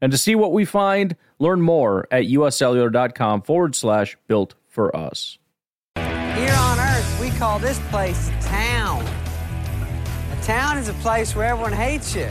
And 0.00 0.12
to 0.12 0.18
see 0.18 0.34
what 0.34 0.52
we 0.52 0.64
find, 0.64 1.16
learn 1.38 1.60
more 1.60 2.08
at 2.10 2.24
uscellular.com 2.24 3.42
forward 3.42 3.74
slash 3.74 4.16
built 4.26 4.54
for 4.68 4.94
us. 4.96 5.38
Here 5.96 6.54
on 6.54 6.78
Earth, 6.78 7.20
we 7.20 7.30
call 7.30 7.58
this 7.58 7.78
place 7.90 8.30
town. 8.40 9.04
A 10.32 10.42
town 10.42 10.78
is 10.78 10.88
a 10.88 10.94
place 10.94 11.36
where 11.36 11.46
everyone 11.46 11.72
hates 11.72 12.14
you. 12.14 12.30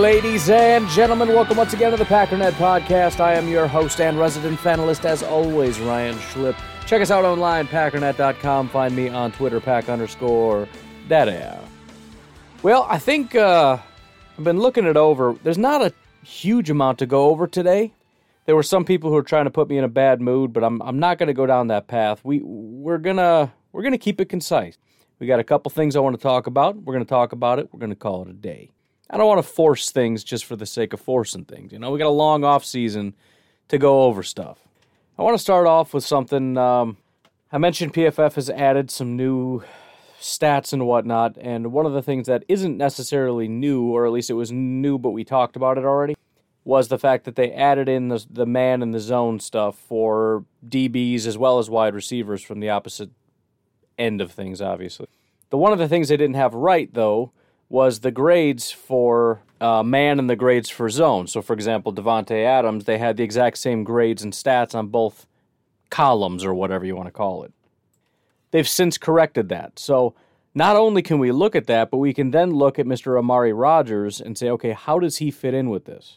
Ladies 0.00 0.50
and 0.50 0.88
gentlemen, 0.88 1.28
welcome 1.28 1.56
once 1.56 1.72
again 1.72 1.92
to 1.92 1.96
the 1.96 2.04
Packernet 2.04 2.52
Podcast. 2.52 3.20
I 3.20 3.34
am 3.34 3.48
your 3.48 3.68
host 3.68 4.00
and 4.00 4.18
resident 4.18 4.58
fanalist, 4.58 5.04
as 5.04 5.22
always, 5.22 5.78
Ryan 5.78 6.16
Schlip. 6.16 6.56
Check 6.86 7.02
us 7.02 7.10
out 7.10 7.24
online, 7.24 7.66
packernet.com. 7.66 8.68
Find 8.68 8.94
me 8.94 9.08
on 9.08 9.32
Twitter, 9.32 9.60
pack 9.60 9.88
underscore 9.88 10.68
data. 11.08 11.58
Well, 12.62 12.86
I 12.88 12.98
think 13.00 13.34
uh, 13.34 13.78
I've 14.38 14.44
been 14.44 14.60
looking 14.60 14.86
it 14.86 14.96
over. 14.96 15.34
There's 15.42 15.58
not 15.58 15.82
a 15.82 15.92
huge 16.22 16.70
amount 16.70 17.00
to 17.00 17.06
go 17.06 17.30
over 17.30 17.48
today. 17.48 17.92
There 18.44 18.54
were 18.54 18.62
some 18.62 18.84
people 18.84 19.10
who 19.10 19.16
were 19.16 19.24
trying 19.24 19.46
to 19.46 19.50
put 19.50 19.68
me 19.68 19.78
in 19.78 19.82
a 19.82 19.88
bad 19.88 20.20
mood, 20.20 20.52
but 20.52 20.62
I'm 20.62 20.80
I'm 20.80 21.00
not 21.00 21.18
going 21.18 21.26
to 21.26 21.34
go 21.34 21.44
down 21.44 21.66
that 21.68 21.88
path. 21.88 22.20
We 22.22 22.40
we're 22.44 22.98
gonna 22.98 23.52
we're 23.72 23.82
gonna 23.82 23.98
keep 23.98 24.20
it 24.20 24.28
concise. 24.28 24.78
We 25.18 25.26
got 25.26 25.40
a 25.40 25.44
couple 25.44 25.70
things 25.70 25.96
I 25.96 26.00
want 26.00 26.14
to 26.14 26.22
talk 26.22 26.46
about. 26.46 26.76
We're 26.76 26.92
going 26.92 27.04
to 27.04 27.08
talk 27.08 27.32
about 27.32 27.58
it. 27.58 27.68
We're 27.72 27.80
going 27.80 27.90
to 27.90 27.96
call 27.96 28.22
it 28.22 28.28
a 28.28 28.34
day. 28.34 28.70
I 29.08 29.16
don't 29.16 29.26
want 29.26 29.38
to 29.38 29.50
force 29.50 29.90
things 29.90 30.22
just 30.22 30.44
for 30.44 30.54
the 30.56 30.66
sake 30.66 30.92
of 30.92 31.00
forcing 31.00 31.46
things. 31.46 31.72
You 31.72 31.78
know, 31.78 31.90
we 31.90 31.98
got 31.98 32.06
a 32.06 32.10
long 32.10 32.44
off 32.44 32.64
season 32.64 33.14
to 33.68 33.78
go 33.78 34.02
over 34.02 34.22
stuff. 34.22 34.65
I 35.18 35.22
want 35.22 35.34
to 35.34 35.42
start 35.42 35.66
off 35.66 35.94
with 35.94 36.04
something. 36.04 36.58
Um, 36.58 36.98
I 37.50 37.56
mentioned 37.56 37.94
PFF 37.94 38.34
has 38.34 38.50
added 38.50 38.90
some 38.90 39.16
new 39.16 39.62
stats 40.20 40.74
and 40.74 40.86
whatnot, 40.86 41.38
and 41.40 41.72
one 41.72 41.86
of 41.86 41.94
the 41.94 42.02
things 42.02 42.26
that 42.26 42.44
isn't 42.48 42.76
necessarily 42.76 43.48
new, 43.48 43.84
or 43.84 44.04
at 44.04 44.12
least 44.12 44.28
it 44.28 44.34
was 44.34 44.52
new, 44.52 44.98
but 44.98 45.10
we 45.10 45.24
talked 45.24 45.56
about 45.56 45.78
it 45.78 45.84
already, 45.84 46.16
was 46.64 46.88
the 46.88 46.98
fact 46.98 47.24
that 47.24 47.34
they 47.34 47.50
added 47.52 47.88
in 47.88 48.08
the 48.08 48.26
the 48.28 48.44
man 48.44 48.82
and 48.82 48.92
the 48.92 49.00
zone 49.00 49.40
stuff 49.40 49.78
for 49.78 50.44
DBs 50.68 51.26
as 51.26 51.38
well 51.38 51.58
as 51.58 51.70
wide 51.70 51.94
receivers 51.94 52.42
from 52.42 52.60
the 52.60 52.68
opposite 52.68 53.08
end 53.96 54.20
of 54.20 54.32
things. 54.32 54.60
Obviously, 54.60 55.06
the 55.48 55.56
one 55.56 55.72
of 55.72 55.78
the 55.78 55.88
things 55.88 56.08
they 56.08 56.18
didn't 56.18 56.36
have 56.36 56.52
right 56.52 56.92
though 56.92 57.32
was 57.68 58.00
the 58.00 58.10
grades 58.10 58.70
for 58.70 59.42
uh, 59.60 59.82
man 59.82 60.18
and 60.18 60.30
the 60.30 60.36
grades 60.36 60.70
for 60.70 60.88
zone. 60.88 61.26
So, 61.26 61.42
for 61.42 61.52
example, 61.52 61.92
Davante 61.92 62.44
Adams, 62.44 62.84
they 62.84 62.98
had 62.98 63.16
the 63.16 63.24
exact 63.24 63.58
same 63.58 63.84
grades 63.84 64.22
and 64.22 64.32
stats 64.32 64.74
on 64.74 64.88
both 64.88 65.26
columns 65.90 66.44
or 66.44 66.54
whatever 66.54 66.84
you 66.84 66.96
want 66.96 67.06
to 67.08 67.12
call 67.12 67.42
it. 67.42 67.52
They've 68.50 68.68
since 68.68 68.98
corrected 68.98 69.48
that. 69.48 69.78
So, 69.78 70.14
not 70.54 70.76
only 70.76 71.02
can 71.02 71.18
we 71.18 71.32
look 71.32 71.54
at 71.54 71.66
that, 71.66 71.90
but 71.90 71.98
we 71.98 72.14
can 72.14 72.30
then 72.30 72.52
look 72.52 72.78
at 72.78 72.86
Mr. 72.86 73.18
Amari 73.18 73.52
Rodgers 73.52 74.22
and 74.22 74.38
say, 74.38 74.48
okay, 74.48 74.72
how 74.72 74.98
does 74.98 75.18
he 75.18 75.30
fit 75.30 75.52
in 75.52 75.68
with 75.68 75.84
this? 75.84 76.16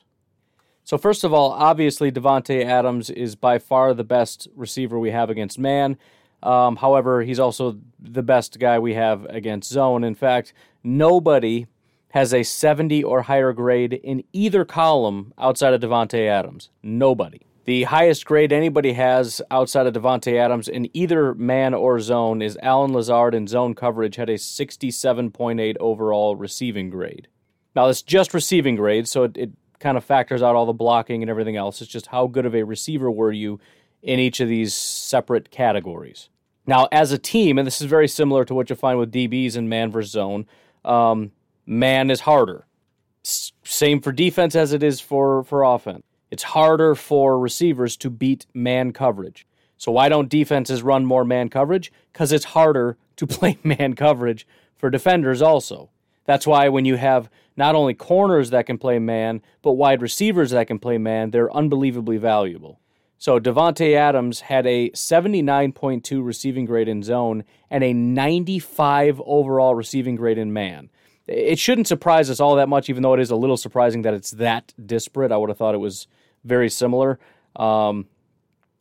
So, 0.86 0.98
first 0.98 1.24
of 1.24 1.34
all, 1.34 1.52
obviously, 1.52 2.12
Davante 2.12 2.64
Adams 2.64 3.10
is 3.10 3.36
by 3.36 3.60
far 3.60 3.94
the 3.94 4.04
best 4.04 4.48
receiver 4.56 4.98
we 4.98 5.12
have 5.12 5.30
against 5.30 5.60
man. 5.60 5.98
Um, 6.42 6.78
however, 6.78 7.22
he's 7.22 7.40
also 7.40 7.80
the 8.00 8.24
best 8.24 8.60
guy 8.60 8.80
we 8.80 8.94
have 8.94 9.26
against 9.26 9.70
zone. 9.70 10.04
In 10.04 10.16
fact, 10.16 10.54
nobody 10.84 11.68
has 12.10 12.34
a 12.34 12.44
70 12.44 13.04
or 13.04 13.24
higher 13.24 13.54
grade 13.54 13.94
in 13.94 14.24
either 14.34 14.66
column 14.66 15.34
outside 15.38 15.74
of 15.74 15.82
Davante 15.82 16.28
Adams. 16.28 16.70
Nobody. 16.82 17.42
The 17.66 17.84
highest 17.84 18.26
grade 18.26 18.52
anybody 18.52 18.94
has 18.94 19.44
outside 19.52 19.86
of 19.86 19.94
Davante 19.94 20.36
Adams 20.36 20.68
in 20.68 20.90
either 20.96 21.36
man 21.36 21.76
or 21.76 22.00
zone 22.00 22.42
is 22.42 22.58
Allen 22.64 22.94
Lazard 22.94 23.36
in 23.36 23.46
zone 23.46 23.76
coverage 23.76 24.16
had 24.16 24.30
a 24.30 24.36
67.8 24.36 25.78
overall 25.80 26.36
receiving 26.36 26.90
grade. 26.90 27.28
Now, 27.76 27.86
that's 27.86 28.02
just 28.02 28.34
receiving 28.34 28.76
grade, 28.76 29.08
so 29.08 29.24
it, 29.24 29.38
it 29.38 29.52
kind 29.80 29.98
of 29.98 30.04
factors 30.04 30.42
out 30.42 30.56
all 30.56 30.66
the 30.66 30.74
blocking 30.74 31.22
and 31.22 31.30
everything 31.30 31.58
else. 31.58 31.80
It's 31.80 31.92
just 31.92 32.08
how 32.08 32.26
good 32.26 32.48
of 32.48 32.56
a 32.56 32.64
receiver 32.64 33.12
were 33.12 33.32
you 33.32 33.60
in 34.02 34.20
each 34.20 34.40
of 34.40 34.50
these 34.50 34.74
separate 34.74 35.52
categories. 35.52 36.30
Now, 36.66 36.88
as 36.92 37.12
a 37.12 37.18
team, 37.18 37.58
and 37.58 37.68
this 37.68 37.82
is 37.82 37.88
very 37.88 38.08
similar 38.08 38.46
to 38.46 38.54
what 38.54 38.70
you 38.70 38.76
find 38.76 38.98
with 38.98 39.12
DBs 39.12 39.56
in 39.56 39.70
man 39.70 39.92
versus 39.92 40.12
zone, 40.12 40.46
um, 40.86 41.32
man 41.66 42.10
is 42.10 42.22
harder. 42.22 42.66
S- 43.24 43.52
same 43.64 44.02
for 44.02 44.12
defense 44.12 44.56
as 44.56 44.74
it 44.74 44.84
is 44.84 45.00
for, 45.00 45.44
for 45.44 45.64
offense. 45.64 46.04
It's 46.32 46.44
harder 46.44 46.96
for 46.96 47.40
receivers 47.40 47.98
to 47.98 48.10
beat 48.10 48.46
man 48.54 48.92
coverage. 48.94 49.48
So, 49.78 49.92
why 49.92 50.10
don't 50.10 50.30
defenses 50.30 50.84
run 50.84 51.06
more 51.06 51.24
man 51.24 51.50
coverage? 51.50 51.92
Because 52.12 52.32
it's 52.32 52.46
harder 52.46 52.98
to 53.16 53.28
play 53.28 53.58
man 53.64 53.94
coverage 53.94 54.46
for 54.78 54.90
defenders, 54.90 55.42
also. 55.42 55.90
That's 56.26 56.46
why 56.46 56.70
when 56.70 56.86
you 56.86 56.96
have 56.96 57.30
not 57.58 57.76
only 57.76 57.94
corners 57.94 58.52
that 58.52 58.66
can 58.66 58.78
play 58.78 59.00
man, 59.00 59.42
but 59.62 59.74
wide 59.74 60.02
receivers 60.02 60.52
that 60.52 60.68
can 60.68 60.80
play 60.80 60.98
man, 60.98 61.32
they're 61.32 61.54
unbelievably 61.56 62.18
valuable. 62.18 62.80
So 63.20 63.38
Davante 63.38 63.96
Adams 63.96 64.40
had 64.40 64.66
a 64.66 64.90
79.2 64.92 66.26
receiving 66.26 66.64
grade 66.64 66.88
in 66.88 67.04
zone 67.04 67.44
and 67.70 67.84
a 67.84 67.92
95 67.92 69.22
overall 69.26 69.76
receiving 69.76 70.16
grade 70.16 70.38
in 70.38 70.54
man. 70.54 70.90
It 71.28 71.60
shouldn't 71.60 71.88
surprise 71.88 72.30
us 72.30 72.40
all 72.40 72.56
that 72.56 72.70
much, 72.70 72.90
even 72.90 73.04
though 73.04 73.14
it 73.14 73.20
is 73.20 73.30
a 73.30 73.36
little 73.36 73.58
surprising 73.58 74.04
that 74.04 74.14
it's 74.14 74.32
that 74.32 74.74
disparate. 74.84 75.34
I 75.34 75.38
would 75.38 75.50
have 75.50 75.58
thought 75.58 75.76
it 75.76 75.80
was 75.80 76.08
very 76.46 76.70
similar. 76.70 77.20
Um, 77.58 78.08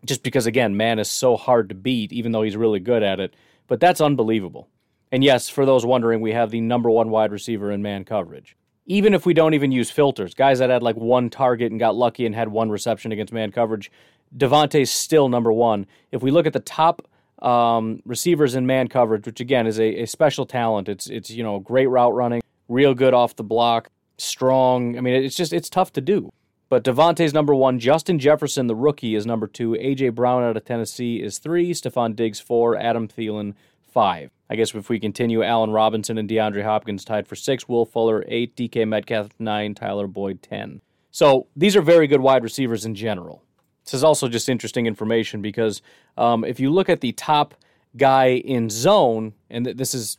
just 0.05 0.23
because, 0.23 0.47
again, 0.47 0.77
man 0.77 1.01
is 1.01 1.11
so 1.11 1.37
hard 1.37 1.69
to 1.71 1.75
beat, 1.75 2.13
even 2.13 2.31
though 2.31 2.43
he's 2.43 2.57
really 2.57 2.81
good 2.81 3.03
at 3.03 3.19
it. 3.19 3.35
But 3.67 3.81
that's 3.81 4.01
unbelievable. 4.01 4.69
And 5.11 5.25
yes, 5.25 5.49
for 5.49 5.67
those 5.67 5.85
wondering, 5.85 6.21
we 6.21 6.33
have 6.33 6.53
the 6.53 6.61
number 6.61 6.91
one 6.91 7.11
wide 7.11 7.33
receiver 7.33 7.73
in 7.73 7.83
man 7.83 8.05
coverage. 8.05 8.57
Even 8.87 9.15
if 9.15 9.27
we 9.27 9.35
don't 9.35 9.53
even 9.53 9.73
use 9.73 9.91
filters, 9.91 10.33
guys 10.33 10.61
that 10.61 10.71
had 10.71 10.83
like 10.83 10.97
one 10.97 11.29
target 11.29 11.73
and 11.73 11.81
got 11.81 11.97
lucky 11.97 12.25
and 12.25 12.35
had 12.35 12.49
one 12.49 12.71
reception 12.71 13.13
against 13.13 13.33
man 13.33 13.51
coverage, 13.53 13.91
Davante's 14.37 14.91
still 14.91 15.29
number 15.29 15.53
one. 15.53 15.87
If 16.13 16.23
we 16.23 16.31
look 16.31 16.47
at 16.47 16.53
the 16.53 16.61
top 16.61 17.07
um, 17.41 18.03
receivers 18.05 18.55
in 18.55 18.67
man 18.67 18.89
coverage, 18.89 19.27
which 19.27 19.41
again 19.41 19.67
is 19.67 19.79
a, 19.79 20.03
a, 20.03 20.07
special 20.07 20.45
talent, 20.45 20.89
it's 20.89 21.07
it's 21.09 21.31
you 21.31 21.43
know 21.43 21.61
great 21.61 21.87
route 21.87 22.15
running, 22.15 22.43
real 22.69 22.95
good 22.95 23.15
off 23.15 23.37
the 23.37 23.45
block, 23.45 23.89
strong. 24.17 24.99
I 24.99 25.01
mean, 25.01 25.15
it's 25.15 25.37
just 25.37 25.53
it's 25.53 25.71
tough 25.71 25.93
to 25.95 26.01
do. 26.01 26.31
But 26.69 26.85
Davante's 26.85 27.33
number 27.33 27.55
one. 27.55 27.79
Justin 27.79 28.19
Jefferson, 28.19 28.67
the 28.67 28.77
rookie, 28.77 29.15
is 29.15 29.25
number 29.25 29.47
two. 29.47 29.71
AJ 29.73 30.15
Brown 30.15 30.43
out 30.43 30.57
of 30.57 30.65
Tennessee 30.65 31.23
is 31.23 31.39
three. 31.39 31.73
Stefon 31.73 32.15
Diggs 32.15 32.41
four. 32.41 32.77
Adam 32.77 33.09
Thielen 33.09 33.55
five. 33.87 34.31
I 34.51 34.57
guess 34.57 34.75
if 34.75 34.89
we 34.91 34.99
continue, 35.01 35.43
Allen 35.43 35.71
Robinson 35.71 36.19
and 36.19 36.29
DeAndre 36.29 36.65
Hopkins 36.65 37.05
tied 37.05 37.27
for 37.27 37.37
six. 37.37 37.69
Will 37.69 37.87
Fuller 37.87 38.25
eight. 38.29 38.55
DK 38.55 38.87
Metcalf 38.87 39.29
nine. 39.39 39.75
Tyler 39.75 40.07
Boyd 40.07 40.43
ten. 40.43 40.83
So 41.11 41.47
these 41.57 41.75
are 41.75 41.83
very 41.83 42.07
good 42.07 42.21
wide 42.21 42.43
receivers 42.43 42.85
in 42.85 42.95
general. 42.95 43.43
This 43.89 43.95
is 43.95 44.05
also 44.05 44.29
just 44.29 44.51
interesting 44.51 44.85
information 44.85 45.41
because 45.41 45.81
um, 46.19 46.45
if 46.45 46.61
you 46.61 46.71
look 46.71 46.91
at 46.91 47.01
the 47.01 47.13
top 47.13 47.55
guy 47.97 48.33
in 48.33 48.69
zone, 48.69 49.33
and 49.49 49.65
this 49.65 49.95
is 49.95 50.19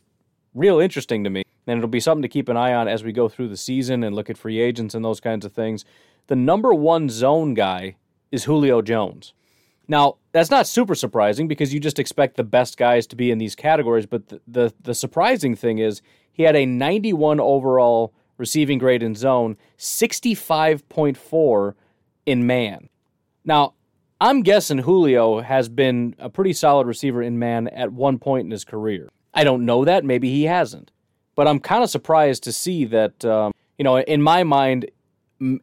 real 0.54 0.80
interesting 0.80 1.22
to 1.22 1.30
me, 1.30 1.44
and 1.68 1.78
it'll 1.78 1.88
be 1.88 2.00
something 2.00 2.22
to 2.22 2.28
keep 2.28 2.48
an 2.48 2.56
eye 2.56 2.74
on 2.74 2.88
as 2.88 3.04
we 3.04 3.12
go 3.12 3.28
through 3.28 3.46
the 3.46 3.56
season 3.56 4.02
and 4.02 4.16
look 4.16 4.28
at 4.28 4.36
free 4.36 4.58
agents 4.58 4.92
and 4.92 5.04
those 5.04 5.20
kinds 5.20 5.46
of 5.46 5.52
things. 5.52 5.84
The 6.26 6.34
number 6.34 6.74
one 6.74 7.08
zone 7.08 7.54
guy 7.54 7.94
is 8.32 8.42
Julio 8.42 8.82
Jones. 8.82 9.34
Now, 9.86 10.16
that's 10.32 10.50
not 10.50 10.66
super 10.66 10.96
surprising 10.96 11.46
because 11.46 11.72
you 11.72 11.78
just 11.78 12.00
expect 12.00 12.36
the 12.36 12.42
best 12.42 12.76
guys 12.76 13.06
to 13.06 13.14
be 13.14 13.30
in 13.30 13.38
these 13.38 13.54
categories, 13.54 14.06
but 14.06 14.30
the, 14.30 14.40
the, 14.48 14.74
the 14.82 14.94
surprising 14.96 15.54
thing 15.54 15.78
is 15.78 16.02
he 16.32 16.42
had 16.42 16.56
a 16.56 16.66
91 16.66 17.38
overall 17.38 18.12
receiving 18.36 18.78
grade 18.78 19.04
in 19.04 19.14
zone, 19.14 19.56
65.4 19.78 21.74
in 22.26 22.46
man. 22.48 22.89
Now, 23.44 23.74
I'm 24.20 24.42
guessing 24.42 24.78
Julio 24.78 25.40
has 25.40 25.68
been 25.68 26.14
a 26.18 26.28
pretty 26.28 26.52
solid 26.52 26.86
receiver 26.86 27.22
in 27.22 27.38
man 27.38 27.68
at 27.68 27.92
one 27.92 28.18
point 28.18 28.44
in 28.44 28.50
his 28.50 28.64
career. 28.64 29.10
I 29.32 29.44
don't 29.44 29.64
know 29.64 29.84
that. 29.84 30.04
Maybe 30.04 30.30
he 30.30 30.44
hasn't. 30.44 30.90
But 31.34 31.48
I'm 31.48 31.58
kind 31.58 31.82
of 31.82 31.90
surprised 31.90 32.42
to 32.44 32.52
see 32.52 32.84
that, 32.86 33.24
um, 33.24 33.52
you 33.78 33.84
know, 33.84 33.98
in 33.98 34.20
my 34.20 34.44
mind, 34.44 34.90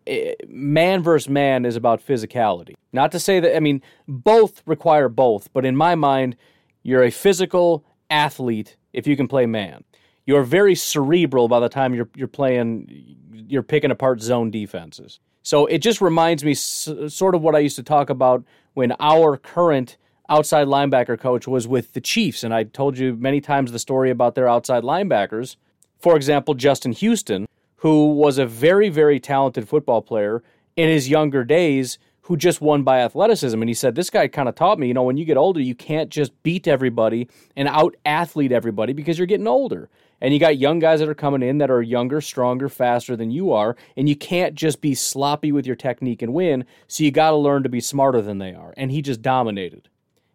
eh, 0.07 0.33
man 0.47 1.03
versus 1.03 1.29
man 1.29 1.65
is 1.65 1.75
about 1.75 2.05
physicality. 2.05 2.73
Not 2.93 3.11
to 3.11 3.19
say 3.19 3.39
that, 3.39 3.55
I 3.55 3.59
mean, 3.59 3.83
both 4.07 4.63
require 4.65 5.09
both, 5.09 5.53
but 5.53 5.65
in 5.65 5.75
my 5.75 5.93
mind, 5.93 6.35
you're 6.81 7.03
a 7.03 7.11
physical 7.11 7.85
athlete 8.09 8.77
if 8.93 9.05
you 9.05 9.15
can 9.15 9.27
play 9.27 9.45
man. 9.45 9.83
You're 10.25 10.43
very 10.43 10.73
cerebral 10.73 11.47
by 11.47 11.59
the 11.59 11.69
time 11.69 11.93
you're 11.93 12.09
you're 12.15 12.27
playing 12.27 13.15
you're 13.31 13.63
picking 13.63 13.91
apart 13.91 14.21
zone 14.21 14.51
defenses. 14.51 15.19
So 15.47 15.65
it 15.65 15.77
just 15.77 16.01
reminds 16.01 16.43
me 16.43 16.53
sort 16.55 17.33
of 17.33 17.41
what 17.41 17.55
I 17.55 17.59
used 17.59 17.77
to 17.77 17.83
talk 17.83 18.09
about 18.09 18.43
when 18.73 18.93
our 18.99 19.37
current 19.37 19.95
outside 20.27 20.67
linebacker 20.67 21.17
coach 21.17 21.47
was 21.47 21.65
with 21.65 21.93
the 21.93 22.01
Chiefs 22.01 22.43
and 22.43 22.53
I 22.53 22.63
told 22.63 22.97
you 22.97 23.15
many 23.15 23.39
times 23.39 23.71
the 23.71 23.79
story 23.79 24.09
about 24.09 24.35
their 24.35 24.49
outside 24.49 24.83
linebackers. 24.83 25.55
For 25.99 26.17
example, 26.17 26.53
Justin 26.53 26.91
Houston, 26.91 27.45
who 27.77 28.11
was 28.11 28.37
a 28.37 28.45
very 28.45 28.89
very 28.89 29.21
talented 29.21 29.69
football 29.69 30.01
player 30.01 30.43
in 30.75 30.89
his 30.89 31.07
younger 31.07 31.45
days 31.45 31.97
who 32.23 32.35
just 32.35 32.59
won 32.59 32.83
by 32.83 32.99
athleticism. 32.99 33.61
And 33.61 33.69
he 33.69 33.73
said, 33.73 33.95
This 33.95 34.09
guy 34.09 34.27
kind 34.27 34.49
of 34.49 34.55
taught 34.55 34.79
me, 34.79 34.89
you 34.89 34.93
know, 34.93 35.03
when 35.03 35.15
you 35.15 35.23
get 35.23 35.37
older, 35.37 35.61
you 35.61 35.75
can't 35.75 36.09
just 36.09 36.33
beat 36.43 36.67
everybody 36.67 37.29
and 37.55 37.69
out 37.69 37.95
athlete 38.05 38.51
everybody 38.51 38.91
because 38.91 39.17
you're 39.17 39.25
getting 39.25 39.47
older. 39.47 39.87
And 40.19 40.33
you 40.33 40.39
got 40.39 40.57
young 40.57 40.79
guys 40.79 40.99
that 40.99 41.09
are 41.09 41.15
coming 41.15 41.43
in 41.43 41.59
that 41.59 41.69
are 41.69 41.81
younger, 41.81 42.21
stronger, 42.21 42.69
faster 42.69 43.15
than 43.15 43.29
you 43.29 43.51
are. 43.51 43.75
And 43.95 44.09
you 44.09 44.15
can't 44.15 44.55
just 44.55 44.81
be 44.81 44.95
sloppy 44.95 45.51
with 45.51 45.67
your 45.67 45.75
technique 45.75 46.21
and 46.21 46.33
win. 46.33 46.65
So 46.87 47.03
you 47.03 47.11
got 47.11 47.31
to 47.31 47.35
learn 47.35 47.63
to 47.63 47.69
be 47.69 47.81
smarter 47.81 48.21
than 48.21 48.39
they 48.39 48.53
are. 48.53 48.73
And 48.77 48.91
he 48.91 49.01
just 49.01 49.21
dominated. 49.21 49.89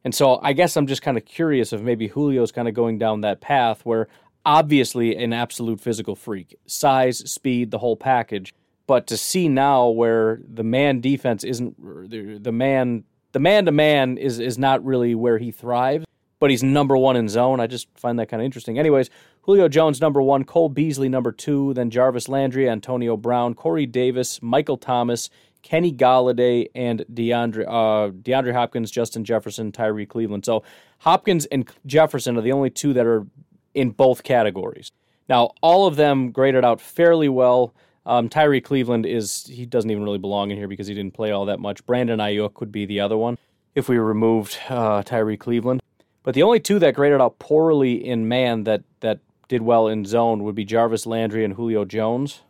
And 0.05 0.15
so 0.15 0.41
I 0.43 0.53
guess 0.53 0.77
I'm 0.77 0.87
just 0.87 1.03
kind 1.03 1.17
of 1.17 1.25
curious 1.25 1.73
if 1.73 1.81
maybe 1.81 2.09
Julio's 2.09 2.53
kind 2.53 2.69
of 2.69 2.75
going 2.75 2.99
down 2.99 3.21
that 3.23 3.41
path 3.41 3.85
where 3.85 4.09
obviously 4.45 5.17
an 5.17 5.33
absolute 5.33 5.81
physical 5.81 6.17
freak, 6.17 6.57
size, 6.67 7.19
speed, 7.31 7.71
the 7.71 7.79
whole 7.79 7.97
package. 7.97 8.55
But 8.87 9.07
to 9.09 9.17
see 9.17 9.49
now 9.49 9.89
where 9.89 10.41
the 10.53 10.65
man 10.65 11.01
defense 11.01 11.45
isn't 11.45 11.77
the 12.11 12.53
man 12.53 13.05
the 13.31 13.39
man 13.39 13.65
to 13.65 13.73
man 13.73 14.19
is 14.19 14.39
is 14.39 14.59
not 14.59 14.85
really 14.85 15.15
where 15.15 15.39
he 15.39 15.51
thrives, 15.51 16.05
but 16.43 16.51
he's 16.51 16.65
number 16.65 16.97
one 16.97 17.15
in 17.15 17.29
zone. 17.29 17.61
I 17.61 17.69
just 17.69 17.87
find 17.97 18.19
that 18.19 18.27
kind 18.27 18.43
of 18.43 18.45
interesting. 18.45 18.77
Anyways, 18.77 19.11
Julio 19.43 19.69
Jones 19.69 20.01
number 20.01 20.21
one, 20.21 20.43
Cole 20.43 20.69
Beasley 20.69 21.09
number 21.09 21.31
two, 21.31 21.73
then 21.75 21.89
Jarvis 21.89 22.29
Landry, 22.29 22.69
Antonio 22.69 23.17
Brown, 23.17 23.55
Corey 23.55 23.87
Davis, 23.87 24.43
Michael 24.43 24.77
Thomas, 24.77 25.31
Kenny 25.63 25.93
Golladay, 25.93 26.67
and 26.75 27.05
DeAndre 27.15 27.65
uh, 27.69 28.11
DeAndre 28.11 28.55
Hopkins, 28.55 28.91
Justin 28.91 29.25
Jefferson, 29.25 29.71
Tyrie 29.71 30.05
Cleveland. 30.05 30.45
So 30.45 30.65
Hopkins 30.99 31.47
and 31.47 31.71
Jefferson 31.87 32.37
are 32.37 32.41
the 32.43 32.51
only 32.51 32.71
two 32.71 32.93
that 32.93 33.07
are 33.07 33.25
in 33.73 33.91
both 33.91 34.25
categories. 34.25 34.91
Now 35.29 35.53
all 35.61 35.87
of 35.87 35.95
them 35.95 36.33
graded 36.33 36.65
out 36.65 36.81
fairly 36.81 37.29
well. 37.29 37.73
Um, 38.05 38.29
Tyrie 38.29 38.61
Cleveland 38.61 39.07
is 39.07 39.47
he 39.47 39.65
doesn't 39.65 39.93
even 39.93 40.03
really 40.03 40.19
belong 40.19 40.51
in 40.51 40.57
here 40.57 40.67
because 40.67 40.89
he 40.89 40.95
didn't 40.95 41.15
play 41.15 41.31
all 41.31 41.45
that 41.45 41.61
much. 41.61 41.87
Brandon 41.87 42.19
Aiyuk 42.19 42.59
would 42.59 42.73
be 42.73 42.85
the 42.85 42.99
other 42.99 43.17
one 43.17 43.39
if 43.77 43.89
we 43.89 43.97
removed 43.97 44.59
uh, 44.69 45.05
Tyrie 45.05 45.37
Cleveland. 45.37 45.82
But 46.23 46.35
the 46.35 46.43
only 46.43 46.61
two 46.61 46.79
that 46.79 46.95
graded 46.95 47.21
out 47.21 47.39
poorly 47.39 47.95
in 47.95 48.29
man 48.29 48.65
that 48.65 48.83
that 49.01 49.21
did 49.49 49.63
well 49.63 49.89
in 49.89 50.05
zone 50.05 50.45
would 50.45 50.55
be 50.55 50.65
Jarvis 50.65 51.07
Landry 51.07 51.45
and 51.45 51.55
Julio 51.55 51.85
Jones. 51.85 52.43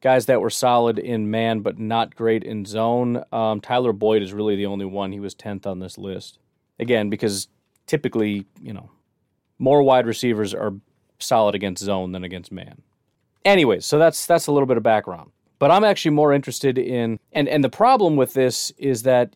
Guys 0.00 0.26
that 0.26 0.40
were 0.40 0.50
solid 0.50 0.98
in 0.98 1.30
man 1.30 1.60
but 1.60 1.78
not 1.78 2.14
great 2.14 2.44
in 2.44 2.64
zone. 2.64 3.24
Um, 3.32 3.60
Tyler 3.60 3.92
Boyd 3.92 4.22
is 4.22 4.32
really 4.34 4.56
the 4.56 4.66
only 4.66 4.84
one. 4.84 5.12
He 5.12 5.20
was 5.20 5.34
tenth 5.34 5.66
on 5.66 5.78
this 5.78 5.96
list. 5.96 6.38
Again, 6.78 7.08
because 7.08 7.48
typically, 7.86 8.44
you 8.60 8.72
know, 8.72 8.90
more 9.58 9.82
wide 9.82 10.06
receivers 10.06 10.52
are 10.52 10.74
solid 11.18 11.54
against 11.54 11.82
zone 11.82 12.12
than 12.12 12.24
against 12.24 12.52
man. 12.52 12.82
Anyways, 13.44 13.86
so 13.86 13.98
that's 13.98 14.26
that's 14.26 14.46
a 14.46 14.52
little 14.52 14.66
bit 14.66 14.76
of 14.76 14.82
background. 14.82 15.30
But 15.58 15.70
I'm 15.70 15.84
actually 15.84 16.10
more 16.10 16.32
interested 16.32 16.78
in 16.78 17.18
and 17.32 17.48
and 17.48 17.62
the 17.62 17.70
problem 17.70 18.16
with 18.16 18.34
this 18.34 18.72
is 18.76 19.04
that 19.04 19.34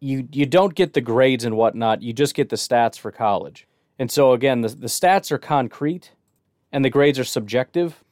you 0.00 0.28
you 0.32 0.46
don't 0.46 0.74
get 0.74 0.94
the 0.94 1.00
grades 1.00 1.44
and 1.44 1.56
whatnot. 1.56 2.02
You 2.02 2.12
just 2.12 2.34
get 2.34 2.48
the 2.48 2.56
stats 2.56 2.98
for 2.98 3.12
college. 3.12 3.66
And 3.98 4.10
so 4.10 4.32
again, 4.32 4.62
the, 4.62 4.68
the 4.68 4.86
stats 4.86 5.30
are 5.30 5.38
concrete 5.38 6.12
and 6.72 6.84
the 6.84 6.90
grades 6.90 7.18
are 7.18 7.24
subjective, 7.24 8.02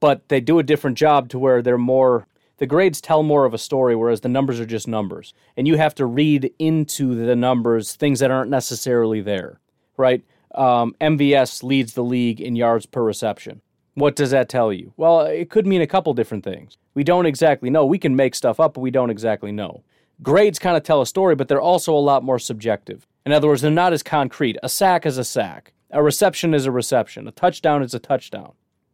but 0.00 0.28
they 0.28 0.40
do 0.40 0.58
a 0.58 0.62
different 0.62 0.98
job 0.98 1.28
to 1.30 1.38
where 1.38 1.62
they're 1.62 1.78
more 1.78 2.26
the 2.58 2.66
grades 2.66 3.00
tell 3.00 3.22
more 3.22 3.46
of 3.46 3.54
a 3.54 3.58
story, 3.58 3.96
whereas 3.96 4.20
the 4.20 4.28
numbers 4.28 4.60
are 4.60 4.66
just 4.66 4.86
numbers. 4.86 5.34
And 5.56 5.66
you 5.66 5.76
have 5.76 5.94
to 5.96 6.06
read 6.06 6.52
into 6.58 7.14
the 7.14 7.34
numbers 7.34 7.94
things 7.94 8.20
that 8.20 8.30
aren't 8.30 8.50
necessarily 8.50 9.20
there, 9.20 9.60
right? 9.96 10.22
Um, 10.54 10.94
MVS 11.00 11.64
leads 11.64 11.94
the 11.94 12.04
league 12.04 12.40
in 12.40 12.54
yards 12.54 12.86
per 12.86 13.02
reception. 13.02 13.60
What 13.94 14.14
does 14.14 14.30
that 14.30 14.48
tell 14.48 14.72
you? 14.72 14.92
Well, 14.96 15.22
it 15.22 15.50
could 15.50 15.66
mean 15.66 15.80
a 15.80 15.86
couple 15.86 16.14
different 16.14 16.44
things. 16.44 16.76
We 16.94 17.02
don't 17.02 17.26
exactly 17.26 17.70
know. 17.70 17.84
We 17.86 17.98
can 17.98 18.14
make 18.14 18.34
stuff 18.34 18.60
up, 18.60 18.74
but 18.74 18.80
we 18.80 18.90
don't 18.90 19.10
exactly 19.10 19.50
know. 19.50 19.82
Grades 20.22 20.58
kind 20.58 20.76
of 20.76 20.82
tell 20.82 21.00
a 21.00 21.06
story, 21.06 21.34
but 21.34 21.48
they're 21.48 21.60
also 21.60 21.94
a 21.94 21.98
lot 21.98 22.22
more 22.22 22.38
subjective. 22.38 23.06
In 23.26 23.32
other 23.32 23.48
words, 23.48 23.62
they're 23.62 23.70
not 23.70 23.92
as 23.92 24.02
concrete. 24.02 24.56
A 24.62 24.68
sack 24.68 25.06
is 25.06 25.18
a 25.18 25.24
sack. 25.24 25.72
A 25.90 26.02
reception 26.02 26.54
is 26.54 26.66
a 26.66 26.70
reception. 26.70 27.26
A 27.28 27.32
touchdown 27.32 27.82
is 27.82 27.94
a 27.94 27.98
touchdown. 27.98 28.52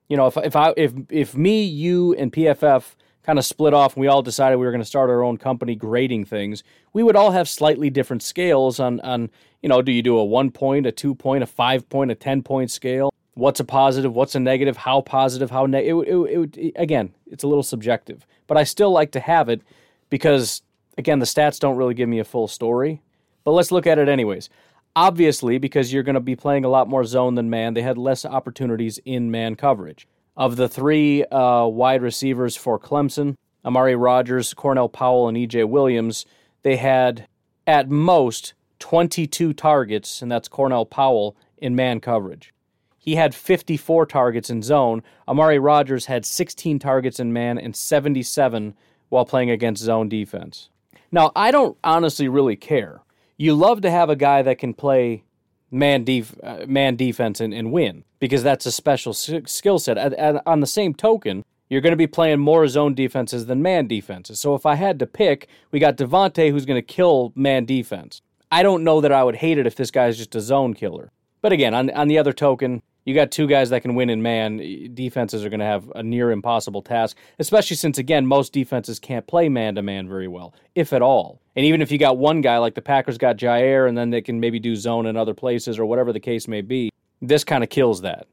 You 0.08 0.17
know, 0.17 0.26
if 0.26 0.37
if 0.37 0.56
I 0.56 0.72
if 0.76 0.93
if 1.08 1.37
me, 1.37 1.62
you, 1.62 2.14
and 2.14 2.32
PFF 2.32 2.94
kind 3.22 3.38
of 3.38 3.44
split 3.44 3.75
off 3.75 3.96
and 3.96 4.00
we 4.00 4.08
all 4.08 4.22
decided 4.22 4.56
we 4.56 4.64
were 4.64 4.72
going 4.72 4.82
to 4.82 4.87
start 4.87 5.11
our 5.11 5.22
own 5.22 5.37
company 5.37 5.75
grading 5.75 6.25
things, 6.25 6.64
we 6.93 7.02
would 7.02 7.17
all 7.17 7.31
have 7.31 7.49
slightly 7.49 7.90
different 7.90 8.22
scales 8.22 8.81
on 8.81 9.00
on 9.00 9.31
you 9.62 9.69
know, 9.69 9.82
do 9.82 9.93
you 9.93 10.02
do 10.02 10.17
a 10.17 10.25
one 10.25 10.50
point, 10.50 10.87
a 10.87 10.93
two 10.93 11.14
point, 11.14 11.43
a 11.43 11.46
five 11.46 11.88
point, 11.88 12.11
a 12.11 12.14
ten 12.14 12.43
point 12.43 12.70
scale? 12.70 13.11
what's 13.34 13.61
a 13.61 13.64
positive, 13.64 14.14
what's 14.14 14.34
a 14.34 14.40
negative, 14.40 14.76
how 14.76 15.00
positive, 15.00 15.50
how 15.50 15.67
negative. 15.67 16.05
It, 16.06 16.38
it, 16.38 16.56
it, 16.56 16.72
again, 16.76 17.12
it's 17.26 17.43
a 17.43 17.49
little 17.49 17.62
subjective, 17.62 18.26
but 18.46 18.56
I 18.56 18.64
still 18.64 18.90
like 18.90 19.12
to 19.12 19.20
have 19.20 19.49
it 19.49 19.62
because, 20.11 20.62
again, 20.99 21.19
the 21.19 21.27
stats 21.27 21.59
don't 21.59 21.77
really 21.77 21.95
give 21.95 22.09
me 22.09 22.19
a 22.19 22.25
full 22.25 22.49
story. 22.49 23.03
But 23.45 23.53
let's 23.53 23.73
look 23.73 23.87
at 23.87 23.99
it 23.99 24.09
anyways. 24.09 24.51
Obviously, 24.97 25.59
because 25.59 25.93
you're 25.93 26.03
going 26.03 26.15
to 26.15 26.21
be 26.21 26.37
playing 26.37 26.65
a 26.65 26.69
lot 26.69 26.89
more 26.89 27.05
zone 27.05 27.37
than 27.37 27.49
man, 27.49 27.75
they 27.75 27.83
had 27.83 27.97
less 27.97 28.25
opportunities 28.25 28.99
in 29.05 29.31
man 29.31 29.55
coverage. 29.55 30.07
Of 30.37 30.57
the 30.57 30.69
three 30.69 31.25
uh, 31.27 31.67
wide 31.67 32.03
receivers 32.03 32.57
for 32.57 32.79
Clemson, 32.79 33.37
Amari 33.65 33.95
Rodgers, 33.95 34.55
Cornell 34.55 34.89
Powell, 34.89 35.29
and 35.29 35.37
EJ 35.37 35.69
Williams, 35.69 36.25
they 36.63 36.77
had 36.77 37.27
at 37.67 37.91
most 37.91 38.55
22 38.79 39.53
targets, 39.53 40.23
and 40.23 40.31
that's 40.31 40.49
Cornell 40.49 40.87
Powell, 40.87 41.37
in 41.59 41.77
man 41.77 42.01
coverage. 42.01 42.53
He 42.99 43.17
had 43.17 43.35
54 43.35 44.07
targets 44.07 44.51
in 44.51 44.63
zone. 44.63 45.03
Amari 45.29 45.59
Rodgers 45.59 46.07
had 46.07 46.27
16 46.27 46.79
targets 46.79 47.21
in 47.21 47.33
man 47.33 47.59
and 47.59 47.75
77 47.75 48.75
while 49.09 49.25
playing 49.25 49.51
against 49.51 49.83
zone 49.83 50.09
defense. 50.09 50.69
Now, 51.12 51.33
I 51.35 51.51
don't 51.51 51.77
honestly 51.83 52.29
really 52.29 52.57
care. 52.57 53.03
You 53.37 53.55
love 53.55 53.81
to 53.83 53.91
have 53.91 54.11
a 54.11 54.17
guy 54.17 54.43
that 54.43 54.59
can 54.59 54.75
play 54.75 55.25
man 55.71 56.05
def- 56.05 56.37
uh, 56.43 56.67
man 56.67 56.96
defense 56.96 57.41
and, 57.41 57.55
and, 57.55 57.73
win 57.73 58.05
because 58.19 58.43
that's 58.43 58.67
a 58.67 58.73
special 58.73 59.11
s- 59.11 59.31
skill 59.46 59.79
set. 59.79 59.99
And, 59.99 60.15
and 60.15 60.41
on 60.46 60.61
the 60.61 60.67
same 60.67 60.94
token, 60.94 61.44
you're 61.69 61.81
going 61.81 61.93
to 61.93 61.96
be 61.96 62.06
playing 62.06 62.41
more 62.41 62.67
zone 62.67 62.94
defenses 62.94 63.46
than 63.46 63.63
man 63.63 63.87
defenses. 63.87 64.41
So 64.41 64.55
if 64.55 64.67
I 64.67 64.75
had 64.75 64.99
to 64.99 65.06
pick, 65.06 65.49
we 65.70 65.79
got 65.79 65.96
Davante 65.96 66.51
who's 66.51 66.67
going 66.67 66.81
to 66.81 66.82
kill 66.82 67.32
man 67.34 67.65
defense. 67.65 68.20
I 68.51 68.63
don't 68.63 68.84
know 68.84 69.01
that 69.01 69.13
I 69.13 69.23
would 69.23 69.37
hate 69.37 69.58
it 69.58 69.67
if 69.67 69.77
this 69.77 69.93
guy's 69.93 70.19
just 70.19 70.34
a 70.34 70.41
zone 70.41 70.75
killer. 70.75 71.13
But 71.41 71.53
again, 71.53 71.73
on, 71.73 71.91
on 71.91 72.08
the 72.08 72.19
other 72.19 72.32
token, 72.32 72.82
you 73.05 73.15
got 73.15 73.31
two 73.31 73.47
guys 73.47 73.71
that 73.71 73.83
can 73.83 73.95
win 73.95 74.11
in 74.11 74.23
man. 74.23 74.59
Defenses 74.95 75.45
are 75.45 75.49
going 75.49 75.61
to 75.61 75.67
have 75.67 75.91
a 75.95 76.03
near 76.03 76.31
impossible 76.31 76.83
task, 76.83 77.17
especially 77.39 77.77
since, 77.77 77.99
again, 77.99 78.27
most 78.27 78.53
defenses 78.53 78.99
can't 78.99 79.27
play 79.27 79.49
man 79.49 79.75
to 79.77 79.83
man 79.83 80.09
very 80.09 80.29
well, 80.29 80.55
if 80.75 80.93
at 80.93 81.03
all. 81.03 81.41
And 81.57 81.65
even 81.65 81.83
if 81.83 81.91
you 81.91 81.99
got 81.99 82.19
one 82.19 82.41
guy, 82.41 82.59
like 82.59 82.75
the 82.75 82.83
Packers 82.83 83.19
got 83.19 83.37
Jaire, 83.37 83.89
and 83.89 83.97
then 83.97 84.11
they 84.11 84.21
can 84.21 84.39
maybe 84.39 84.59
do 84.59 84.77
zone 84.77 85.07
in 85.07 85.17
other 85.17 85.35
places 85.35 85.79
or 85.79 85.87
whatever 85.87 86.13
the 86.13 86.21
case 86.21 86.47
may 86.47 86.61
be, 86.61 86.91
this 87.23 87.45
kind 87.45 87.65
of 87.65 87.71
kills 87.71 88.03
that. 88.03 88.27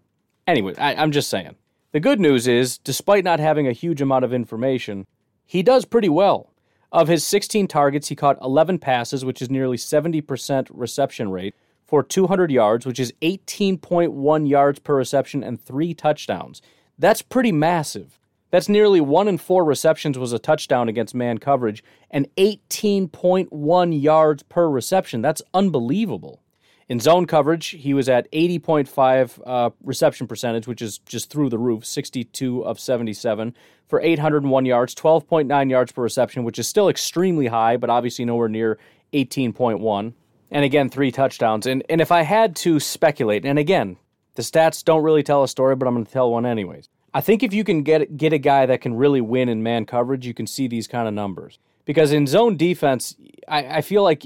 Anyway, 0.45 0.75
I, 0.77 0.95
I'm 0.95 1.11
just 1.11 1.29
saying. 1.29 1.55
The 1.93 1.99
good 1.99 2.19
news 2.19 2.47
is, 2.47 2.77
despite 2.77 3.23
not 3.23 3.39
having 3.39 3.67
a 3.67 3.73
huge 3.73 4.01
amount 4.01 4.25
of 4.25 4.33
information, 4.33 5.05
he 5.45 5.63
does 5.63 5.85
pretty 5.85 6.09
well. 6.09 6.51
Of 6.91 7.07
his 7.07 7.25
16 7.25 7.67
targets, 7.67 8.07
he 8.07 8.15
caught 8.15 8.41
11 8.41 8.79
passes, 8.79 9.25
which 9.25 9.41
is 9.41 9.49
nearly 9.49 9.77
70% 9.77 10.67
reception 10.71 11.31
rate 11.31 11.55
for 11.87 12.03
200 12.03 12.51
yards, 12.51 12.85
which 12.85 12.99
is 12.99 13.13
18.1 13.21 14.49
yards 14.49 14.79
per 14.79 14.95
reception 14.95 15.43
and 15.43 15.59
three 15.59 15.93
touchdowns. 15.93 16.61
That's 16.99 17.21
pretty 17.21 17.51
massive. 17.51 18.19
That's 18.51 18.69
nearly 18.69 19.01
one 19.01 19.27
in 19.27 19.37
four 19.37 19.63
receptions 19.63 20.17
was 20.17 20.33
a 20.33 20.39
touchdown 20.39 20.89
against 20.89 21.15
man 21.15 21.37
coverage 21.37 21.83
and 22.11 22.27
18.1 22.35 24.01
yards 24.01 24.43
per 24.43 24.69
reception. 24.69 25.21
That's 25.21 25.41
unbelievable. 25.53 26.41
In 26.89 27.01
zone 27.01 27.25
coverage, 27.25 27.67
he 27.67 27.93
was 27.93 28.07
at 28.07 28.31
80.5 28.31 29.41
uh, 29.45 29.69
reception 29.83 30.25
percentage, 30.25 30.67
which 30.67 30.81
is 30.81 30.99
just 30.99 31.29
through 31.29 31.49
the 31.49 31.57
roof, 31.57 31.85
62 31.85 32.61
of 32.61 32.79
77 32.79 33.53
for 33.87 33.99
801 33.99 34.65
yards, 34.65 34.95
12.9 34.95 35.69
yards 35.69 35.91
per 35.91 36.01
reception, 36.01 36.45
which 36.45 36.57
is 36.57 36.67
still 36.67 36.87
extremely 36.87 37.47
high, 37.47 37.75
but 37.75 37.89
obviously 37.89 38.23
nowhere 38.23 38.47
near 38.47 38.77
18.1 39.11 40.13
and 40.51 40.63
again 40.63 40.89
three 40.89 41.11
touchdowns. 41.11 41.65
And 41.65 41.83
and 41.89 42.01
if 42.01 42.11
I 42.11 42.23
had 42.23 42.55
to 42.57 42.79
speculate, 42.79 43.45
and 43.45 43.59
again, 43.59 43.97
the 44.35 44.41
stats 44.41 44.83
don't 44.83 45.03
really 45.03 45.23
tell 45.23 45.43
a 45.43 45.47
story, 45.47 45.75
but 45.75 45.87
I'm 45.87 45.93
going 45.93 46.05
to 46.05 46.11
tell 46.11 46.31
one 46.31 46.45
anyways. 46.45 46.89
I 47.13 47.21
think 47.21 47.43
if 47.43 47.53
you 47.53 47.63
can 47.63 47.83
get 47.83 48.17
get 48.17 48.33
a 48.33 48.37
guy 48.37 48.65
that 48.65 48.81
can 48.81 48.95
really 48.95 49.21
win 49.21 49.49
in 49.49 49.63
man 49.63 49.85
coverage, 49.85 50.25
you 50.25 50.33
can 50.33 50.47
see 50.47 50.67
these 50.67 50.87
kind 50.87 51.07
of 51.07 51.13
numbers. 51.13 51.59
Because 51.85 52.11
in 52.11 52.27
zone 52.27 52.57
defense, 52.57 53.15
I, 53.47 53.77
I 53.77 53.81
feel 53.81 54.03
like 54.03 54.25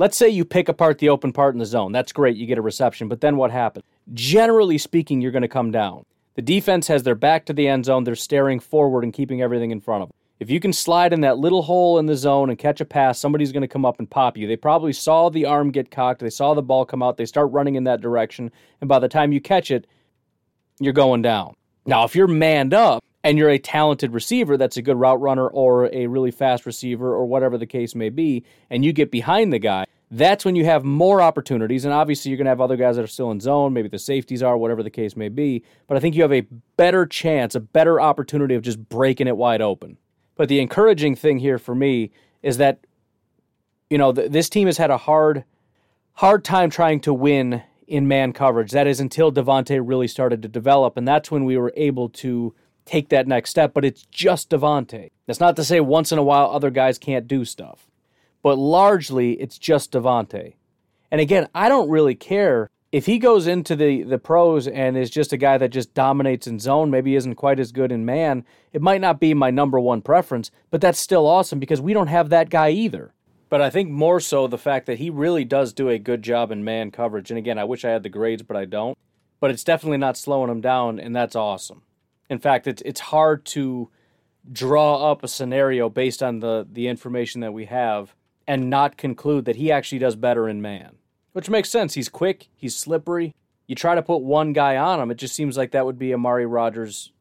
Let's 0.00 0.16
say 0.16 0.30
you 0.30 0.46
pick 0.46 0.70
apart 0.70 0.96
the 0.96 1.10
open 1.10 1.30
part 1.30 1.54
in 1.54 1.58
the 1.58 1.66
zone. 1.66 1.92
That's 1.92 2.10
great. 2.10 2.34
You 2.34 2.46
get 2.46 2.56
a 2.56 2.62
reception. 2.62 3.06
But 3.06 3.20
then 3.20 3.36
what 3.36 3.50
happens? 3.50 3.84
Generally 4.14 4.78
speaking, 4.78 5.20
you're 5.20 5.30
going 5.30 5.42
to 5.42 5.46
come 5.48 5.70
down. 5.70 6.06
The 6.36 6.40
defense 6.40 6.86
has 6.86 7.02
their 7.02 7.14
back 7.14 7.44
to 7.44 7.52
the 7.52 7.68
end 7.68 7.84
zone. 7.84 8.04
They're 8.04 8.14
staring 8.14 8.60
forward 8.60 9.04
and 9.04 9.12
keeping 9.12 9.42
everything 9.42 9.72
in 9.72 9.78
front 9.78 10.04
of 10.04 10.08
them. 10.08 10.16
If 10.40 10.48
you 10.48 10.58
can 10.58 10.72
slide 10.72 11.12
in 11.12 11.20
that 11.20 11.36
little 11.36 11.60
hole 11.60 11.98
in 11.98 12.06
the 12.06 12.16
zone 12.16 12.48
and 12.48 12.58
catch 12.58 12.80
a 12.80 12.86
pass, 12.86 13.18
somebody's 13.18 13.52
going 13.52 13.60
to 13.60 13.68
come 13.68 13.84
up 13.84 13.98
and 13.98 14.08
pop 14.08 14.38
you. 14.38 14.46
They 14.46 14.56
probably 14.56 14.94
saw 14.94 15.28
the 15.28 15.44
arm 15.44 15.70
get 15.70 15.90
cocked. 15.90 16.20
They 16.20 16.30
saw 16.30 16.54
the 16.54 16.62
ball 16.62 16.86
come 16.86 17.02
out. 17.02 17.18
They 17.18 17.26
start 17.26 17.52
running 17.52 17.74
in 17.74 17.84
that 17.84 18.00
direction. 18.00 18.50
And 18.80 18.88
by 18.88 19.00
the 19.00 19.08
time 19.08 19.32
you 19.32 19.40
catch 19.42 19.70
it, 19.70 19.86
you're 20.78 20.94
going 20.94 21.20
down. 21.20 21.56
Now, 21.84 22.04
if 22.04 22.16
you're 22.16 22.26
manned 22.26 22.72
up 22.72 23.04
and 23.22 23.36
you're 23.36 23.50
a 23.50 23.58
talented 23.58 24.14
receiver 24.14 24.56
that's 24.56 24.78
a 24.78 24.82
good 24.82 24.96
route 24.96 25.20
runner 25.20 25.46
or 25.46 25.94
a 25.94 26.06
really 26.06 26.30
fast 26.30 26.64
receiver 26.64 27.14
or 27.14 27.26
whatever 27.26 27.58
the 27.58 27.66
case 27.66 27.94
may 27.94 28.08
be, 28.08 28.42
and 28.70 28.82
you 28.82 28.94
get 28.94 29.10
behind 29.10 29.52
the 29.52 29.58
guy, 29.58 29.84
that's 30.10 30.46
when 30.46 30.56
you 30.56 30.64
have 30.64 30.84
more 30.84 31.20
opportunities. 31.20 31.84
And 31.84 31.92
obviously, 31.92 32.30
you're 32.30 32.38
going 32.38 32.46
to 32.46 32.50
have 32.50 32.62
other 32.62 32.76
guys 32.76 32.96
that 32.96 33.02
are 33.02 33.08
still 33.08 33.30
in 33.30 33.40
zone. 33.40 33.74
Maybe 33.74 33.88
the 33.88 33.98
safeties 33.98 34.42
are, 34.42 34.56
whatever 34.56 34.82
the 34.82 34.88
case 34.88 35.16
may 35.16 35.28
be. 35.28 35.64
But 35.86 35.98
I 35.98 36.00
think 36.00 36.14
you 36.14 36.22
have 36.22 36.32
a 36.32 36.46
better 36.78 37.04
chance, 37.04 37.54
a 37.54 37.60
better 37.60 38.00
opportunity 38.00 38.54
of 38.54 38.62
just 38.62 38.88
breaking 38.88 39.26
it 39.26 39.36
wide 39.36 39.60
open. 39.60 39.98
But 40.40 40.48
the 40.48 40.60
encouraging 40.60 41.16
thing 41.16 41.40
here 41.40 41.58
for 41.58 41.74
me 41.74 42.12
is 42.42 42.56
that, 42.56 42.78
you 43.90 43.98
know, 43.98 44.10
th- 44.10 44.30
this 44.30 44.48
team 44.48 44.68
has 44.68 44.78
had 44.78 44.90
a 44.90 44.96
hard, 44.96 45.44
hard 46.14 46.44
time 46.44 46.70
trying 46.70 47.00
to 47.00 47.12
win 47.12 47.62
in 47.86 48.08
man 48.08 48.32
coverage. 48.32 48.70
That 48.70 48.86
is 48.86 49.00
until 49.00 49.30
Davante 49.30 49.78
really 49.84 50.08
started 50.08 50.40
to 50.40 50.48
develop. 50.48 50.96
And 50.96 51.06
that's 51.06 51.30
when 51.30 51.44
we 51.44 51.58
were 51.58 51.74
able 51.76 52.08
to 52.08 52.54
take 52.86 53.10
that 53.10 53.28
next 53.28 53.50
step. 53.50 53.74
But 53.74 53.84
it's 53.84 54.06
just 54.06 54.48
Davante. 54.48 55.10
That's 55.26 55.40
not 55.40 55.56
to 55.56 55.64
say 55.64 55.80
once 55.80 56.10
in 56.10 56.18
a 56.18 56.22
while 56.22 56.50
other 56.50 56.70
guys 56.70 56.98
can't 56.98 57.28
do 57.28 57.44
stuff 57.44 57.86
but 58.42 58.56
largely 58.56 59.32
it's 59.32 59.58
just 59.58 59.92
Davante. 59.92 60.54
And 61.10 61.20
again, 61.20 61.48
I 61.54 61.68
don't 61.68 61.90
really 61.90 62.14
care 62.14 62.70
if 62.92 63.06
he 63.06 63.18
goes 63.18 63.46
into 63.46 63.76
the 63.76 64.02
the 64.02 64.18
pros 64.18 64.66
and 64.66 64.96
is 64.96 65.10
just 65.10 65.32
a 65.32 65.36
guy 65.36 65.58
that 65.58 65.68
just 65.68 65.94
dominates 65.94 66.46
in 66.46 66.58
zone, 66.58 66.90
maybe 66.90 67.14
isn't 67.14 67.36
quite 67.36 67.60
as 67.60 67.72
good 67.72 67.92
in 67.92 68.04
man. 68.04 68.44
It 68.72 68.82
might 68.82 69.00
not 69.00 69.20
be 69.20 69.32
my 69.34 69.50
number 69.50 69.78
one 69.78 70.02
preference, 70.02 70.50
but 70.70 70.80
that's 70.80 70.98
still 70.98 71.26
awesome 71.26 71.60
because 71.60 71.80
we 71.80 71.92
don't 71.92 72.08
have 72.08 72.30
that 72.30 72.50
guy 72.50 72.70
either. 72.70 73.12
But 73.48 73.60
I 73.60 73.70
think 73.70 73.90
more 73.90 74.20
so 74.20 74.46
the 74.46 74.58
fact 74.58 74.86
that 74.86 74.98
he 74.98 75.10
really 75.10 75.44
does 75.44 75.72
do 75.72 75.88
a 75.88 75.98
good 75.98 76.22
job 76.22 76.50
in 76.50 76.64
man 76.64 76.90
coverage. 76.90 77.30
And 77.30 77.38
again, 77.38 77.58
I 77.58 77.64
wish 77.64 77.84
I 77.84 77.90
had 77.90 78.02
the 78.02 78.08
grades, 78.08 78.42
but 78.42 78.56
I 78.56 78.64
don't. 78.64 78.96
But 79.40 79.50
it's 79.50 79.64
definitely 79.64 79.98
not 79.98 80.16
slowing 80.16 80.50
him 80.50 80.60
down, 80.60 81.00
and 81.00 81.14
that's 81.14 81.34
awesome. 81.34 81.82
In 82.28 82.38
fact, 82.38 82.66
it's 82.66 82.82
it's 82.84 83.00
hard 83.00 83.44
to 83.46 83.90
draw 84.50 85.10
up 85.10 85.22
a 85.22 85.28
scenario 85.28 85.88
based 85.88 86.22
on 86.22 86.40
the 86.40 86.66
the 86.70 86.88
information 86.88 87.40
that 87.40 87.52
we 87.52 87.66
have 87.66 88.14
and 88.46 88.68
not 88.68 88.96
conclude 88.96 89.44
that 89.44 89.56
he 89.56 89.70
actually 89.70 89.98
does 89.98 90.16
better 90.16 90.48
in 90.48 90.60
man. 90.60 90.96
Which 91.32 91.50
makes 91.50 91.70
sense. 91.70 91.94
He's 91.94 92.08
quick, 92.08 92.48
he's 92.56 92.76
slippery. 92.76 93.34
You 93.66 93.74
try 93.76 93.94
to 93.94 94.02
put 94.02 94.22
one 94.22 94.52
guy 94.52 94.76
on 94.76 95.00
him, 95.00 95.10
it 95.10 95.16
just 95.16 95.34
seems 95.34 95.56
like 95.56 95.70
that 95.72 95.86
would 95.86 95.98
be 95.98 96.12
Amari 96.12 96.46
Rodgers' 96.46 97.12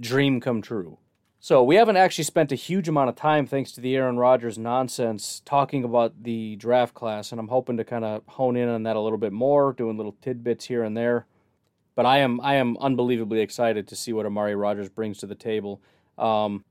dream 0.00 0.40
come 0.40 0.62
true. 0.62 0.98
So 1.38 1.62
we 1.62 1.76
haven't 1.76 1.96
actually 1.96 2.24
spent 2.24 2.50
a 2.50 2.56
huge 2.56 2.88
amount 2.88 3.08
of 3.08 3.14
time, 3.14 3.46
thanks 3.46 3.70
to 3.72 3.80
the 3.80 3.94
Aaron 3.94 4.16
Rodgers 4.16 4.58
nonsense, 4.58 5.42
talking 5.44 5.84
about 5.84 6.24
the 6.24 6.56
draft 6.56 6.92
class, 6.92 7.30
and 7.30 7.38
I'm 7.38 7.48
hoping 7.48 7.76
to 7.76 7.84
kind 7.84 8.04
of 8.04 8.22
hone 8.26 8.56
in 8.56 8.68
on 8.68 8.82
that 8.82 8.96
a 8.96 9.00
little 9.00 9.18
bit 9.18 9.32
more, 9.32 9.72
doing 9.72 9.96
little 9.96 10.16
tidbits 10.20 10.64
here 10.64 10.82
and 10.82 10.96
there. 10.96 11.26
But 11.94 12.04
I 12.04 12.18
am 12.18 12.40
I 12.40 12.56
am 12.56 12.76
unbelievably 12.78 13.40
excited 13.40 13.86
to 13.88 13.96
see 13.96 14.12
what 14.12 14.26
Amari 14.26 14.56
Rodgers 14.56 14.88
brings 14.88 15.18
to 15.18 15.26
the 15.26 15.36
table, 15.36 15.80
um, 16.18 16.64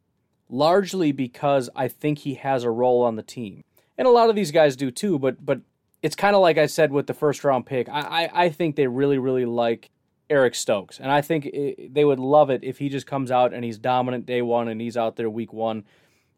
largely 0.50 1.14
because 1.14 1.70
I 1.74 1.88
think 1.88 2.20
he 2.20 2.34
has 2.36 2.64
a 2.64 2.70
role 2.70 3.02
on 3.02 3.16
the 3.16 3.24
team 3.24 3.64
and 3.98 4.08
a 4.08 4.12
lot 4.12 4.30
of 4.30 4.36
these 4.36 4.52
guys 4.52 4.76
do 4.76 4.92
too. 4.92 5.20
But 5.20 5.46
but 5.46 5.62
it's 6.06 6.16
kind 6.16 6.36
of 6.36 6.42
like 6.44 6.60
I 6.60 6.68
said 6.68 6.92
with 6.92 7.08
the 7.08 7.16
first 7.16 7.44
round 7.44 7.66
pick. 7.66 7.90
I, 7.90 8.00
I, 8.00 8.44
I 8.44 8.50
think 8.50 8.76
they 8.76 8.86
really 8.86 9.18
really 9.18 9.46
like 9.46 9.90
Eric 10.30 10.54
Stokes, 10.54 11.00
and 11.00 11.12
I 11.12 11.22
think 11.22 11.48
it, 11.48 11.96
they 11.96 12.06
would 12.06 12.20
love 12.20 12.52
it 12.52 12.64
if 12.64 12.78
he 12.78 12.90
just 12.90 13.08
comes 13.08 13.32
out 13.32 13.56
and 13.56 13.66
he's 13.66 13.80
dominant 13.80 14.28
day 14.28 14.44
one 14.44 14.68
and 14.68 14.80
he's 14.80 14.98
out 14.98 15.16
there 15.16 15.32
week 15.32 15.52
one. 15.52 15.84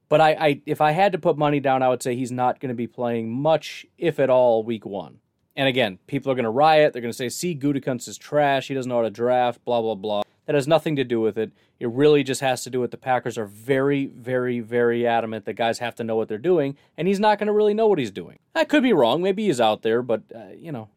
But 0.07 0.21
I, 0.21 0.29
I 0.31 0.61
if 0.65 0.79
I 0.79 0.91
had 0.91 1.11
to 1.11 1.17
put 1.17 1.37
money 1.37 1.59
down, 1.59 1.83
I 1.83 1.89
would 1.89 2.01
say 2.01 2.15
he's 2.15 2.31
not 2.31 2.61
going 2.61 2.69
to 2.69 2.75
be 2.75 2.87
playing 2.87 3.29
much, 3.29 3.85
if 3.97 4.21
at 4.21 4.29
all, 4.29 4.63
week 4.63 4.85
one. 4.85 5.19
And 5.57 5.67
again, 5.67 5.99
people 6.07 6.31
are 6.31 6.35
going 6.35 6.45
to 6.45 6.49
riot. 6.49 6.93
They're 6.93 7.01
going 7.01 7.11
to 7.11 7.17
say, 7.17 7.27
"See, 7.27 7.53
Gutekunst 7.53 8.07
is 8.07 8.17
trash. 8.17 8.69
He 8.69 8.73
doesn't 8.73 8.87
know 8.87 8.95
how 8.95 9.01
to 9.01 9.09
draft." 9.09 9.65
Blah 9.65 9.81
blah 9.81 9.95
blah. 9.95 10.21
That 10.47 10.55
has 10.55 10.67
nothing 10.67 10.95
to 10.95 11.03
do 11.03 11.21
with 11.21 11.37
it. 11.37 11.51
It 11.79 11.89
really 11.89 12.23
just 12.23 12.41
has 12.41 12.63
to 12.63 12.69
do 12.69 12.79
with 12.79 12.91
the 12.91 12.97
Packers 12.97 13.37
are 13.37 13.45
very, 13.45 14.07
very, 14.07 14.61
very 14.61 15.05
adamant 15.05 15.45
that 15.45 15.53
guys 15.53 15.79
have 15.79 15.93
to 15.95 16.03
know 16.03 16.15
what 16.15 16.29
they're 16.29 16.37
doing, 16.37 16.77
and 16.97 17.07
he's 17.07 17.19
not 17.19 17.37
going 17.37 17.47
to 17.47 17.53
really 17.53 17.73
know 17.73 17.87
what 17.87 17.99
he's 17.99 18.11
doing. 18.11 18.39
I 18.55 18.63
could 18.63 18.81
be 18.81 18.93
wrong. 18.93 19.21
Maybe 19.21 19.45
he's 19.45 19.61
out 19.61 19.81
there, 19.81 20.01
but, 20.01 20.23
uh, 20.33 20.53
you 20.57 20.71
know, 20.71 20.87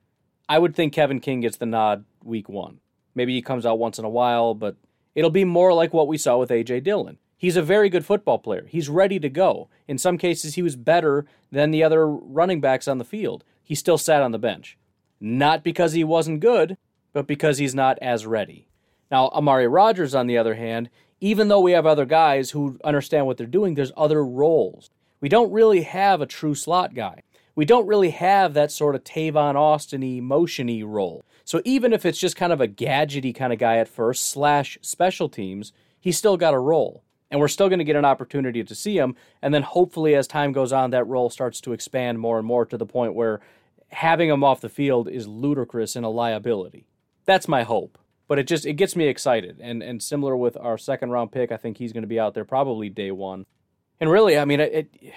I 0.49 0.59
would 0.59 0.75
think 0.75 0.93
Kevin 0.93 1.21
King 1.21 1.41
gets 1.41 1.57
the 1.57 1.67
nod 1.67 2.05
week 2.25 2.49
one. 2.49 2.79
Maybe 3.15 3.35
he 3.35 3.43
comes 3.43 3.67
out 3.67 3.79
once 3.79 3.99
in 3.99 4.05
a 4.05 4.09
while, 4.09 4.55
but 4.55 4.77
it'll 5.15 5.31
be 5.31 5.45
more 5.45 5.75
like 5.75 5.93
what 5.93 6.09
we 6.09 6.17
saw 6.17 6.39
with 6.39 6.51
A.J. 6.51 6.81
Dillon. 6.81 7.19
He's 7.37 7.57
a 7.57 7.63
very 7.63 7.89
good 7.89 8.05
football 8.05 8.39
player. 8.39 8.67
He's 8.69 8.89
ready 8.89 9.19
to 9.19 9.29
go. 9.29 9.69
In 9.89 9.99
some 9.99 10.19
cases, 10.19 10.55
he 10.55 10.63
was 10.63 10.77
better 10.77 11.27
than 11.51 11.71
the 11.71 11.83
other 11.83 12.07
running 12.07 12.61
backs 12.61 12.87
on 12.87 12.99
the 12.99 13.05
field. 13.05 13.45
He 13.63 13.75
still 13.75 13.99
sat 13.99 14.23
on 14.23 14.31
the 14.31 14.39
bench. 14.39 14.79
Not 15.21 15.65
because 15.65 15.93
he 15.93 16.05
wasn't 16.05 16.41
good, 16.41 16.77
but 17.13 17.27
because 17.27 17.59
he's 17.59 17.75
not 17.75 17.99
as 18.01 18.27
ready. 18.27 18.69
Now, 19.11 19.29
Amari 19.29 19.67
Rodgers, 19.67 20.15
on 20.15 20.27
the 20.27 20.39
other 20.39 20.55
hand, 20.55 20.89
even 21.21 21.49
though 21.49 21.61
we 21.61 21.73
have 21.73 21.87
other 21.87 22.07
guys 22.07 22.51
who 22.51 22.79
understand 22.85 23.27
what 23.27 23.37
they're 23.37 23.47
doing, 23.47 23.75
there's 23.75 23.93
other 23.97 24.25
roles. 24.25 24.91
We 25.21 25.29
don't 25.29 25.53
really 25.53 25.83
have 25.83 26.21
a 26.21 26.27
true 26.27 26.55
slot 26.55 26.95
guy. 26.95 27.23
We 27.55 27.65
don't 27.65 27.87
really 27.87 28.11
have 28.11 28.55
that 28.55 28.73
sort 28.73 28.95
of 28.95 29.05
Tavon 29.05 29.55
Austin-y, 29.55 30.21
motiony 30.23 30.83
role. 30.87 31.25
So 31.45 31.61
even 31.65 31.93
if 31.93 32.07
it's 32.07 32.19
just 32.19 32.37
kind 32.37 32.53
of 32.53 32.61
a 32.61 32.69
gadgety 32.69 33.35
kind 33.35 33.53
of 33.53 33.59
guy 33.59 33.77
at 33.77 33.89
first, 33.89 34.29
slash 34.29 34.79
special 34.81 35.29
teams, 35.29 35.73
he's 35.99 36.17
still 36.17 36.37
got 36.37 36.55
a 36.55 36.59
role. 36.59 37.03
And 37.31 37.39
we're 37.39 37.49
still 37.49 37.69
going 37.69 37.81
to 37.81 37.85
get 37.85 37.97
an 37.97 38.05
opportunity 38.05 38.65
to 38.65 38.75
see 38.75 38.97
him. 38.97 39.15
And 39.43 39.53
then 39.53 39.63
hopefully, 39.63 40.15
as 40.15 40.27
time 40.27 40.53
goes 40.53 40.73
on, 40.73 40.91
that 40.91 41.07
role 41.07 41.31
starts 41.31 41.61
to 41.63 41.73
expand 41.73 42.19
more 42.19 42.39
and 42.39 42.47
more 42.47 42.65
to 42.67 42.79
the 42.79 42.87
point 42.87 43.15
where 43.15 43.41
having 43.89 44.31
him 44.31 44.43
off 44.43 44.61
the 44.61 44.69
field 44.69 45.09
is 45.09 45.29
ludicrous 45.29 45.97
and 45.97 46.05
a 46.05 46.09
liability. 46.09 46.87
That's 47.25 47.47
my 47.47 47.63
hope 47.63 47.99
but 48.31 48.39
it 48.39 48.47
just 48.47 48.65
it 48.65 48.75
gets 48.75 48.95
me 48.95 49.09
excited. 49.09 49.59
And 49.61 49.83
and 49.83 50.01
similar 50.01 50.37
with 50.37 50.57
our 50.57 50.79
second 50.79 51.11
round 51.11 51.33
pick, 51.33 51.51
I 51.51 51.57
think 51.57 51.79
he's 51.79 51.93
going 51.93 52.05
to 52.05 52.09
be 52.09 52.21
out 52.21 52.33
there 52.33 52.45
probably 52.45 52.89
day 52.89 53.11
one. 53.11 53.45
And 53.99 54.09
really, 54.09 54.39
I 54.39 54.45
mean, 54.45 54.61
it, 54.61 54.73
it 55.03 55.15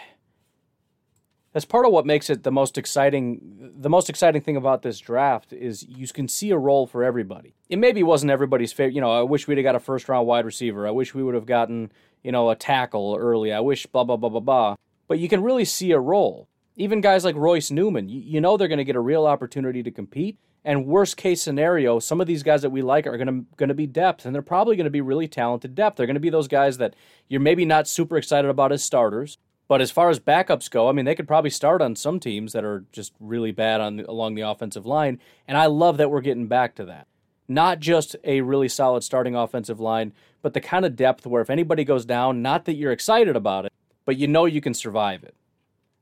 that's 1.54 1.64
part 1.64 1.86
of 1.86 1.92
what 1.92 2.08
makes 2.08 2.32
it 2.32 2.42
the 2.42 2.52
most 2.52 2.76
exciting. 2.76 3.72
The 3.78 3.90
most 3.90 4.10
exciting 4.10 4.42
thing 4.42 4.58
about 4.58 4.82
this 4.82 4.98
draft 4.98 5.54
is 5.54 5.84
you 5.84 6.08
can 6.08 6.28
see 6.28 6.50
a 6.50 6.58
role 6.58 6.88
for 6.88 7.04
everybody. 7.04 7.54
It 7.70 7.78
maybe 7.78 8.02
wasn't 8.02 8.32
everybody's 8.32 8.74
favorite. 8.74 8.96
You 8.96 9.02
know, 9.02 9.12
I 9.12 9.22
wish 9.22 9.48
we'd 9.48 9.60
have 9.60 9.64
got 9.64 9.76
a 9.76 9.80
first 9.80 10.10
round 10.10 10.26
wide 10.26 10.44
receiver. 10.44 10.88
I 10.88 10.92
wish 10.92 11.14
we 11.14 11.22
would 11.22 11.36
have 11.36 11.46
gotten 11.46 11.92
you 12.24 12.32
know 12.32 12.50
a 12.50 12.56
tackle 12.56 13.16
early. 13.16 13.54
I 13.54 13.60
wish 13.60 13.86
blah 13.86 14.06
blah 14.06 14.18
blah 14.18 14.30
blah 14.30 14.40
blah. 14.40 14.76
But 15.08 15.20
you 15.20 15.30
can 15.30 15.44
really 15.44 15.66
see 15.66 15.92
a 15.92 16.00
role. 16.00 16.48
Even 16.78 17.00
guys 17.00 17.24
like 17.24 17.36
Royce 17.36 17.70
Newman, 17.70 18.10
you, 18.10 18.22
you 18.22 18.42
know 18.42 18.58
they're 18.58 18.68
going 18.68 18.80
to 18.80 18.84
get 18.84 18.96
a 18.96 19.00
real 19.00 19.28
opportunity 19.28 19.84
to 19.84 19.92
compete. 19.92 20.40
And 20.66 20.86
worst 20.86 21.18
case 21.18 21.42
scenario, 21.42 22.00
some 22.00 22.22
of 22.22 22.28
these 22.28 22.44
guys 22.44 22.62
that 22.62 22.70
we 22.70 22.82
like 22.82 23.06
are 23.06 23.18
gonna 23.18 23.44
gonna 23.58 23.74
be 23.74 23.88
depth, 23.88 24.26
and 24.26 24.34
they're 24.34 24.42
probably 24.42 24.76
gonna 24.76 24.90
be 24.90 25.02
really 25.02 25.28
talented 25.28 25.76
depth. 25.76 25.98
They're 25.98 26.08
gonna 26.08 26.20
be 26.20 26.30
those 26.30 26.48
guys 26.48 26.78
that 26.78 26.96
you're 27.28 27.42
maybe 27.42 27.66
not 27.66 27.88
super 27.88 28.18
excited 28.18 28.50
about 28.50 28.72
as 28.72 28.84
starters, 28.84 29.38
but 29.68 29.82
as 29.82 29.92
far 29.92 30.10
as 30.10 30.20
backups 30.20 30.70
go, 30.70 30.88
I 30.88 30.92
mean, 30.92 31.06
they 31.06 31.16
could 31.16 31.28
probably 31.28 31.50
start 31.50 31.82
on 31.82 31.96
some 31.96 32.20
teams 32.20 32.54
that 32.54 32.64
are 32.64 32.86
just 32.92 33.14
really 33.20 33.52
bad 33.52 33.82
on 33.82 33.98
the, 33.98 34.10
along 34.10 34.36
the 34.36 34.42
offensive 34.42 34.86
line. 34.86 35.20
And 35.48 35.58
I 35.58 35.66
love 35.66 35.98
that 35.98 36.12
we're 36.12 36.22
getting 36.22 36.48
back 36.48 36.76
to 36.76 36.86
that. 36.86 37.08
Not 37.48 37.80
just 37.80 38.16
a 38.24 38.42
really 38.42 38.70
solid 38.70 39.04
starting 39.04 39.36
offensive 39.36 39.80
line, 39.80 40.14
but 40.42 40.54
the 40.54 40.62
kind 40.62 40.86
of 40.86 40.96
depth 40.96 41.26
where 41.26 41.42
if 41.42 41.50
anybody 41.50 41.84
goes 41.84 42.06
down, 42.06 42.42
not 42.42 42.66
that 42.66 42.76
you're 42.76 42.92
excited 42.92 43.36
about 43.36 43.66
it, 43.66 43.74
but 44.06 44.18
you 44.18 44.28
know 44.28 44.46
you 44.46 44.62
can 44.62 44.74
survive 44.74 45.24
it. 45.24 45.36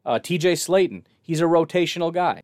Uh, 0.05 0.19
TJ 0.19 0.53
Slaton, 0.53 1.03
he's 1.21 1.41
a 1.41 1.45
rotational 1.45 2.11
guy. 2.11 2.41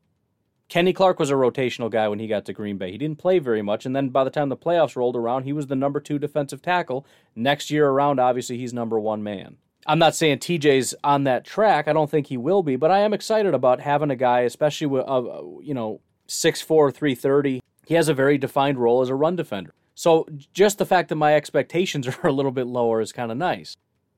Kenny 0.69 0.91
Clark 0.91 1.17
was 1.17 1.29
a 1.29 1.35
rotational 1.35 1.89
guy 1.89 2.09
when 2.09 2.19
he 2.19 2.27
got 2.27 2.43
to 2.45 2.53
Green 2.53 2.77
Bay. 2.77 2.91
He 2.91 2.97
didn't 2.97 3.19
play 3.19 3.39
very 3.39 3.61
much, 3.61 3.85
and 3.85 3.95
then 3.95 4.09
by 4.09 4.25
the 4.25 4.29
time 4.29 4.49
the 4.49 4.57
playoffs 4.57 4.97
rolled 4.97 5.15
around, 5.15 5.43
he 5.43 5.53
was 5.53 5.67
the 5.67 5.75
number 5.75 6.01
two 6.01 6.19
defensive 6.19 6.61
tackle. 6.61 7.05
Next 7.35 7.71
year 7.71 7.87
around, 7.87 8.19
obviously, 8.19 8.57
he's 8.57 8.73
number 8.73 8.99
one 8.99 9.23
man. 9.23 9.57
I'm 9.85 9.99
not 9.99 10.15
saying 10.15 10.39
TJ's 10.39 10.93
on 11.05 11.23
that 11.23 11.45
track. 11.45 11.87
I 11.87 11.93
don't 11.93 12.11
think 12.11 12.27
he 12.27 12.35
will 12.35 12.63
be, 12.63 12.75
but 12.75 12.91
I 12.91 12.99
am 12.99 13.13
excited 13.13 13.53
about 13.53 13.79
having 13.79 14.11
a 14.11 14.17
guy, 14.17 14.41
especially 14.41 14.87
with, 14.87 15.07
uh, 15.07 15.21
you 15.61 15.73
know, 15.73 16.01
6'4", 16.27 16.93
330. 16.93 17.61
He 17.85 17.93
has 17.93 18.09
a 18.09 18.13
very 18.13 18.37
defined 18.37 18.77
role 18.77 19.01
as 19.01 19.07
a 19.07 19.15
run 19.15 19.37
defender. 19.37 19.73
So 19.95 20.27
just 20.53 20.77
the 20.77 20.85
fact 20.85 21.07
that 21.09 21.15
my 21.15 21.33
expectations 21.35 22.07
are 22.23 22.27
a 22.27 22.33
little 22.33 22.51
bit 22.51 22.67
lower 22.67 22.99
is 22.99 23.13
kind 23.13 23.31
of 23.31 23.37
nice. 23.37 23.77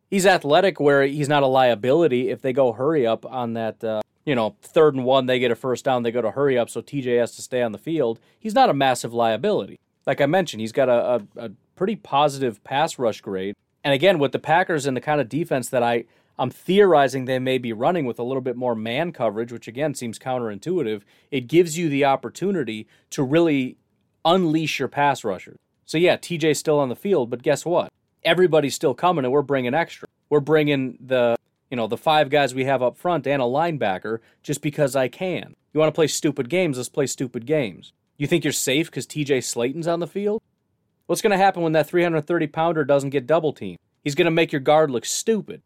He's 0.10 0.25
athletic 0.25 0.79
where 0.79 1.03
he's 1.03 1.29
not 1.29 1.44
a 1.44 1.48
liability 1.48 2.29
if 2.29 2.41
they 2.41 2.51
go 2.51 2.74
hurry 2.74 3.06
up 3.06 3.27
on 3.27 3.53
that 3.53 3.84
uh, 3.84 4.01
you 4.29 4.36
know, 4.36 4.55
third 4.62 4.93
and 4.93 5.05
one, 5.05 5.25
they 5.25 5.39
get 5.39 5.50
a 5.50 5.55
first 5.55 5.83
down, 5.83 6.03
they 6.03 6.12
go 6.12 6.21
to 6.21 6.29
hurry 6.29 6.55
up, 6.55 6.69
so 6.69 6.83
TJ 6.83 7.19
has 7.19 7.36
to 7.36 7.41
stay 7.41 7.63
on 7.63 7.71
the 7.71 7.79
field. 7.79 8.19
He's 8.39 8.53
not 8.53 8.69
a 8.69 8.75
massive 8.75 9.12
liability. 9.12 9.79
Like 10.05 10.21
I 10.21 10.27
mentioned, 10.27 10.62
he's 10.62 10.71
got 10.71 10.88
a, 10.88 11.25
a, 11.36 11.45
a 11.48 11.51
pretty 11.75 11.95
positive 11.95 12.63
pass 12.63 13.00
rush 13.00 13.21
grade. 13.21 13.55
And 13.83 13.91
again, 13.91 14.19
with 14.19 14.31
the 14.31 14.38
Packers 14.38 14.86
and 14.86 14.95
the 14.95 15.01
kind 15.01 15.19
of 15.19 15.29
defense 15.29 15.69
that 15.69 15.81
I, 15.81 16.05
I'm 16.38 16.51
theorizing 16.51 17.25
they 17.25 17.39
may 17.39 17.57
be 17.57 17.74
running 17.74 18.05
with 18.05 18.19
a 18.19 18.24
little 18.24 18.41
bit 18.41 18.55
more 18.55 18.75
man 18.75 19.12
coverage, 19.13 19.51
which 19.51 19.67
again 19.67 19.95
seems 19.95 20.19
counterintuitive. 20.19 21.01
It 21.31 21.48
gives 21.48 21.75
you 21.75 21.89
the 21.89 22.05
opportunity 22.05 22.88
to 23.09 23.24
really 23.24 23.77
unleash 24.24 24.77
your 24.77 24.89
pass 24.89 25.24
rushers. 25.24 25.57
So 25.88 25.98
yeah, 25.98 26.17
TJ's 26.17 26.59
still 26.59 26.79
on 26.79 26.89
the 26.89 26.95
field, 26.95 27.31
but 27.31 27.41
guess 27.41 27.65
what? 27.65 27.91
Everybody's 28.24 28.75
still 28.75 28.93
coming, 28.93 29.25
and 29.25 29.31
we're 29.31 29.41
bringing 29.41 29.74
extra. 29.74 30.07
We're 30.29 30.39
bringing 30.39 31.00
the 31.01 31.36
you 31.69 31.77
know 31.77 31.88
the 31.88 31.97
five 31.97 32.29
guys 32.29 32.55
we 32.55 32.65
have 32.65 32.81
up 32.81 32.97
front 32.97 33.27
and 33.27 33.41
a 33.41 33.45
linebacker 33.45 34.19
just 34.43 34.61
because 34.61 34.95
I 34.95 35.07
can. 35.07 35.55
You 35.73 35.79
want 35.79 35.93
to 35.93 35.95
play 35.95 36.07
stupid 36.07 36.49
games? 36.49 36.77
Let's 36.77 36.89
play 36.89 37.05
stupid 37.07 37.45
games. 37.45 37.93
You 38.17 38.27
think 38.27 38.43
you're 38.43 38.53
safe 38.53 38.88
because 38.88 39.07
TJ 39.07 39.43
Slaton's 39.43 39.88
on 39.88 39.99
the 39.99 40.07
field? 40.07 40.41
What's 41.05 41.21
going 41.21 41.31
to 41.31 41.38
happen 41.38 41.63
when 41.63 41.71
that 41.73 41.88
330 41.88 42.47
pounder 42.47 42.83
doesn't 42.83 43.11
get 43.11 43.27
double 43.27 43.53
teamed? 43.53 43.79
He's 44.03 44.15
going 44.15 44.25
to 44.25 44.31
make 44.31 44.51
your 44.51 44.61
guard 44.61 44.91
look 44.91 45.05
stupid 45.05 45.61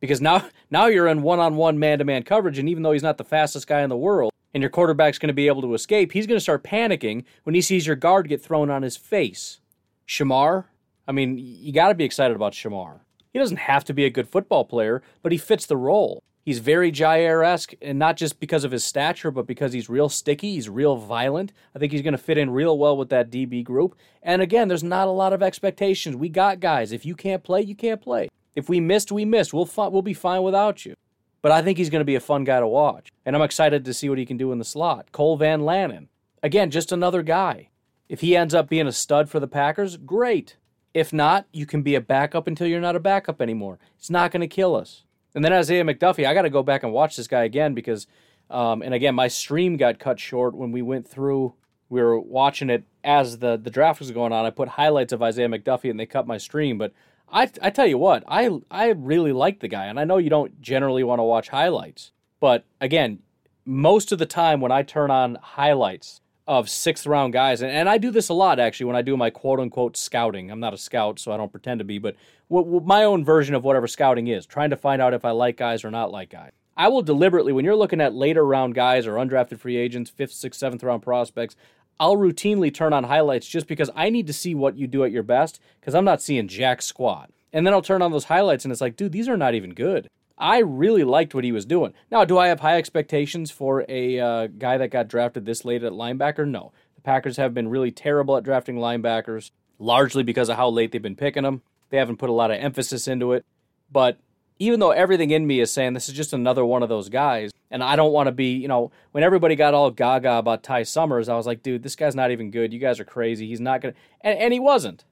because 0.00 0.20
now 0.20 0.46
now 0.70 0.86
you're 0.86 1.08
in 1.08 1.22
one-on-one 1.22 1.78
man-to-man 1.78 2.22
coverage 2.22 2.58
and 2.58 2.68
even 2.68 2.82
though 2.82 2.92
he's 2.92 3.02
not 3.02 3.18
the 3.18 3.24
fastest 3.24 3.66
guy 3.66 3.82
in 3.82 3.88
the 3.88 3.96
world 3.96 4.32
and 4.52 4.62
your 4.62 4.70
quarterback's 4.70 5.18
going 5.18 5.28
to 5.28 5.34
be 5.34 5.46
able 5.46 5.62
to 5.62 5.74
escape 5.74 6.12
he's 6.12 6.26
going 6.26 6.36
to 6.36 6.42
start 6.42 6.62
panicking 6.62 7.24
when 7.44 7.54
he 7.54 7.60
sees 7.60 7.86
your 7.86 7.96
guard 7.96 8.28
get 8.28 8.42
thrown 8.42 8.70
on 8.70 8.82
his 8.82 8.96
face 8.96 9.60
Shemar, 10.06 10.64
I 11.08 11.12
mean 11.12 11.38
you 11.38 11.72
got 11.72 11.88
to 11.88 11.94
be 11.94 12.04
excited 12.04 12.36
about 12.36 12.52
Shemar 12.52 13.00
he 13.34 13.38
doesn't 13.38 13.58
have 13.58 13.84
to 13.84 13.92
be 13.92 14.06
a 14.06 14.10
good 14.10 14.28
football 14.28 14.64
player 14.64 15.02
but 15.22 15.32
he 15.32 15.38
fits 15.38 15.66
the 15.66 15.76
role 15.76 16.22
he's 16.42 16.60
very 16.60 16.90
Jaire-esque 16.90 17.74
and 17.82 17.98
not 17.98 18.16
just 18.16 18.40
because 18.40 18.64
of 18.64 18.72
his 18.72 18.84
stature 18.84 19.30
but 19.30 19.46
because 19.46 19.74
he's 19.74 19.90
real 19.90 20.08
sticky 20.08 20.54
he's 20.54 20.70
real 20.70 20.96
violent 20.96 21.52
I 21.74 21.78
think 21.78 21.92
he's 21.92 22.00
going 22.02 22.12
to 22.12 22.18
fit 22.18 22.38
in 22.38 22.48
real 22.48 22.78
well 22.78 22.96
with 22.96 23.10
that 23.10 23.30
DB 23.30 23.62
group 23.62 23.94
and 24.22 24.40
again 24.40 24.68
there's 24.68 24.82
not 24.82 25.08
a 25.08 25.10
lot 25.10 25.34
of 25.34 25.42
expectations 25.42 26.16
we 26.16 26.30
got 26.30 26.60
guys 26.60 26.92
if 26.92 27.04
you 27.04 27.14
can't 27.14 27.44
play 27.44 27.60
you 27.60 27.74
can't 27.74 28.00
play 28.00 28.30
if 28.54 28.68
we 28.68 28.80
missed, 28.80 29.10
we 29.10 29.24
missed. 29.24 29.52
We'll 29.52 29.66
fi- 29.66 29.88
we'll 29.88 30.02
be 30.02 30.14
fine 30.14 30.42
without 30.42 30.86
you. 30.86 30.94
But 31.42 31.52
I 31.52 31.60
think 31.60 31.76
he's 31.76 31.90
going 31.90 32.00
to 32.00 32.06
be 32.06 32.14
a 32.14 32.20
fun 32.20 32.44
guy 32.44 32.60
to 32.60 32.66
watch, 32.66 33.12
and 33.26 33.36
I'm 33.36 33.42
excited 33.42 33.84
to 33.84 33.94
see 33.94 34.08
what 34.08 34.18
he 34.18 34.24
can 34.24 34.36
do 34.36 34.52
in 34.52 34.58
the 34.58 34.64
slot. 34.64 35.12
Cole 35.12 35.36
Van 35.36 35.60
Lanen, 35.60 36.08
again, 36.42 36.70
just 36.70 36.90
another 36.90 37.22
guy. 37.22 37.68
If 38.08 38.20
he 38.20 38.36
ends 38.36 38.54
up 38.54 38.68
being 38.68 38.86
a 38.86 38.92
stud 38.92 39.28
for 39.28 39.40
the 39.40 39.48
Packers, 39.48 39.96
great. 39.96 40.56
If 40.94 41.12
not, 41.12 41.46
you 41.52 41.66
can 41.66 41.82
be 41.82 41.96
a 41.96 42.00
backup 42.00 42.46
until 42.46 42.68
you're 42.68 42.80
not 42.80 42.96
a 42.96 43.00
backup 43.00 43.42
anymore. 43.42 43.80
It's 43.98 44.10
not 44.10 44.30
going 44.30 44.40
to 44.42 44.46
kill 44.46 44.76
us. 44.76 45.02
And 45.34 45.44
then 45.44 45.52
Isaiah 45.52 45.84
McDuffie, 45.84 46.26
I 46.26 46.32
got 46.32 46.42
to 46.42 46.50
go 46.50 46.62
back 46.62 46.84
and 46.84 46.92
watch 46.92 47.16
this 47.16 47.26
guy 47.26 47.42
again 47.42 47.74
because, 47.74 48.06
um, 48.48 48.80
and 48.80 48.94
again, 48.94 49.16
my 49.16 49.26
stream 49.26 49.76
got 49.76 49.98
cut 49.98 50.20
short 50.20 50.54
when 50.54 50.70
we 50.70 50.80
went 50.80 51.08
through. 51.08 51.54
We 51.88 52.00
were 52.00 52.18
watching 52.18 52.70
it 52.70 52.84
as 53.02 53.38
the 53.38 53.56
the 53.56 53.70
draft 53.70 54.00
was 54.00 54.10
going 54.12 54.32
on. 54.32 54.46
I 54.46 54.50
put 54.50 54.68
highlights 54.68 55.12
of 55.12 55.22
Isaiah 55.22 55.48
McDuffie 55.48 55.90
and 55.90 55.98
they 55.98 56.06
cut 56.06 56.26
my 56.26 56.38
stream, 56.38 56.78
but 56.78 56.92
I 57.30 57.50
I 57.60 57.70
tell 57.70 57.86
you 57.86 57.98
what, 57.98 58.24
I 58.26 58.48
I 58.70 58.88
really 58.90 59.32
like 59.32 59.60
the 59.60 59.68
guy, 59.68 59.86
and 59.86 60.00
I 60.00 60.04
know 60.04 60.16
you 60.16 60.30
don't 60.30 60.60
generally 60.60 61.04
want 61.04 61.18
to 61.18 61.24
watch 61.24 61.48
highlights, 61.48 62.12
but 62.40 62.64
again, 62.80 63.20
most 63.64 64.12
of 64.12 64.18
the 64.18 64.26
time 64.26 64.60
when 64.60 64.72
I 64.72 64.82
turn 64.82 65.10
on 65.10 65.36
highlights 65.36 66.20
of 66.46 66.68
sixth 66.68 67.06
round 67.06 67.32
guys, 67.32 67.62
and, 67.62 67.70
and 67.70 67.88
I 67.88 67.98
do 67.98 68.10
this 68.10 68.28
a 68.28 68.34
lot 68.34 68.60
actually 68.60 68.86
when 68.86 68.96
I 68.96 69.02
do 69.02 69.16
my 69.16 69.30
quote 69.30 69.60
unquote 69.60 69.96
scouting. 69.96 70.50
I'm 70.50 70.60
not 70.60 70.74
a 70.74 70.78
scout, 70.78 71.18
so 71.18 71.32
I 71.32 71.36
don't 71.36 71.52
pretend 71.52 71.78
to 71.78 71.84
be, 71.84 71.98
but 71.98 72.16
w- 72.50 72.64
w- 72.64 72.86
my 72.86 73.04
own 73.04 73.24
version 73.24 73.54
of 73.54 73.64
whatever 73.64 73.86
scouting 73.86 74.28
is, 74.28 74.46
trying 74.46 74.70
to 74.70 74.76
find 74.76 75.00
out 75.00 75.14
if 75.14 75.24
I 75.24 75.30
like 75.30 75.56
guys 75.56 75.84
or 75.84 75.90
not 75.90 76.10
like 76.10 76.30
guys. 76.30 76.52
I 76.76 76.88
will 76.88 77.02
deliberately, 77.02 77.52
when 77.52 77.64
you're 77.64 77.76
looking 77.76 78.00
at 78.00 78.14
later 78.14 78.44
round 78.44 78.74
guys 78.74 79.06
or 79.06 79.14
undrafted 79.14 79.58
free 79.58 79.76
agents, 79.76 80.10
fifth, 80.10 80.32
sixth, 80.32 80.58
seventh 80.58 80.82
round 80.82 81.02
prospects, 81.02 81.56
I'll 82.00 82.16
routinely 82.16 82.74
turn 82.74 82.92
on 82.92 83.04
highlights 83.04 83.46
just 83.46 83.68
because 83.68 83.90
I 83.94 84.10
need 84.10 84.26
to 84.26 84.32
see 84.32 84.54
what 84.54 84.76
you 84.76 84.86
do 84.86 85.04
at 85.04 85.12
your 85.12 85.22
best 85.22 85.60
because 85.80 85.94
I'm 85.94 86.04
not 86.04 86.20
seeing 86.20 86.48
jack 86.48 86.82
squat. 86.82 87.30
And 87.52 87.64
then 87.64 87.72
I'll 87.72 87.82
turn 87.82 88.02
on 88.02 88.10
those 88.10 88.24
highlights 88.24 88.64
and 88.64 88.72
it's 88.72 88.80
like, 88.80 88.96
dude, 88.96 89.12
these 89.12 89.28
are 89.28 89.36
not 89.36 89.54
even 89.54 89.74
good. 89.74 90.08
I 90.36 90.58
really 90.58 91.04
liked 91.04 91.34
what 91.34 91.44
he 91.44 91.52
was 91.52 91.64
doing. 91.64 91.94
Now, 92.10 92.24
do 92.24 92.38
I 92.38 92.48
have 92.48 92.60
high 92.60 92.76
expectations 92.76 93.50
for 93.50 93.84
a 93.88 94.18
uh, 94.18 94.46
guy 94.48 94.78
that 94.78 94.88
got 94.88 95.08
drafted 95.08 95.44
this 95.44 95.64
late 95.64 95.84
at 95.84 95.92
linebacker? 95.92 96.46
No. 96.46 96.72
The 96.96 97.02
Packers 97.02 97.36
have 97.36 97.54
been 97.54 97.68
really 97.68 97.92
terrible 97.92 98.36
at 98.36 98.44
drafting 98.44 98.76
linebackers, 98.76 99.52
largely 99.78 100.22
because 100.22 100.48
of 100.48 100.56
how 100.56 100.68
late 100.68 100.90
they've 100.90 101.00
been 101.00 101.16
picking 101.16 101.44
them. 101.44 101.62
They 101.90 101.98
haven't 101.98 102.16
put 102.16 102.30
a 102.30 102.34
lot 102.34 102.50
of 102.50 102.58
emphasis 102.58 103.06
into 103.06 103.32
it. 103.32 103.44
But 103.92 104.18
even 104.58 104.80
though 104.80 104.90
everything 104.90 105.30
in 105.30 105.46
me 105.46 105.60
is 105.60 105.70
saying 105.70 105.92
this 105.92 106.08
is 106.08 106.14
just 106.14 106.32
another 106.32 106.64
one 106.64 106.82
of 106.82 106.88
those 106.88 107.08
guys, 107.08 107.52
and 107.70 107.82
I 107.82 107.94
don't 107.94 108.12
want 108.12 108.26
to 108.26 108.32
be, 108.32 108.52
you 108.54 108.68
know, 108.68 108.90
when 109.12 109.24
everybody 109.24 109.54
got 109.54 109.74
all 109.74 109.90
gaga 109.90 110.34
about 110.38 110.62
Ty 110.62 110.84
Summers, 110.84 111.28
I 111.28 111.36
was 111.36 111.46
like, 111.46 111.62
dude, 111.62 111.82
this 111.82 111.96
guy's 111.96 112.14
not 112.14 112.30
even 112.30 112.50
good. 112.50 112.72
You 112.72 112.78
guys 112.80 112.98
are 112.98 113.04
crazy. 113.04 113.46
He's 113.46 113.60
not 113.60 113.80
going 113.80 113.94
to. 113.94 114.00
And, 114.20 114.38
and 114.38 114.52
he 114.52 114.60
wasn't. 114.60 115.04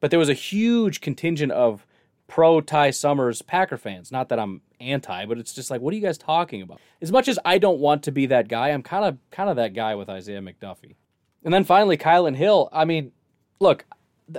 But 0.00 0.10
there 0.10 0.18
was 0.18 0.28
a 0.28 0.34
huge 0.34 1.00
contingent 1.00 1.52
of 1.52 1.86
pro 2.26 2.60
Ty 2.60 2.90
Summers 2.90 3.42
Packer 3.42 3.76
fans. 3.76 4.10
Not 4.10 4.28
that 4.28 4.38
I'm 4.38 4.62
anti, 4.80 5.26
but 5.26 5.38
it's 5.38 5.54
just 5.54 5.70
like, 5.70 5.80
what 5.80 5.92
are 5.92 5.96
you 5.96 6.02
guys 6.02 6.18
talking 6.18 6.62
about? 6.62 6.80
As 7.00 7.12
much 7.12 7.28
as 7.28 7.38
I 7.44 7.58
don't 7.58 7.80
want 7.80 8.02
to 8.04 8.12
be 8.12 8.26
that 8.26 8.48
guy, 8.48 8.70
I'm 8.70 8.82
kind 8.82 9.04
of 9.04 9.18
kind 9.30 9.50
of 9.50 9.56
that 9.56 9.74
guy 9.74 9.94
with 9.94 10.08
Isaiah 10.08 10.40
McDuffie. 10.40 10.96
And 11.44 11.52
then 11.52 11.64
finally, 11.64 11.96
Kylin 11.96 12.36
Hill. 12.36 12.68
I 12.72 12.84
mean, 12.84 13.12
look, 13.60 13.84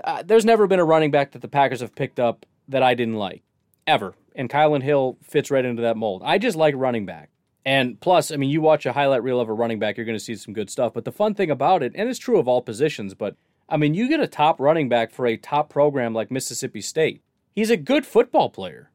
uh, 0.04 0.24
there's 0.24 0.46
never 0.46 0.68
been 0.68 0.80
a 0.80 0.86
running 0.86 1.12
back 1.12 1.32
that 1.34 1.42
the 1.42 1.48
Packers 1.48 1.82
have 1.82 1.96
picked 1.96 2.20
up 2.20 2.46
that 2.68 2.84
I 2.84 2.96
didn't 2.96 3.16
like, 3.16 3.44
ever. 3.86 4.16
And 4.36 4.50
Kylin 4.50 4.82
Hill 4.84 5.18
fits 5.22 5.52
right 5.52 5.64
into 5.64 5.84
that 5.84 5.98
mold. 5.98 6.24
I 6.26 6.38
just 6.38 6.58
like 6.58 6.74
running 6.76 7.06
back. 7.06 7.30
And 7.64 8.00
plus, 8.00 8.32
I 8.32 8.36
mean, 8.36 8.50
you 8.50 8.62
watch 8.62 8.86
a 8.86 8.94
highlight 8.94 9.24
reel 9.24 9.40
of 9.40 9.50
a 9.50 9.54
running 9.54 9.80
back, 9.80 9.98
you're 9.98 10.06
going 10.06 10.18
to 10.18 10.24
see 10.24 10.36
some 10.36 10.54
good 10.54 10.70
stuff. 10.70 10.94
But 10.94 11.06
the 11.06 11.12
fun 11.12 11.34
thing 11.34 11.50
about 11.50 11.82
it, 11.82 11.94
and 11.96 12.10
it's 12.10 12.20
true 12.20 12.38
of 12.38 12.48
all 12.48 12.62
positions, 12.62 13.16
but 13.16 13.36
I 13.68 13.78
mean, 13.78 13.96
you 13.96 14.08
get 14.08 14.20
a 14.20 14.28
top 14.28 14.60
running 14.60 14.90
back 14.90 15.12
for 15.12 15.26
a 15.26 15.38
top 15.38 15.70
program 15.70 16.14
like 16.14 16.30
Mississippi 16.30 16.82
State. 16.82 17.22
He's 17.56 17.70
a 17.70 17.78
good 17.78 18.06
football 18.06 18.50
player. 18.50 18.92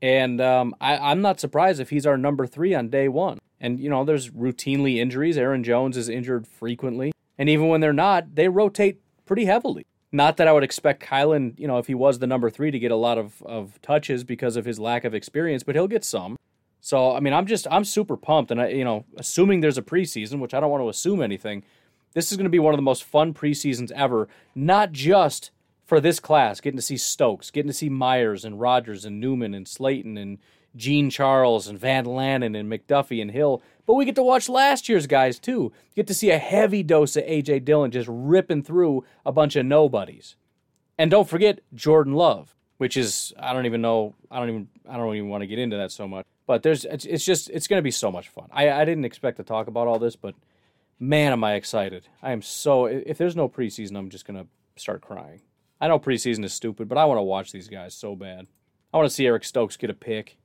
And 0.00 0.40
um, 0.40 0.74
I, 0.80 1.12
am 1.12 1.20
not 1.20 1.40
surprised 1.40 1.80
if 1.80 1.90
he's 1.90 2.06
our 2.06 2.16
number 2.16 2.46
three 2.46 2.74
on 2.74 2.88
day 2.88 3.08
one. 3.08 3.38
And, 3.60 3.80
you 3.80 3.90
know, 3.90 4.04
there's 4.04 4.30
routinely 4.30 4.98
injuries. 4.98 5.36
Aaron 5.36 5.64
Jones 5.64 5.96
is 5.96 6.08
injured 6.08 6.46
frequently. 6.46 7.12
And 7.38 7.48
even 7.48 7.68
when 7.68 7.80
they're 7.80 7.92
not, 7.92 8.34
they 8.34 8.48
rotate 8.48 9.00
pretty 9.26 9.46
heavily. 9.46 9.84
Not 10.12 10.36
that 10.36 10.46
I 10.46 10.52
would 10.52 10.62
expect 10.62 11.02
Kylin, 11.02 11.58
you 11.58 11.66
know, 11.66 11.78
if 11.78 11.88
he 11.88 11.94
was 11.94 12.20
the 12.20 12.26
number 12.26 12.50
three, 12.50 12.70
to 12.70 12.78
get 12.78 12.92
a 12.92 12.96
lot 12.96 13.18
of, 13.18 13.42
of 13.42 13.82
touches 13.82 14.22
because 14.22 14.56
of 14.56 14.64
his 14.64 14.78
lack 14.78 15.04
of 15.04 15.14
experience, 15.14 15.64
but 15.64 15.74
he'll 15.74 15.88
get 15.88 16.04
some. 16.04 16.36
So 16.80 17.16
I 17.16 17.20
mean, 17.20 17.32
I'm 17.32 17.46
just 17.46 17.66
I'm 17.70 17.84
super 17.84 18.14
pumped, 18.14 18.50
and 18.50 18.60
I 18.60 18.68
you 18.68 18.84
know, 18.84 19.06
assuming 19.16 19.60
there's 19.60 19.78
a 19.78 19.82
preseason, 19.82 20.38
which 20.38 20.52
I 20.52 20.60
don't 20.60 20.70
want 20.70 20.84
to 20.84 20.88
assume 20.90 21.22
anything, 21.22 21.64
this 22.12 22.30
is 22.30 22.36
going 22.36 22.44
to 22.44 22.50
be 22.50 22.58
one 22.58 22.74
of 22.74 22.78
the 22.78 22.82
most 22.82 23.04
fun 23.04 23.32
preseasons 23.32 23.90
ever. 23.92 24.28
Not 24.54 24.92
just 24.92 25.50
for 25.94 26.00
this 26.00 26.18
class, 26.18 26.60
getting 26.60 26.76
to 26.76 26.82
see 26.82 26.96
Stokes, 26.96 27.52
getting 27.52 27.68
to 27.68 27.72
see 27.72 27.88
Myers 27.88 28.44
and 28.44 28.58
Rodgers 28.58 29.04
and 29.04 29.20
Newman 29.20 29.54
and 29.54 29.64
Slaton 29.64 30.20
and 30.20 30.38
Jean-Charles 30.74 31.68
and 31.68 31.78
Van 31.78 32.04
Lanen 32.04 32.58
and 32.58 32.68
McDuffie 32.68 33.22
and 33.22 33.30
Hill, 33.30 33.62
but 33.86 33.94
we 33.94 34.04
get 34.04 34.16
to 34.16 34.22
watch 34.24 34.48
last 34.48 34.88
year's 34.88 35.06
guys 35.06 35.38
too. 35.38 35.72
Get 35.94 36.08
to 36.08 36.14
see 36.14 36.32
a 36.32 36.38
heavy 36.38 36.82
dose 36.82 37.14
of 37.14 37.22
AJ 37.22 37.64
Dillon 37.64 37.92
just 37.92 38.08
ripping 38.10 38.64
through 38.64 39.04
a 39.24 39.30
bunch 39.30 39.54
of 39.54 39.66
nobodies. 39.66 40.34
And 40.98 41.12
don't 41.12 41.28
forget 41.28 41.60
Jordan 41.72 42.14
Love, 42.14 42.56
which 42.78 42.96
is 42.96 43.32
I 43.38 43.52
don't 43.52 43.66
even 43.66 43.80
know 43.80 44.16
I 44.32 44.40
don't 44.40 44.48
even 44.48 44.68
I 44.90 44.96
don't 44.96 45.14
even 45.14 45.28
want 45.28 45.42
to 45.42 45.46
get 45.46 45.60
into 45.60 45.76
that 45.76 45.92
so 45.92 46.08
much. 46.08 46.26
But 46.48 46.64
there's 46.64 46.84
it's, 46.84 47.04
it's 47.04 47.24
just 47.24 47.50
it's 47.50 47.68
going 47.68 47.78
to 47.78 47.84
be 47.84 47.92
so 47.92 48.10
much 48.10 48.28
fun. 48.30 48.48
I 48.50 48.68
I 48.68 48.84
didn't 48.84 49.04
expect 49.04 49.36
to 49.36 49.44
talk 49.44 49.68
about 49.68 49.86
all 49.86 50.00
this, 50.00 50.16
but 50.16 50.34
man, 50.98 51.30
am 51.30 51.44
I 51.44 51.54
excited! 51.54 52.08
I 52.20 52.32
am 52.32 52.42
so. 52.42 52.86
If 52.86 53.16
there's 53.16 53.36
no 53.36 53.48
preseason, 53.48 53.96
I'm 53.96 54.10
just 54.10 54.26
going 54.26 54.42
to 54.42 54.48
start 54.74 55.00
crying. 55.00 55.42
I 55.80 55.88
know 55.88 55.98
preseason 55.98 56.44
is 56.44 56.52
stupid, 56.52 56.88
but 56.88 56.98
I 56.98 57.04
want 57.04 57.18
to 57.18 57.22
watch 57.22 57.52
these 57.52 57.68
guys 57.68 57.94
so 57.94 58.14
bad. 58.16 58.46
I 58.92 58.96
want 58.96 59.08
to 59.08 59.14
see 59.14 59.26
Eric 59.26 59.44
Stokes 59.44 59.76
get 59.76 59.90
a 59.90 59.94
pick. 59.94 60.38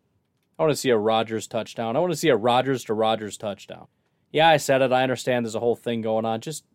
I 0.57 0.63
want 0.63 0.71
to 0.71 0.75
see 0.75 0.89
a 0.89 0.97
Rodgers 0.97 1.47
touchdown. 1.47 1.95
I 1.95 1.99
want 1.99 2.11
to 2.11 2.17
see 2.17 2.29
a 2.29 2.35
Rodgers 2.35 2.83
to 2.85 2.93
Rodgers 2.93 3.37
touchdown. 3.37 3.87
Yeah, 4.31 4.49
I 4.49 4.57
said 4.57 4.81
it. 4.81 4.91
I 4.91 5.03
understand 5.03 5.45
there's 5.45 5.55
a 5.55 5.59
whole 5.59 5.75
thing 5.75 6.01
going 6.01 6.25
on. 6.25 6.41
Just 6.41 6.65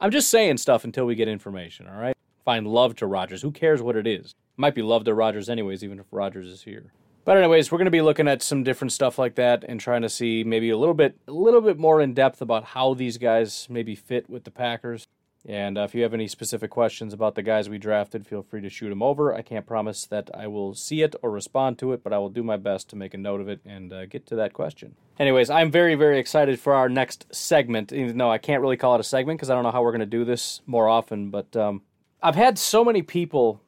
I'm 0.00 0.10
just 0.10 0.28
saying 0.28 0.58
stuff 0.58 0.84
until 0.84 1.06
we 1.06 1.14
get 1.14 1.28
information, 1.28 1.86
all 1.86 1.98
right? 1.98 2.16
Find 2.44 2.66
love 2.66 2.96
to 2.96 3.06
Rodgers. 3.06 3.42
Who 3.42 3.50
cares 3.50 3.80
what 3.80 3.96
it 3.96 4.06
is? 4.06 4.34
Might 4.56 4.74
be 4.74 4.82
love 4.82 5.04
to 5.04 5.14
Rodgers 5.14 5.48
anyways, 5.48 5.82
even 5.82 5.98
if 5.98 6.06
Rodgers 6.10 6.46
is 6.46 6.62
here. 6.62 6.92
But 7.24 7.38
anyways, 7.38 7.72
we're 7.72 7.78
going 7.78 7.86
to 7.86 7.90
be 7.90 8.02
looking 8.02 8.28
at 8.28 8.42
some 8.42 8.62
different 8.62 8.92
stuff 8.92 9.18
like 9.18 9.36
that 9.36 9.64
and 9.66 9.80
trying 9.80 10.02
to 10.02 10.10
see 10.10 10.44
maybe 10.44 10.68
a 10.68 10.76
little 10.76 10.94
bit 10.94 11.16
a 11.26 11.32
little 11.32 11.62
bit 11.62 11.78
more 11.78 12.02
in 12.02 12.12
depth 12.12 12.42
about 12.42 12.64
how 12.64 12.92
these 12.92 13.16
guys 13.16 13.66
maybe 13.70 13.94
fit 13.94 14.28
with 14.28 14.44
the 14.44 14.50
Packers. 14.50 15.06
And 15.46 15.76
uh, 15.76 15.82
if 15.82 15.94
you 15.94 16.02
have 16.02 16.14
any 16.14 16.26
specific 16.26 16.70
questions 16.70 17.12
about 17.12 17.34
the 17.34 17.42
guys 17.42 17.68
we 17.68 17.76
drafted, 17.76 18.26
feel 18.26 18.42
free 18.42 18.62
to 18.62 18.70
shoot 18.70 18.88
them 18.88 19.02
over. 19.02 19.34
I 19.34 19.42
can't 19.42 19.66
promise 19.66 20.06
that 20.06 20.30
I 20.32 20.46
will 20.46 20.74
see 20.74 21.02
it 21.02 21.14
or 21.22 21.30
respond 21.30 21.78
to 21.80 21.92
it, 21.92 22.02
but 22.02 22.14
I 22.14 22.18
will 22.18 22.30
do 22.30 22.42
my 22.42 22.56
best 22.56 22.88
to 22.90 22.96
make 22.96 23.12
a 23.12 23.18
note 23.18 23.42
of 23.42 23.48
it 23.48 23.60
and 23.66 23.92
uh, 23.92 24.06
get 24.06 24.26
to 24.28 24.36
that 24.36 24.54
question. 24.54 24.96
Anyways, 25.18 25.50
I'm 25.50 25.70
very, 25.70 25.96
very 25.96 26.18
excited 26.18 26.58
for 26.58 26.74
our 26.74 26.88
next 26.88 27.26
segment, 27.34 27.92
even 27.92 28.16
though 28.16 28.30
I 28.30 28.38
can't 28.38 28.62
really 28.62 28.78
call 28.78 28.94
it 28.94 29.00
a 29.00 29.04
segment 29.04 29.38
because 29.38 29.50
I 29.50 29.54
don't 29.54 29.64
know 29.64 29.70
how 29.70 29.82
we're 29.82 29.92
going 29.92 30.00
to 30.00 30.06
do 30.06 30.24
this 30.24 30.62
more 30.66 30.88
often. 30.88 31.28
But 31.28 31.54
um, 31.54 31.82
I've 32.22 32.36
had 32.36 32.58
so 32.58 32.82
many 32.82 33.02
people 33.02 33.60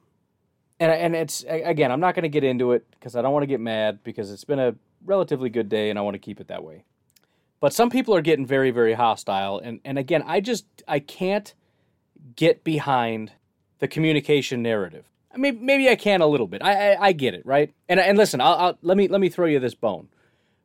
and 0.79 0.91
and 0.91 1.15
it's 1.15 1.43
again, 1.47 1.91
I'm 1.91 1.99
not 1.99 2.15
going 2.15 2.23
to 2.23 2.29
get 2.29 2.43
into 2.43 2.71
it 2.71 2.85
because 2.91 3.15
I 3.15 3.21
don't 3.21 3.33
want 3.33 3.43
to 3.43 3.47
get 3.47 3.59
mad 3.59 4.03
because 4.03 4.31
it's 4.31 4.43
been 4.43 4.59
a 4.59 4.75
relatively 5.05 5.49
good 5.49 5.69
day 5.69 5.89
and 5.89 5.97
I 5.97 6.01
want 6.01 6.15
to 6.15 6.19
keep 6.19 6.39
it 6.39 6.47
that 6.47 6.63
way. 6.63 6.83
But 7.59 7.73
some 7.73 7.89
people 7.89 8.15
are 8.15 8.21
getting 8.21 8.45
very 8.45 8.71
very 8.71 8.93
hostile 8.93 9.59
and 9.59 9.79
and 9.83 9.97
again, 9.97 10.23
I 10.25 10.39
just 10.39 10.65
I 10.87 10.99
can't 10.99 11.53
get 12.37 12.63
behind 12.63 13.33
the 13.79 13.87
communication 13.87 14.61
narrative. 14.61 15.05
I 15.33 15.37
mean, 15.37 15.63
maybe 15.65 15.89
I 15.89 15.95
can 15.95 16.21
a 16.21 16.27
little 16.27 16.47
bit. 16.47 16.63
I 16.63 16.93
I, 16.93 17.07
I 17.07 17.11
get 17.11 17.33
it, 17.33 17.45
right? 17.45 17.73
And 17.89 17.99
and 17.99 18.17
listen, 18.17 18.39
I'll, 18.39 18.55
I'll, 18.55 18.77
let 18.81 18.95
me 18.95 19.09
let 19.09 19.19
me 19.19 19.27
throw 19.27 19.45
you 19.45 19.59
this 19.59 19.75
bone. 19.75 20.07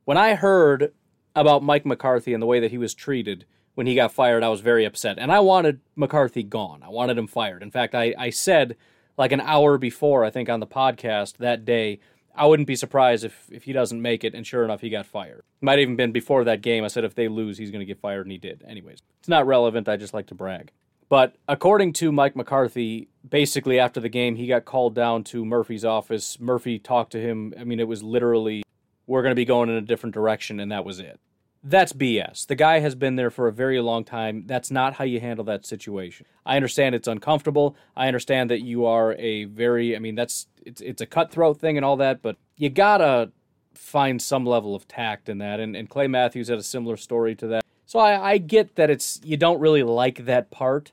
When 0.05 0.17
I 0.17 0.35
heard 0.35 0.93
about 1.35 1.63
Mike 1.63 1.85
McCarthy 1.85 2.33
and 2.33 2.43
the 2.43 2.47
way 2.47 2.61
that 2.61 2.71
he 2.71 2.79
was 2.79 2.95
treated 2.95 3.47
when 3.75 3.87
he 3.87 3.95
got 3.95 4.13
fired, 4.13 4.45
I 4.45 4.49
was 4.49 4.61
very 4.61 4.85
upset, 4.85 5.19
and 5.19 5.33
I 5.33 5.41
wanted 5.41 5.81
McCarthy 5.97 6.43
gone. 6.43 6.83
I 6.83 6.91
wanted 6.91 7.19
him 7.19 7.27
fired. 7.27 7.63
In 7.63 7.71
fact, 7.71 7.95
I 7.95 8.15
I 8.17 8.31
said 8.31 8.77
like 9.19 9.33
an 9.33 9.41
hour 9.41 9.77
before, 9.79 10.25
I 10.25 10.31
think 10.31 10.49
on 10.49 10.61
the 10.61 10.67
podcast 10.67 11.37
that 11.39 11.65
day, 11.65 12.01
I 12.35 12.47
wouldn't 12.47 12.67
be 12.67 12.77
surprised 12.77 13.25
if 13.25 13.49
if 13.51 13.65
he 13.65 13.73
doesn't 13.73 14.01
make 14.01 14.25
it. 14.25 14.35
And 14.35 14.47
sure 14.47 14.65
enough, 14.65 14.81
he 14.81 14.91
got 14.91 15.07
fired. 15.07 15.43
Might 15.61 15.81
even 15.81 15.97
been 15.97 16.13
before 16.13 16.45
that 16.45 16.63
game. 16.63 16.85
I 16.85 16.89
said 16.89 17.05
if 17.05 17.15
they 17.15 17.29
lose, 17.29 17.59
he's 17.59 17.71
going 17.71 17.81
to 17.81 17.87
get 17.87 18.01
fired, 18.01 18.27
and 18.27 18.33
he 18.33 18.39
did. 18.39 18.65
Anyways, 18.67 18.99
it's 19.21 19.29
not 19.29 19.47
relevant. 19.47 19.89
I 19.89 19.97
just 19.97 20.15
like 20.15 20.27
to 20.29 20.35
brag. 20.35 20.73
But 21.12 21.37
according 21.46 21.92
to 21.94 22.11
Mike 22.11 22.37
McCarthy, 22.37 23.11
basically 23.29 23.79
after 23.79 24.01
the 24.01 24.09
game, 24.09 24.37
he 24.37 24.46
got 24.46 24.64
called 24.64 24.94
down 24.94 25.25
to 25.25 25.44
Murphy's 25.44 25.85
office. 25.85 26.40
Murphy 26.40 26.79
talked 26.79 27.12
to 27.12 27.20
him. 27.20 27.53
I 27.61 27.64
mean, 27.64 27.81
it 27.81 27.87
was 27.87 28.03
literally, 28.03 28.62
we're 29.07 29.20
going 29.20 29.33
to 29.33 29.37
be 29.37 29.44
going 29.44 29.68
in 29.68 29.75
a 29.77 29.83
different 29.83 30.14
direction, 30.14 30.59
and 30.59 30.72
that 30.72 30.87
was 30.87 31.01
it. 31.01 31.20
That's 31.62 31.92
BS. 31.92 32.46
The 32.46 32.55
guy 32.55 32.79
has 32.79 32.94
been 32.94 33.16
there 33.16 33.29
for 33.29 33.46
a 33.46 33.53
very 33.53 33.79
long 33.83 34.05
time. 34.05 34.44
That's 34.46 34.70
not 34.70 34.94
how 34.94 35.05
you 35.05 35.20
handle 35.20 35.44
that 35.44 35.66
situation. 35.66 36.25
I 36.46 36.57
understand 36.57 36.94
it's 36.94 37.09
uncomfortable. 37.09 37.77
I 37.94 38.07
understand 38.07 38.48
that 38.48 38.62
you 38.62 38.87
are 38.87 39.12
a 39.18 39.44
very, 39.44 39.94
I 39.94 39.98
mean, 39.98 40.14
that's, 40.14 40.46
it's, 40.64 40.81
it's 40.81 41.03
a 41.03 41.07
cutthroat 41.07 41.61
thing 41.61 41.77
and 41.77 41.85
all 41.85 41.98
that, 41.98 42.22
but 42.22 42.38
you 42.57 42.70
gotta 42.70 43.33
find 43.75 44.22
some 44.22 44.46
level 44.46 44.75
of 44.75 44.88
tact 44.88 45.29
in 45.29 45.37
that. 45.37 45.61
And, 45.61 45.77
and 45.77 45.90
Clay 45.90 46.07
Matthews 46.07 46.48
had 46.48 46.57
a 46.57 46.62
similar 46.62 46.96
story 46.96 47.35
to 47.35 47.48
that. 47.48 47.64
So 47.85 47.98
I, 47.98 48.31
I 48.31 48.38
get 48.38 48.77
that 48.77 48.88
it's, 48.88 49.20
you 49.22 49.37
don't 49.37 49.61
really 49.61 49.83
like 49.83 50.25
that 50.25 50.51
part 50.51 50.90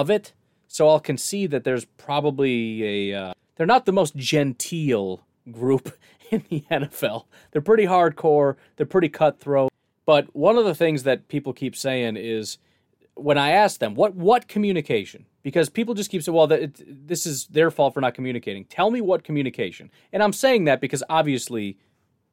of 0.00 0.10
it. 0.10 0.32
So 0.66 0.88
I'll 0.88 1.00
concede 1.00 1.50
that 1.52 1.64
there's 1.64 1.84
probably 1.84 3.12
a. 3.12 3.20
Uh, 3.20 3.32
they're 3.56 3.66
not 3.66 3.86
the 3.86 3.92
most 3.92 4.16
genteel 4.16 5.24
group 5.50 5.96
in 6.30 6.44
the 6.50 6.64
NFL. 6.70 7.26
They're 7.52 7.62
pretty 7.62 7.86
hardcore. 7.86 8.56
They're 8.76 8.86
pretty 8.86 9.08
cutthroat. 9.08 9.70
But 10.04 10.34
one 10.34 10.58
of 10.58 10.64
the 10.64 10.74
things 10.74 11.04
that 11.04 11.28
people 11.28 11.52
keep 11.52 11.76
saying 11.76 12.16
is 12.16 12.58
when 13.14 13.38
I 13.38 13.50
ask 13.50 13.78
them 13.78 13.94
what 13.94 14.14
what 14.14 14.48
communication, 14.48 15.26
because 15.42 15.70
people 15.70 15.94
just 15.94 16.10
keep 16.10 16.22
saying, 16.22 16.34
"Well, 16.34 16.50
it, 16.50 17.06
this 17.06 17.24
is 17.24 17.46
their 17.46 17.70
fault 17.70 17.94
for 17.94 18.00
not 18.00 18.14
communicating." 18.14 18.64
Tell 18.64 18.90
me 18.90 19.00
what 19.00 19.22
communication. 19.22 19.90
And 20.12 20.22
I'm 20.22 20.32
saying 20.32 20.64
that 20.64 20.80
because 20.80 21.04
obviously 21.08 21.78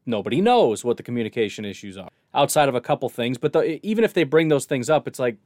nobody 0.06 0.42
knows 0.42 0.84
what 0.84 0.98
the 0.98 1.04
communication 1.04 1.64
issues 1.64 1.96
are 1.96 2.10
outside 2.34 2.70
of 2.70 2.76
a 2.76 2.82
couple 2.82 3.08
things. 3.08 3.38
But 3.38 3.54
the, 3.54 3.86
even 3.86 4.04
if 4.04 4.14
they 4.14 4.24
bring 4.24 4.48
those 4.48 4.66
things 4.66 4.90
up, 4.90 5.08
it's 5.08 5.20
like 5.20 5.38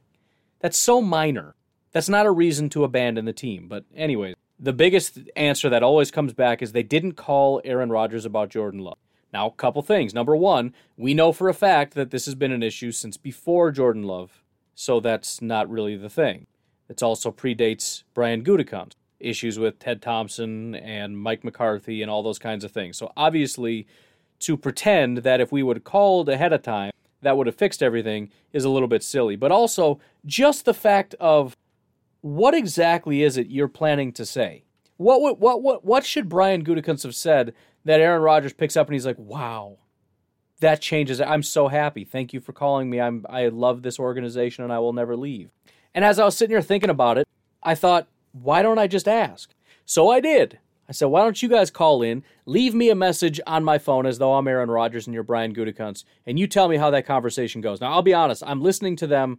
that's 0.60 0.78
so 0.78 1.02
minor. 1.02 1.54
That's 1.96 2.10
not 2.10 2.26
a 2.26 2.30
reason 2.30 2.68
to 2.70 2.84
abandon 2.84 3.24
the 3.24 3.32
team. 3.32 3.68
But, 3.68 3.86
anyways, 3.96 4.34
the 4.60 4.74
biggest 4.74 5.18
answer 5.34 5.70
that 5.70 5.82
always 5.82 6.10
comes 6.10 6.34
back 6.34 6.60
is 6.60 6.72
they 6.72 6.82
didn't 6.82 7.12
call 7.12 7.62
Aaron 7.64 7.88
Rodgers 7.88 8.26
about 8.26 8.50
Jordan 8.50 8.80
Love. 8.80 8.98
Now, 9.32 9.46
a 9.46 9.52
couple 9.52 9.80
things. 9.80 10.12
Number 10.12 10.36
one, 10.36 10.74
we 10.98 11.14
know 11.14 11.32
for 11.32 11.48
a 11.48 11.54
fact 11.54 11.94
that 11.94 12.10
this 12.10 12.26
has 12.26 12.34
been 12.34 12.52
an 12.52 12.62
issue 12.62 12.92
since 12.92 13.16
before 13.16 13.70
Jordan 13.70 14.02
Love, 14.02 14.42
so 14.74 15.00
that's 15.00 15.40
not 15.40 15.70
really 15.70 15.96
the 15.96 16.10
thing. 16.10 16.46
It 16.90 17.02
also 17.02 17.32
predates 17.32 18.02
Brian 18.12 18.44
Gutekunst, 18.44 18.96
issues 19.18 19.58
with 19.58 19.78
Ted 19.78 20.02
Thompson 20.02 20.74
and 20.74 21.18
Mike 21.18 21.44
McCarthy 21.44 22.02
and 22.02 22.10
all 22.10 22.22
those 22.22 22.38
kinds 22.38 22.62
of 22.62 22.72
things. 22.72 22.98
So 22.98 23.10
obviously, 23.16 23.86
to 24.40 24.58
pretend 24.58 25.18
that 25.22 25.40
if 25.40 25.50
we 25.50 25.62
would 25.62 25.78
have 25.78 25.84
called 25.84 26.28
ahead 26.28 26.52
of 26.52 26.60
time, 26.60 26.92
that 27.22 27.38
would 27.38 27.46
have 27.46 27.56
fixed 27.56 27.82
everything 27.82 28.28
is 28.52 28.66
a 28.66 28.68
little 28.68 28.86
bit 28.86 29.02
silly. 29.02 29.34
But 29.34 29.50
also, 29.50 29.98
just 30.26 30.66
the 30.66 30.74
fact 30.74 31.14
of 31.18 31.56
what 32.26 32.54
exactly 32.54 33.22
is 33.22 33.36
it 33.36 33.50
you're 33.50 33.68
planning 33.68 34.12
to 34.12 34.26
say? 34.26 34.64
What 34.96 35.20
what 35.20 35.62
what 35.62 35.84
what 35.84 36.04
should 36.04 36.28
Brian 36.28 36.64
Gutekunst 36.64 37.04
have 37.04 37.14
said 37.14 37.54
that 37.84 38.00
Aaron 38.00 38.22
Rodgers 38.22 38.52
picks 38.52 38.76
up 38.76 38.88
and 38.88 38.94
he's 38.94 39.06
like, 39.06 39.18
"Wow, 39.18 39.78
that 40.60 40.80
changes. 40.80 41.20
I'm 41.20 41.44
so 41.44 41.68
happy. 41.68 42.04
Thank 42.04 42.32
you 42.32 42.40
for 42.40 42.52
calling 42.52 42.90
me. 42.90 43.00
I'm 43.00 43.24
I 43.28 43.46
love 43.48 43.82
this 43.82 44.00
organization 44.00 44.64
and 44.64 44.72
I 44.72 44.80
will 44.80 44.92
never 44.92 45.16
leave." 45.16 45.50
And 45.94 46.04
as 46.04 46.18
I 46.18 46.24
was 46.24 46.36
sitting 46.36 46.54
here 46.54 46.62
thinking 46.62 46.90
about 46.90 47.18
it, 47.18 47.28
I 47.62 47.76
thought, 47.76 48.08
"Why 48.32 48.60
don't 48.60 48.78
I 48.78 48.88
just 48.88 49.06
ask?" 49.06 49.54
So 49.84 50.10
I 50.10 50.18
did. 50.18 50.58
I 50.88 50.92
said, 50.92 51.06
"Why 51.06 51.22
don't 51.22 51.42
you 51.42 51.48
guys 51.48 51.70
call 51.70 52.02
in, 52.02 52.24
leave 52.44 52.74
me 52.74 52.90
a 52.90 52.94
message 52.94 53.40
on 53.46 53.64
my 53.64 53.78
phone 53.78 54.06
as 54.06 54.18
though 54.18 54.34
I'm 54.34 54.48
Aaron 54.48 54.70
Rodgers 54.70 55.06
and 55.06 55.14
you're 55.14 55.22
Brian 55.22 55.54
Gutekunst, 55.54 56.04
and 56.26 56.38
you 56.38 56.46
tell 56.46 56.68
me 56.68 56.76
how 56.76 56.90
that 56.90 57.06
conversation 57.06 57.60
goes." 57.60 57.80
Now, 57.80 57.92
I'll 57.92 58.02
be 58.02 58.14
honest. 58.14 58.42
I'm 58.46 58.62
listening 58.62 58.96
to 58.96 59.06
them 59.06 59.38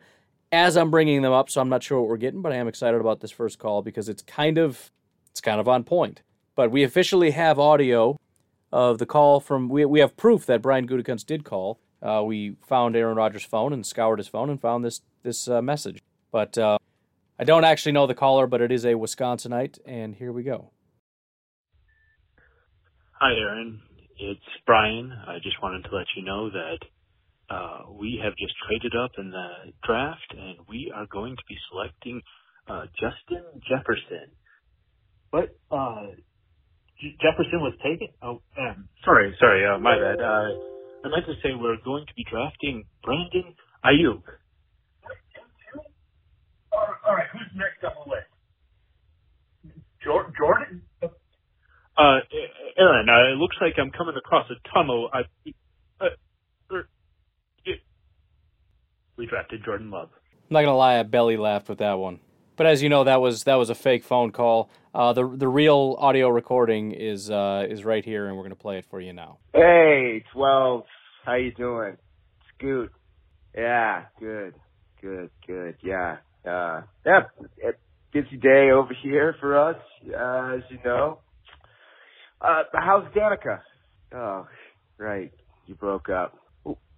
as 0.51 0.77
I'm 0.77 0.91
bringing 0.91 1.21
them 1.21 1.33
up, 1.33 1.49
so 1.49 1.62
I'm 1.62 1.69
not 1.69 1.83
sure 1.83 1.99
what 1.99 2.10
we're 2.10 2.17
getting, 2.17 2.41
but 2.41 2.51
I 2.51 2.55
am 2.55 2.67
excited 2.67 2.99
about 2.99 3.19
this 3.19 3.31
first 3.31 3.60
call 3.60 3.81
because 3.81 4.10
it's 4.10 4.21
kind 4.21 4.57
of 4.57 4.91
it's 5.29 5.41
kind 5.41 5.60
of 5.60 5.67
on 5.67 5.83
point. 5.83 6.21
But 6.55 6.71
we 6.71 6.83
officially 6.83 7.31
have 7.31 7.60
audio 7.60 8.17
of 8.71 8.97
the 8.97 9.05
call 9.05 9.39
from 9.39 9.69
we 9.69 9.86
we 9.86 9.99
have 9.99 10.17
proof 10.17 10.45
that 10.45 10.62
Brian 10.62 10.88
Gutekunst 10.88 11.25
did 11.25 11.43
call. 11.43 11.79
Uh, 12.01 12.23
we 12.23 12.55
found 12.65 12.95
Aaron 12.95 13.17
Rodgers' 13.17 13.43
phone 13.43 13.73
and 13.73 13.86
scoured 13.86 14.19
his 14.19 14.27
phone 14.27 14.49
and 14.49 14.62
found 14.62 14.86
this 14.86 15.01
this 15.23 15.47
uh, 15.47 15.62
message. 15.62 16.01
But 16.31 16.57
uh, 16.57 16.77
I 17.39 17.43
don't 17.43 17.63
actually 17.63 17.91
know 17.91 18.07
the 18.07 18.15
caller, 18.15 18.47
but 18.47 18.62
it 18.62 18.71
is 18.71 18.86
a 18.86 18.93
Wisconsinite, 18.93 19.79
and 19.86 20.15
here 20.15 20.31
we 20.31 20.43
go. 20.43 20.71
Hi, 23.19 23.33
Aaron. 23.33 23.81
It's 24.19 24.39
Brian. 24.65 25.12
I 25.27 25.38
just 25.41 25.62
wanted 25.62 25.83
to 25.86 25.95
let 25.95 26.07
you 26.15 26.23
know 26.23 26.49
that 26.49 26.79
uh, 27.49 27.79
we 27.93 28.19
have 28.23 28.33
just 28.38 28.55
traded 28.67 28.93
up 28.95 29.12
in 29.17 29.31
the 29.31 29.73
draft, 29.86 30.33
and 30.38 30.57
we 30.69 30.91
are 30.95 31.07
going 31.12 31.36
to 31.36 31.43
be 31.49 31.57
selecting 31.71 32.21
uh, 32.69 32.86
Justin 32.99 33.45
Jefferson. 33.69 34.31
But 35.31 35.49
Uh, 35.71 36.07
J- 37.01 37.17
Jefferson 37.21 37.62
was 37.62 37.73
taken? 37.83 38.10
Oh, 38.21 38.41
um, 38.60 38.89
sorry, 39.05 39.36
sorry, 39.39 39.65
uh, 39.65 39.79
my 39.79 39.97
bad. 39.99 40.21
Uh, 40.21 40.53
I 41.03 41.10
meant 41.10 41.25
to 41.27 41.33
say 41.43 41.53
we're 41.55 41.81
going 41.83 42.05
to 42.05 42.13
be 42.15 42.25
drafting 42.29 42.86
Brandon 43.03 43.55
Aiyuk. 43.86 44.23
All 46.73 47.15
right, 47.15 47.27
who's 47.33 47.41
next 47.55 47.83
on 47.83 47.93
the 48.05 48.12
list? 48.15 48.27
Jordan? 50.05 50.83
Uh, 51.97 52.19
Aaron, 52.77 53.10
uh, 53.10 53.33
it 53.33 53.38
looks 53.38 53.57
like 53.62 53.75
I'm 53.79 53.91
coming 53.91 54.15
across 54.17 54.47
a 54.51 54.55
tunnel. 54.73 55.10
I, 55.13 55.21
uh, 56.01 56.10
er, 56.71 56.89
we 59.17 59.25
drafted 59.25 59.63
Jordan 59.63 59.91
Love. 59.91 60.10
I'm 60.13 60.53
not 60.53 60.62
gonna 60.62 60.77
lie, 60.77 60.99
I 60.99 61.03
belly 61.03 61.38
laughed 61.38 61.69
with 61.69 61.80
that 61.80 61.93
one. 61.93 62.19
But 62.56 62.65
as 62.65 62.82
you 62.82 62.89
know, 62.89 63.03
that 63.03 63.21
was 63.21 63.43
that 63.43 63.56
was 63.56 63.69
a 63.69 63.75
fake 63.75 64.03
phone 64.03 64.32
call. 64.32 64.69
Uh, 64.93 65.13
the 65.13 65.27
the 65.27 65.47
real 65.47 65.95
audio 65.99 66.30
recording 66.30 66.91
is 66.91 67.30
uh, 67.30 67.65
is 67.69 67.84
right 67.86 68.03
here, 68.03 68.27
and 68.27 68.36
we're 68.36 68.43
gonna 68.43 68.56
play 68.56 68.77
it 68.77 68.86
for 68.86 68.99
you 68.99 69.13
now. 69.13 69.38
Hey, 69.53 70.23
twelve, 70.34 70.84
how 71.25 71.36
you 71.36 71.51
doing? 71.51 71.97
Scoot. 72.56 72.91
Yeah, 73.56 74.06
good, 74.19 74.56
good, 75.01 75.30
good. 75.45 75.75
Yeah, 75.84 76.17
uh, 76.49 76.82
yeah. 77.06 77.21
Busy 78.13 78.38
day 78.38 78.69
over 78.73 78.95
here 79.03 79.36
for 79.39 79.60
us, 79.60 79.75
uh, 80.08 80.56
as 80.56 80.62
you 80.69 80.80
know. 80.84 81.19
Uh, 82.41 82.63
how's 82.73 83.03
Danica? 83.13 83.60
Oh, 84.15 84.47
right, 84.97 85.32
you 85.67 85.75
broke 85.75 86.10
up. 86.10 86.36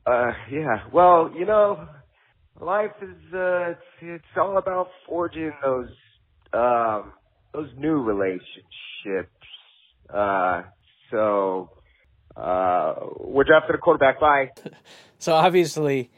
Uh, 0.05 0.32
yeah. 0.51 0.84
Well, 0.93 1.32
you 1.38 1.45
know, 1.45 1.88
life 2.60 2.91
is 3.02 3.34
uh 3.34 3.72
it's, 3.72 3.82
it's 4.02 4.38
all 4.38 4.58
about 4.58 4.89
forging 5.08 5.52
those 5.63 5.89
um 6.54 7.13
those 7.54 7.69
new 7.78 8.02
relationships. 8.02 9.34
Uh 10.13 10.63
so 11.12 11.69
uh 12.36 12.95
we're 13.17 13.43
drafting 13.43 13.76
a 13.76 13.78
quarterback 13.78 14.19
bye. 14.19 14.50
so 15.19 15.34
obviously 15.34 16.12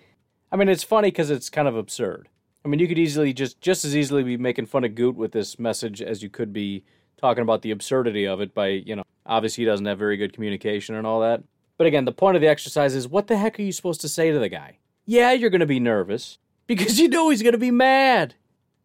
I 0.52 0.56
mean 0.56 0.70
it's 0.70 0.84
funny 0.84 1.12
cuz 1.12 1.30
it's 1.30 1.50
kind 1.50 1.68
of 1.68 1.76
absurd. 1.76 2.30
I 2.66 2.68
mean 2.68 2.80
you 2.80 2.88
could 2.88 3.00
easily 3.00 3.34
just 3.34 3.62
just 3.62 3.86
as 3.86 3.96
easily 3.96 4.24
be 4.24 4.38
making 4.38 4.66
fun 4.66 4.84
of 4.84 4.96
Goot 4.96 5.16
with 5.16 5.32
this 5.32 5.60
message 5.60 6.02
as 6.02 6.24
you 6.24 6.30
could 6.30 6.54
be 6.54 6.84
talking 7.20 7.44
about 7.44 7.62
the 7.62 7.72
absurdity 7.72 8.26
of 8.26 8.42
it 8.42 8.54
by, 8.54 8.68
you 8.68 8.96
know, 8.96 9.04
obviously 9.26 9.64
he 9.64 9.66
doesn't 9.66 9.86
have 9.86 10.00
very 10.00 10.18
good 10.18 10.34
communication 10.34 10.96
and 10.96 11.06
all 11.06 11.22
that. 11.22 11.44
But 11.78 11.88
again, 11.88 12.06
the 12.06 12.12
point 12.12 12.36
of 12.36 12.42
the 12.42 12.48
exercise 12.48 12.96
is 12.96 13.08
what 13.08 13.28
the 13.28 13.38
heck 13.38 13.60
are 13.60 13.62
you 13.62 13.72
supposed 13.72 14.02
to 14.02 14.10
say 14.10 14.32
to 14.32 14.40
the 14.40 14.50
guy? 14.50 14.78
Yeah, 15.06 15.32
you're 15.32 15.50
going 15.50 15.62
to 15.62 15.66
be 15.66 15.80
nervous 15.80 16.38
because 16.68 17.00
you 17.02 17.08
know 17.08 17.30
he's 17.30 17.42
going 17.42 17.54
to 17.54 17.58
be 17.58 17.72
mad. 17.72 18.36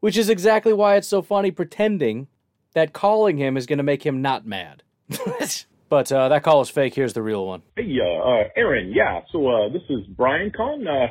Which 0.00 0.16
is 0.16 0.28
exactly 0.28 0.72
why 0.72 0.96
it's 0.96 1.08
so 1.08 1.22
funny 1.22 1.50
pretending 1.50 2.28
that 2.74 2.92
calling 2.92 3.38
him 3.38 3.56
is 3.56 3.66
going 3.66 3.78
to 3.78 3.82
make 3.82 4.04
him 4.04 4.20
not 4.20 4.46
mad. 4.46 4.82
but 5.88 6.12
uh, 6.12 6.28
that 6.28 6.42
call 6.42 6.60
is 6.60 6.68
fake. 6.68 6.94
Here's 6.94 7.14
the 7.14 7.22
real 7.22 7.46
one. 7.46 7.62
Hey, 7.76 7.96
uh, 8.00 8.04
uh, 8.04 8.44
Aaron, 8.56 8.92
yeah. 8.94 9.20
So 9.32 9.48
uh, 9.48 9.68
this 9.70 9.82
is 9.88 10.06
Brian 10.08 10.52
Con. 10.54 10.86
Uh, 10.86 11.06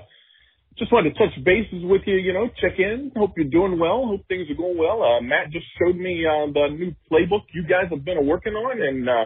just 0.77 0.91
wanted 0.91 1.15
to 1.15 1.19
touch 1.19 1.43
bases 1.43 1.83
with 1.83 2.01
you, 2.05 2.15
you 2.15 2.33
know, 2.33 2.47
check 2.61 2.77
in. 2.77 3.11
Hope 3.15 3.31
you're 3.37 3.49
doing 3.49 3.79
well. 3.79 4.05
Hope 4.05 4.27
things 4.27 4.49
are 4.49 4.55
going 4.55 4.77
well. 4.77 5.01
Uh, 5.01 5.21
Matt 5.21 5.51
just 5.51 5.65
showed 5.79 5.95
me 5.95 6.25
uh, 6.25 6.51
the 6.51 6.67
new 6.69 6.93
playbook 7.11 7.43
you 7.53 7.63
guys 7.63 7.85
have 7.89 8.03
been 8.03 8.25
working 8.27 8.53
on, 8.53 8.81
and 8.81 9.09
uh, 9.09 9.25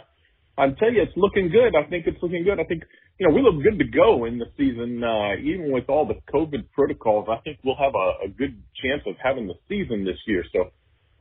I'll 0.59 0.75
tell 0.75 0.91
you, 0.91 1.01
it's 1.01 1.15
looking 1.15 1.49
good. 1.49 1.73
I 1.75 1.87
think 1.89 2.05
it's 2.05 2.21
looking 2.21 2.43
good. 2.43 2.59
I 2.59 2.65
think 2.65 2.83
you 3.19 3.27
know, 3.27 3.35
we 3.35 3.41
look 3.41 3.61
good 3.61 3.77
to 3.79 3.85
go 3.85 4.25
in 4.25 4.39
the 4.39 4.47
season, 4.55 5.03
uh, 5.03 5.35
even 5.43 5.71
with 5.71 5.89
all 5.89 6.07
the 6.07 6.15
COVID 6.31 6.71
protocols. 6.71 7.27
I 7.29 7.39
think 7.43 7.59
we'll 7.65 7.75
have 7.75 7.93
a, 7.93 8.25
a 8.25 8.29
good 8.29 8.55
chance 8.81 9.03
of 9.05 9.15
having 9.21 9.45
the 9.45 9.59
season 9.67 10.05
this 10.05 10.17
year. 10.25 10.43
So, 10.53 10.71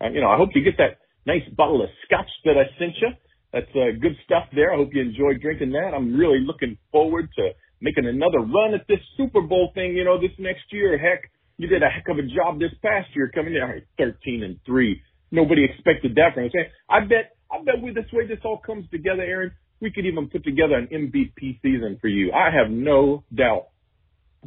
uh, 0.01 0.11
you 0.11 0.20
know, 0.20 0.31
I 0.31 0.37
hope 0.37 0.51
you 0.55 0.62
get 0.62 0.79
that 0.79 1.03
nice 1.27 1.42
bottle 1.57 1.83
of 1.83 1.90
scotch 2.07 2.31
that 2.44 2.55
I 2.55 2.70
sent 2.79 2.94
you. 3.03 3.11
That's 3.53 3.74
uh, 3.74 3.98
good 4.01 4.14
stuff 4.24 4.44
there. 4.55 4.72
I 4.72 4.77
hope 4.77 4.90
you 4.92 5.03
enjoyed 5.03 5.42
drinking 5.42 5.72
that. 5.72 5.90
I'm 5.92 6.14
really 6.14 6.38
looking 6.38 6.79
forward 6.92 7.29
to 7.37 7.51
making 7.81 8.07
another 8.07 8.40
run 8.40 8.74
at 8.74 8.87
this 8.87 9.03
Super 9.16 9.42
Bowl 9.42 9.72
thing, 9.74 9.96
you 9.96 10.05
know, 10.05 10.20
this 10.20 10.35
next 10.38 10.70
year. 10.70 10.98
Heck, 10.98 11.31
you 11.57 11.66
did 11.66 11.83
a 11.83 11.88
heck 11.88 12.07
of 12.09 12.18
a 12.18 12.27
job 12.31 12.61
this 12.61 12.72
past 12.81 13.09
year 13.16 13.31
coming 13.35 13.55
in. 13.55 13.62
All 13.62 13.68
right, 13.68 13.87
13 13.98 14.44
and 14.44 14.59
3. 14.64 15.03
Nobody 15.33 15.64
expected 15.64 16.14
that 16.14 16.35
from 16.35 16.44
us. 16.46 16.53
I 16.88 17.01
bet, 17.01 17.35
I 17.51 17.63
bet 17.65 17.81
with 17.81 17.95
this 17.95 18.11
way 18.13 18.27
this 18.27 18.39
all 18.45 18.59
comes 18.59 18.89
together, 18.91 19.23
Aaron, 19.23 19.53
we 19.81 19.91
could 19.91 20.07
even 20.07 20.29
put 20.29 20.45
together 20.45 20.75
an 20.75 20.89
MVP 20.89 21.61
season 21.63 21.99
for 22.01 22.09
you. 22.09 22.33
I 22.33 22.51
have 22.51 22.71
no 22.71 23.25
doubt. 23.35 23.69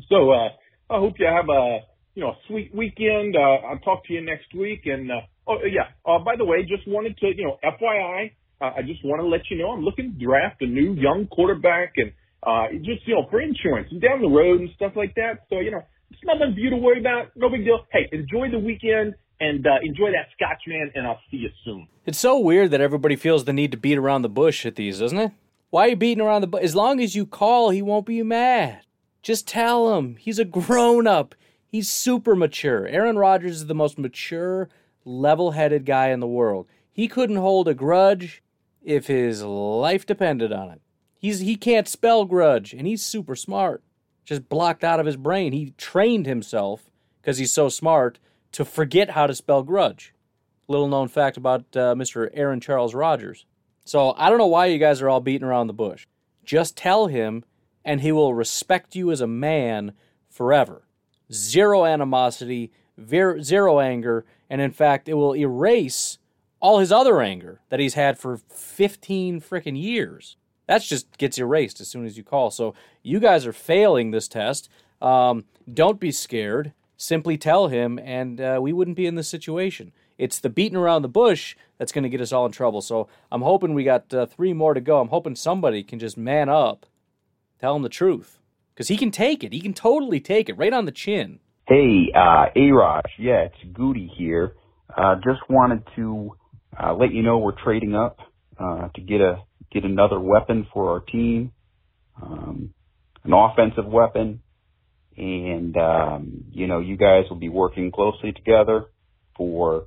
So, 0.09 0.31
uh, 0.31 0.49
I 0.89 0.99
hope 0.99 1.13
you 1.19 1.25
have 1.25 1.49
a, 1.49 1.79
you 2.15 2.23
know, 2.23 2.29
a 2.31 2.37
sweet 2.47 2.75
weekend. 2.75 3.35
Uh, 3.35 3.67
I'll 3.67 3.79
talk 3.79 4.05
to 4.07 4.13
you 4.13 4.21
next 4.21 4.53
week. 4.53 4.81
And, 4.85 5.09
uh, 5.11 5.21
oh, 5.47 5.57
yeah, 5.63 5.95
uh, 6.05 6.19
by 6.19 6.35
the 6.37 6.45
way, 6.45 6.63
just 6.63 6.87
wanted 6.87 7.17
to, 7.19 7.27
you 7.27 7.45
know, 7.45 7.57
FYI, 7.63 8.31
uh, 8.61 8.71
I 8.77 8.81
just 8.83 9.03
want 9.03 9.19
to 9.21 9.27
let 9.27 9.41
you 9.49 9.57
know 9.57 9.71
I'm 9.71 9.81
looking 9.81 10.13
to 10.13 10.25
draft 10.25 10.61
a 10.61 10.67
new 10.67 10.93
young 10.93 11.27
quarterback 11.27 11.93
and 11.97 12.13
uh, 12.45 12.69
just 12.85 13.07
you 13.07 13.15
know 13.15 13.25
for 13.29 13.41
insurance 13.41 13.87
and 13.91 13.99
down 13.99 14.21
the 14.21 14.29
road 14.29 14.61
and 14.61 14.69
stuff 14.75 14.93
like 14.95 15.15
that. 15.15 15.49
So 15.49 15.59
you 15.59 15.71
know 15.71 15.81
it's 16.11 16.21
nothing 16.23 16.53
for 16.53 16.59
you 16.59 16.69
to 16.69 16.77
worry 16.77 16.99
about. 16.99 17.31
No 17.35 17.49
big 17.49 17.65
deal. 17.65 17.85
Hey, 17.91 18.07
enjoy 18.11 18.51
the 18.51 18.59
weekend 18.59 19.15
and 19.41 19.65
uh, 19.65 19.77
enjoy 19.81 20.11
that 20.11 20.27
Scotch 20.35 20.61
man, 20.67 20.91
and 20.93 21.05
I'll 21.05 21.19
see 21.29 21.37
you 21.37 21.49
soon. 21.65 21.87
It's 22.05 22.19
so 22.19 22.39
weird 22.39 22.71
that 22.71 22.79
everybody 22.79 23.15
feels 23.15 23.43
the 23.43 23.51
need 23.51 23.71
to 23.71 23.77
beat 23.77 23.97
around 23.97 24.21
the 24.21 24.29
bush 24.29 24.65
at 24.65 24.75
these, 24.75 25.01
isn't 25.01 25.17
it? 25.17 25.31
Why 25.71 25.87
are 25.87 25.89
you 25.89 25.95
beating 25.95 26.23
around 26.23 26.41
the 26.41 26.47
bush? 26.47 26.63
As 26.63 26.75
long 26.75 27.01
as 27.01 27.15
you 27.15 27.25
call, 27.25 27.71
he 27.71 27.81
won't 27.81 28.05
be 28.05 28.21
mad. 28.21 28.81
Just 29.23 29.47
tell 29.47 29.97
him 29.97 30.15
he's 30.17 30.37
a 30.37 30.45
grown 30.45 31.07
up. 31.07 31.33
He's 31.67 31.89
super 31.89 32.35
mature. 32.35 32.85
Aaron 32.87 33.17
Rodgers 33.17 33.57
is 33.57 33.65
the 33.67 33.73
most 33.73 33.97
mature, 33.97 34.69
level 35.05 35.51
headed 35.51 35.85
guy 35.85 36.09
in 36.09 36.19
the 36.19 36.27
world. 36.27 36.67
He 36.91 37.07
couldn't 37.07 37.37
hold 37.37 37.67
a 37.67 37.73
grudge 37.73 38.43
if 38.83 39.07
his 39.07 39.43
life 39.43 40.05
depended 40.05 40.51
on 40.51 40.69
it. 40.69 40.81
He's 41.17 41.39
he 41.39 41.55
can't 41.55 41.87
spell 41.87 42.25
grudge, 42.25 42.73
and 42.73 42.85
he's 42.85 43.01
super 43.01 43.35
smart. 43.35 43.81
Just 44.23 44.49
blocked 44.49 44.83
out 44.83 44.99
of 44.99 45.05
his 45.07 45.17
brain. 45.17 45.51
He 45.51 45.73
trained 45.77 46.27
himself 46.27 46.91
because 47.21 47.37
he's 47.39 47.53
so 47.53 47.69
smart 47.69 48.19
to 48.53 48.65
forget 48.65 49.11
how 49.11 49.27
to 49.27 49.35
spell 49.35 49.63
grudge. 49.63 50.13
Little 50.67 50.87
known 50.87 51.07
fact 51.07 51.37
about 51.37 51.61
uh, 51.75 51.95
Mr. 51.95 52.29
Aaron 52.33 52.59
Charles 52.59 52.93
Rodgers. 52.93 53.45
So 53.85 54.13
I 54.17 54.29
don't 54.29 54.37
know 54.37 54.47
why 54.47 54.67
you 54.67 54.77
guys 54.77 55.01
are 55.01 55.09
all 55.09 55.19
beating 55.19 55.47
around 55.47 55.67
the 55.67 55.73
bush. 55.73 56.07
Just 56.43 56.77
tell 56.77 57.07
him, 57.07 57.43
and 57.83 58.01
he 58.01 58.11
will 58.11 58.33
respect 58.33 58.95
you 58.95 59.11
as 59.11 59.21
a 59.21 59.27
man 59.27 59.93
forever. 60.29 60.83
Zero 61.31 61.85
animosity, 61.85 62.71
zero 63.07 63.79
anger, 63.79 64.25
and 64.49 64.61
in 64.61 64.71
fact, 64.71 65.09
it 65.09 65.13
will 65.15 65.35
erase 65.35 66.17
all 66.59 66.79
his 66.79 66.91
other 66.91 67.21
anger 67.21 67.61
that 67.69 67.79
he's 67.79 67.95
had 67.95 68.17
for 68.17 68.37
15 68.37 69.41
freaking 69.41 69.81
years. 69.81 70.37
That 70.67 70.83
just 70.83 71.17
gets 71.17 71.37
erased 71.37 71.81
as 71.81 71.87
soon 71.87 72.05
as 72.05 72.17
you 72.17 72.23
call. 72.23 72.51
So 72.51 72.75
you 73.01 73.19
guys 73.19 73.45
are 73.45 73.53
failing 73.53 74.11
this 74.11 74.27
test. 74.27 74.69
Um, 75.01 75.45
don't 75.71 75.99
be 75.99 76.11
scared. 76.11 76.73
Simply 77.01 77.35
tell 77.35 77.67
him, 77.67 77.97
and 77.97 78.39
uh, 78.39 78.59
we 78.61 78.71
wouldn't 78.71 78.95
be 78.95 79.07
in 79.07 79.15
this 79.15 79.27
situation. 79.27 79.91
It's 80.19 80.37
the 80.37 80.51
beating 80.51 80.77
around 80.77 81.01
the 81.01 81.07
bush 81.07 81.55
that's 81.79 81.91
going 81.91 82.03
to 82.03 82.09
get 82.09 82.21
us 82.21 82.31
all 82.31 82.45
in 82.45 82.51
trouble. 82.51 82.79
So 82.79 83.07
I'm 83.31 83.41
hoping 83.41 83.73
we 83.73 83.83
got 83.83 84.13
uh, 84.13 84.27
three 84.27 84.53
more 84.53 84.75
to 84.75 84.81
go. 84.81 85.01
I'm 85.01 85.07
hoping 85.07 85.35
somebody 85.35 85.81
can 85.81 85.97
just 85.97 86.15
man 86.15 86.47
up, 86.47 86.85
tell 87.59 87.75
him 87.75 87.81
the 87.81 87.89
truth, 87.89 88.37
because 88.71 88.87
he 88.87 88.97
can 88.97 89.09
take 89.09 89.43
it. 89.43 89.51
He 89.51 89.61
can 89.61 89.73
totally 89.73 90.19
take 90.19 90.47
it 90.47 90.59
right 90.59 90.71
on 90.71 90.85
the 90.85 90.91
chin. 90.91 91.39
Hey, 91.67 92.11
uh. 92.13 92.45
Yeah, 93.17 93.47
it's 93.47 93.73
Goody 93.73 94.11
here. 94.15 94.53
Uh, 94.95 95.15
just 95.15 95.41
wanted 95.49 95.81
to 95.95 96.37
uh, 96.79 96.93
let 96.93 97.11
you 97.11 97.23
know 97.23 97.39
we're 97.39 97.59
trading 97.63 97.95
up 97.95 98.19
uh, 98.59 98.89
to 98.93 99.01
get 99.01 99.21
a 99.21 99.41
get 99.71 99.85
another 99.85 100.19
weapon 100.19 100.67
for 100.71 100.91
our 100.91 100.99
team, 100.99 101.51
um, 102.21 102.75
an 103.23 103.33
offensive 103.33 103.87
weapon, 103.87 104.43
and 105.21 105.77
um, 105.77 106.45
you 106.51 106.65
know 106.65 106.79
you 106.79 106.97
guys 106.97 107.25
will 107.29 107.37
be 107.37 107.47
working 107.47 107.91
closely 107.91 108.31
together 108.31 108.85
for 109.37 109.85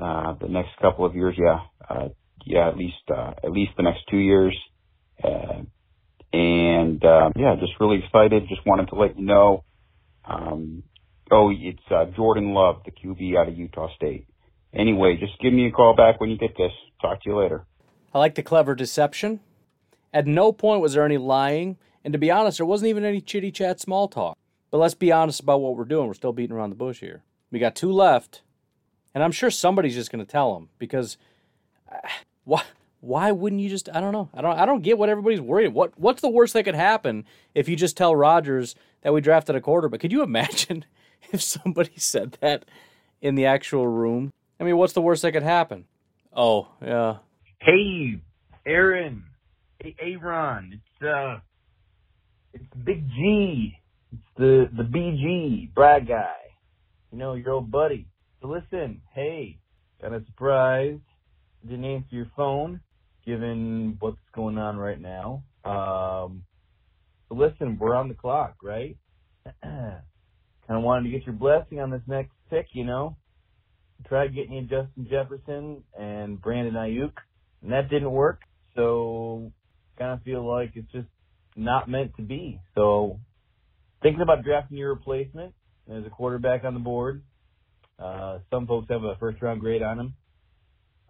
uh, 0.00 0.34
the 0.40 0.46
next 0.48 0.70
couple 0.80 1.04
of 1.04 1.16
years. 1.16 1.34
Yeah, 1.36 1.60
uh, 1.90 2.08
yeah, 2.46 2.68
at 2.68 2.76
least 2.76 3.02
uh, 3.14 3.32
at 3.42 3.50
least 3.50 3.72
the 3.76 3.82
next 3.82 4.02
two 4.08 4.18
years. 4.18 4.56
Uh, 5.22 5.62
and 6.32 7.04
uh, 7.04 7.30
yeah, 7.36 7.56
just 7.58 7.72
really 7.80 8.02
excited. 8.04 8.44
Just 8.48 8.64
wanted 8.64 8.88
to 8.88 8.94
let 8.94 9.18
you 9.18 9.26
know. 9.26 9.64
Um, 10.24 10.84
oh, 11.32 11.50
it's 11.52 11.82
uh, 11.90 12.04
Jordan 12.16 12.54
Love, 12.54 12.82
the 12.84 12.92
QB 12.92 13.36
out 13.36 13.48
of 13.48 13.58
Utah 13.58 13.88
State. 13.96 14.28
Anyway, 14.72 15.16
just 15.18 15.32
give 15.40 15.52
me 15.52 15.66
a 15.66 15.72
call 15.72 15.94
back 15.96 16.20
when 16.20 16.30
you 16.30 16.38
get 16.38 16.56
this. 16.56 16.72
Talk 17.02 17.22
to 17.24 17.30
you 17.30 17.36
later. 17.36 17.66
I 18.14 18.20
like 18.20 18.36
the 18.36 18.42
clever 18.44 18.76
deception. 18.76 19.40
At 20.14 20.26
no 20.26 20.52
point 20.52 20.80
was 20.80 20.94
there 20.94 21.04
any 21.04 21.18
lying, 21.18 21.78
and 22.04 22.12
to 22.12 22.18
be 22.18 22.30
honest, 22.30 22.58
there 22.58 22.66
wasn't 22.66 22.90
even 22.90 23.04
any 23.04 23.20
chitty 23.20 23.50
chat 23.50 23.80
small 23.80 24.06
talk. 24.06 24.38
But 24.72 24.78
let's 24.78 24.94
be 24.94 25.12
honest 25.12 25.38
about 25.38 25.60
what 25.60 25.76
we're 25.76 25.84
doing. 25.84 26.08
We're 26.08 26.14
still 26.14 26.32
beating 26.32 26.56
around 26.56 26.70
the 26.70 26.76
bush 26.76 27.00
here. 27.00 27.22
We 27.52 27.58
got 27.58 27.76
two 27.76 27.92
left, 27.92 28.40
and 29.14 29.22
I'm 29.22 29.30
sure 29.30 29.50
somebody's 29.50 29.94
just 29.94 30.10
going 30.10 30.24
to 30.24 30.30
tell 30.30 30.54
them 30.54 30.70
because 30.78 31.18
uh, 31.88 31.98
why? 32.44 32.64
Why 33.00 33.32
wouldn't 33.32 33.60
you 33.60 33.68
just? 33.68 33.88
I 33.92 34.00
don't 34.00 34.12
know. 34.12 34.30
I 34.32 34.40
don't. 34.40 34.58
I 34.58 34.64
don't 34.64 34.82
get 34.82 34.96
what 34.96 35.08
everybody's 35.08 35.40
worried. 35.40 35.74
What 35.74 35.98
What's 35.98 36.22
the 36.22 36.30
worst 36.30 36.54
that 36.54 36.64
could 36.64 36.76
happen 36.76 37.24
if 37.54 37.68
you 37.68 37.76
just 37.76 37.96
tell 37.96 38.16
Rodgers 38.16 38.74
that 39.02 39.12
we 39.12 39.20
drafted 39.20 39.56
a 39.56 39.60
quarterback? 39.60 40.00
Could 40.00 40.12
you 40.12 40.22
imagine 40.22 40.84
if 41.32 41.42
somebody 41.42 41.92
said 41.96 42.38
that 42.40 42.64
in 43.20 43.34
the 43.34 43.44
actual 43.44 43.86
room? 43.86 44.32
I 44.58 44.64
mean, 44.64 44.76
what's 44.76 44.92
the 44.92 45.02
worst 45.02 45.22
that 45.22 45.32
could 45.32 45.42
happen? 45.42 45.84
Oh, 46.32 46.68
yeah. 46.80 47.16
Hey, 47.60 48.20
Aaron. 48.64 49.24
Hey, 49.80 49.96
Aaron. 50.00 50.80
It's 50.80 51.04
uh, 51.04 51.40
it's 52.54 52.64
Big 52.84 53.06
G. 53.10 53.76
It's 54.12 54.22
the 54.36 54.68
the 54.76 54.82
BG 54.82 55.72
Brad 55.74 56.06
guy. 56.06 56.34
You 57.10 57.18
know 57.18 57.34
your 57.34 57.52
old 57.52 57.70
buddy. 57.70 58.06
So 58.40 58.48
listen, 58.48 59.02
hey, 59.14 59.58
kind 60.00 60.14
of 60.14 60.24
surprised 60.26 61.00
didn't 61.64 61.84
answer 61.84 62.16
your 62.16 62.30
phone, 62.36 62.80
given 63.24 63.96
what's 64.00 64.18
going 64.34 64.58
on 64.58 64.76
right 64.76 65.00
now. 65.00 65.44
Um, 65.64 66.42
so 67.28 67.36
listen, 67.36 67.78
we're 67.78 67.94
on 67.94 68.08
the 68.08 68.14
clock, 68.14 68.56
right? 68.62 68.96
kind 69.62 70.02
of 70.68 70.82
wanted 70.82 71.04
to 71.04 71.10
get 71.10 71.24
your 71.24 71.36
blessing 71.36 71.78
on 71.80 71.90
this 71.90 72.02
next 72.06 72.32
pick, 72.50 72.66
you 72.72 72.84
know 72.84 73.16
tried 74.08 74.34
getting 74.34 74.56
in 74.56 74.68
Justin 74.68 75.06
Jefferson 75.08 75.82
and 75.98 76.40
Brandon 76.40 76.74
Aiyuk, 76.74 77.12
and 77.62 77.72
that 77.72 77.88
didn't 77.90 78.10
work. 78.10 78.40
So 78.74 79.52
kind 79.98 80.12
of 80.12 80.22
feel 80.22 80.48
like 80.48 80.72
it's 80.74 80.90
just 80.92 81.08
not 81.56 81.88
meant 81.88 82.16
to 82.16 82.22
be. 82.22 82.60
So 82.74 83.18
thinking 84.02 84.22
about 84.22 84.44
drafting 84.44 84.78
your 84.78 84.94
replacement 84.94 85.54
as 85.90 86.04
a 86.06 86.10
quarterback 86.10 86.64
on 86.64 86.74
the 86.74 86.80
board. 86.80 87.22
Uh, 87.98 88.38
some 88.50 88.66
folks 88.66 88.88
have 88.90 89.04
a 89.04 89.16
first 89.20 89.40
round 89.42 89.60
grade 89.60 89.82
on 89.82 89.98
him. 89.98 90.14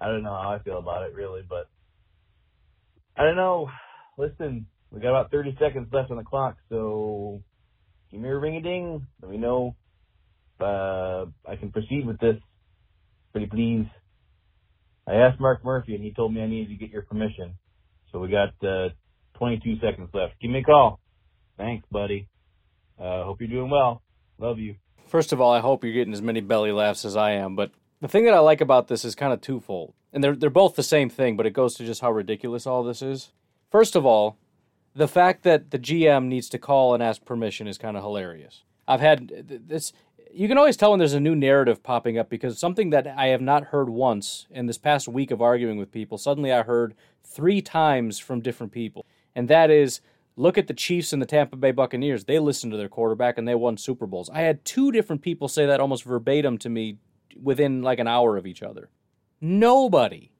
I 0.00 0.07
don't 0.07 0.22
know 0.22 0.31
how 0.31 0.52
I 0.52 0.62
feel 0.62 0.78
about 0.78 1.05
it 1.05 1.14
really, 1.14 1.42
but 1.48 1.68
I 3.16 3.24
don't 3.24 3.37
know. 3.37 3.68
Listen, 4.18 4.66
we 4.90 5.00
got 5.00 5.11
about 5.11 5.31
30 5.31 5.57
seconds 5.61 5.88
left 5.92 6.11
on 6.11 6.16
the 6.16 6.24
clock, 6.24 6.57
so 6.68 7.40
give 8.11 8.20
me 8.20 8.28
a 8.28 8.37
ring 8.37 8.57
a 8.57 8.61
ding. 8.61 9.07
Let 9.22 9.31
me 9.31 9.38
know 9.38 9.76
if 10.57 10.62
uh, 10.62 11.26
I 11.50 11.57
can 11.57 11.72
proceed 11.72 12.07
with 12.07 12.18
this. 12.20 12.37
Pretty 13.33 13.46
please? 13.46 13.87
I 15.07 15.14
asked 15.14 15.40
Mark 15.40 15.64
Murphy 15.64 15.94
and 15.94 16.05
he 16.05 16.12
told 16.12 16.35
me 16.35 16.42
I 16.42 16.46
needed 16.46 16.68
to 16.68 16.76
get 16.76 16.90
your 16.90 17.02
permission. 17.02 17.55
So 18.12 18.18
we 18.18 18.28
got 18.28 18.50
uh, 18.66 18.90
22 19.38 19.76
seconds 19.81 20.11
left. 20.12 20.35
Give 20.40 20.50
me 20.50 20.61
a 20.61 20.62
call. 20.62 21.00
Thanks, 21.57 21.87
buddy. 21.90 22.28
Uh, 22.98 23.24
hope 23.24 23.40
you're 23.40 23.48
doing 23.48 23.70
well. 23.70 24.02
Love 24.38 24.59
you. 24.59 24.76
First 25.07 25.33
of 25.33 25.40
all, 25.40 25.52
I 25.52 25.61
hope 25.61 25.85
you're 25.85 25.92
getting 25.92 26.12
as 26.12 26.22
many 26.22 26.40
belly 26.40 26.72
laughs 26.72 27.05
as 27.05 27.16
I 27.16 27.33
am. 27.33 27.55
But 27.57 27.72
the 28.00 28.09
thing 28.09 28.24
that 28.24 28.35
I 28.35 28.38
like 28.38 28.61
about 28.61 28.88
this 28.88 29.05
is 29.05 29.14
kind 29.14 29.33
of 29.33 29.40
twofold, 29.40 29.94
and 30.12 30.22
they're 30.22 30.37
they're 30.37 30.50
both 30.50 30.74
the 30.74 30.83
same 30.83 31.11
thing, 31.11 31.37
but 31.37 31.46
it 31.46 31.52
goes 31.52 31.74
to 31.74 31.85
just 31.85 32.00
how 32.00 32.12
ridiculous 32.12 32.66
all 32.66 32.83
this 32.83 33.02
is. 33.02 33.33
First 33.70 33.96
of 33.96 34.07
all, 34.07 34.37
the 34.94 35.09
fact 35.09 35.42
that 35.42 35.70
the 35.70 35.78
GM 35.78 36.26
needs 36.26 36.48
to 36.50 36.59
call 36.59 36.94
and 36.94 37.02
ask 37.02 37.24
permission 37.24 37.66
is 37.66 37.78
kind 37.78 37.96
of 37.96 38.02
hilarious. 38.02 38.64
I've 38.88 39.00
had 39.00 39.28
this 39.46 39.92
you 40.35 40.48
can 40.48 40.59
always 40.59 40.76
tell 40.76 40.90
when 40.90 40.98
there's 40.98 41.12
a 41.12 41.20
new 41.20 41.35
narrative 41.35 41.83
popping 41.83 42.18
up 42.18 42.28
because 42.28 42.59
something 42.59 42.90
that 42.90 43.07
I 43.07 43.26
have 43.28 43.40
not 43.40 43.64
heard 43.64 43.90
once 43.90 44.46
in 44.50 44.66
this 44.66 44.78
past 44.78 45.07
week 45.09 45.31
of 45.31 45.42
arguing 45.42 45.78
with 45.78 45.92
people, 45.92 46.18
suddenly 46.18 46.52
I 46.52 46.62
heard 46.62 46.94
three 47.22 47.61
times 47.61 48.18
from 48.18 48.40
different 48.40 48.72
people. 48.72 49.05
And 49.35 49.48
that 49.48 49.70
is 49.70 50.00
look 50.37 50.59
at 50.59 50.66
the 50.66 50.75
Chiefs 50.75 51.12
and 51.12 51.21
the 51.21 51.27
Tampa 51.27 51.57
Bay 51.57 51.73
Buccaneers. 51.73 52.25
They 52.25 52.38
listened 52.38 52.73
to 52.73 52.77
their 52.77 52.88
quarterback 52.88 53.38
and 53.38 53.47
they 53.47 53.55
won 53.55 53.77
Super 53.77 54.07
Bowls. 54.07 54.31
I 54.31 54.40
had 54.40 54.64
two 54.64 54.92
different 54.92 55.23
people 55.23 55.49
say 55.49 55.66
that 55.66 55.81
almost 55.81 56.05
verbatim 56.05 56.59
to 56.59 56.68
me 56.68 56.99
within 57.40 57.83
like 57.83 57.99
an 57.99 58.09
hour 58.09 58.37
of 58.37 58.47
each 58.47 58.62
other. 58.62 58.90
Nobody 59.40 60.33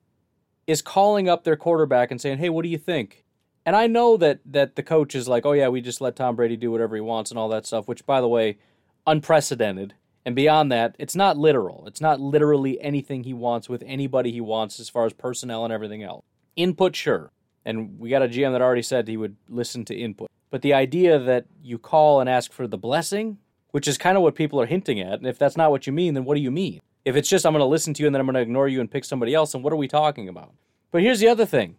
is 0.67 0.83
calling 0.83 1.29
up 1.29 1.45
their 1.45 1.57
quarterback 1.57 2.11
and 2.11 2.21
saying, 2.21 2.39
"Hey, 2.39 2.49
what 2.49 2.63
do 2.63 2.69
you 2.69 2.79
think?" 2.79 3.25
And 3.67 3.77
I 3.77 3.87
know 3.87 4.17
that 4.17 4.41
that 4.47 4.77
the 4.77 4.83
coach 4.83 5.15
is 5.15 5.29
like, 5.29 5.45
"Oh 5.45 5.53
yeah, 5.53 5.69
we 5.69 5.81
just 5.81 6.01
let 6.01 6.17
Tom 6.17 6.37
Brady 6.37 6.57
do 6.57 6.71
whatever 6.71 6.95
he 6.95 7.01
wants 7.01 7.31
and 7.31 7.39
all 7.39 7.49
that 7.49 7.67
stuff," 7.67 7.89
which 7.89 8.07
by 8.07 8.21
the 8.21 8.29
way, 8.29 8.59
unprecedented 9.07 9.95
And 10.25 10.37
beyond 10.37 10.71
that, 10.71 10.95
it's 10.99 11.17
not 11.17 11.37
literal. 11.37 11.85
It's 11.87 12.01
not 12.01 12.21
literally 12.21 12.81
anything 12.81 13.25
he 13.25 13.35
wants 13.35 13.69
with 13.69 13.83
anybody 13.85 14.31
he 14.31 14.41
wants 14.41 14.79
as 14.79 14.89
far 14.89 15.05
as 15.05 15.13
personnel 15.13 15.65
and 15.65 15.73
everything 15.73 16.03
else. 16.03 16.25
Input, 16.55 16.95
sure. 16.95 17.33
And 17.65 17.99
we 17.99 18.11
got 18.11 18.23
a 18.23 18.29
GM 18.29 18.53
that 18.53 18.63
already 18.63 18.83
said 18.83 19.07
he 19.07 19.17
would 19.17 19.37
listen 19.49 19.85
to 19.87 19.95
input. 19.95 20.29
But 20.51 20.63
the 20.63 20.75
idea 20.75 21.19
that 21.19 21.47
you 21.63 21.79
call 21.79 22.21
and 22.21 22.29
ask 22.29 22.53
for 22.53 22.67
the 22.67 22.77
blessing, 22.77 23.39
which 23.71 23.89
is 23.89 23.97
kind 23.97 24.17
of 24.17 24.23
what 24.23 24.35
people 24.35 24.61
are 24.61 24.67
hinting 24.67 25.01
at, 25.01 25.15
and 25.15 25.27
if 25.27 25.39
that's 25.39 25.57
not 25.57 25.71
what 25.71 25.87
you 25.87 25.93
mean, 25.93 26.15
then 26.15 26.25
what 26.25 26.35
do 26.35 26.41
you 26.41 26.51
mean? 26.51 26.81
If 27.05 27.17
it's 27.17 27.29
just 27.29 27.47
I'm 27.47 27.53
going 27.53 27.61
to 27.61 27.67
listen 27.67 27.95
to 27.95 28.03
you 28.03 28.07
and 28.07 28.15
then 28.15 28.21
I'm 28.21 28.27
going 28.27 28.35
to 28.35 28.43
ignore 28.43 28.69
you 28.69 28.81
and 28.81 28.91
pick 28.91 29.05
somebody 29.05 29.35
else, 29.35 29.55
and 29.55 29.65
what 29.65 29.73
are 29.73 29.77
we 29.77 29.89
talking 29.89 30.29
about? 30.29 30.53
But 30.91 31.03
here's 31.03 31.21
the 31.21 31.29
other 31.29 31.47
thing. 31.47 31.77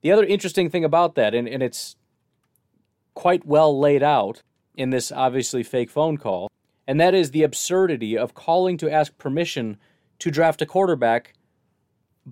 The 0.00 0.12
other 0.12 0.24
interesting 0.24 0.70
thing 0.70 0.84
about 0.84 1.16
that, 1.16 1.34
and, 1.34 1.48
and 1.48 1.62
it's 1.62 1.96
quite 3.14 3.44
well 3.44 3.78
laid 3.78 4.02
out 4.02 4.42
in 4.74 4.90
this 4.90 5.10
obviously 5.10 5.62
fake 5.62 5.90
phone 5.90 6.16
call, 6.16 6.50
and 6.86 7.00
that 7.00 7.14
is 7.14 7.32
the 7.32 7.42
absurdity 7.42 8.16
of 8.16 8.34
calling 8.34 8.76
to 8.78 8.90
ask 8.90 9.16
permission 9.18 9.76
to 10.20 10.30
draft 10.30 10.62
a 10.62 10.66
quarterback 10.66 11.34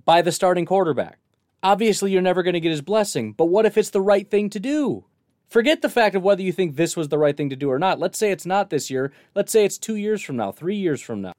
by 0.04 0.22
the 0.22 0.32
starting 0.32 0.64
quarterback. 0.64 1.18
Obviously, 1.66 2.12
you're 2.12 2.22
never 2.22 2.44
going 2.44 2.54
to 2.54 2.60
get 2.60 2.70
his 2.70 2.80
blessing, 2.80 3.32
but 3.32 3.46
what 3.46 3.66
if 3.66 3.76
it's 3.76 3.90
the 3.90 4.00
right 4.00 4.30
thing 4.30 4.48
to 4.50 4.60
do? 4.60 5.04
Forget 5.48 5.82
the 5.82 5.88
fact 5.88 6.14
of 6.14 6.22
whether 6.22 6.40
you 6.40 6.52
think 6.52 6.76
this 6.76 6.96
was 6.96 7.08
the 7.08 7.18
right 7.18 7.36
thing 7.36 7.50
to 7.50 7.56
do 7.56 7.72
or 7.72 7.78
not. 7.80 7.98
Let's 7.98 8.16
say 8.16 8.30
it's 8.30 8.46
not 8.46 8.70
this 8.70 8.88
year. 8.88 9.12
Let's 9.34 9.50
say 9.50 9.64
it's 9.64 9.76
two 9.76 9.96
years 9.96 10.22
from 10.22 10.36
now, 10.36 10.52
three 10.52 10.76
years 10.76 11.00
from 11.00 11.22
now. 11.22 11.32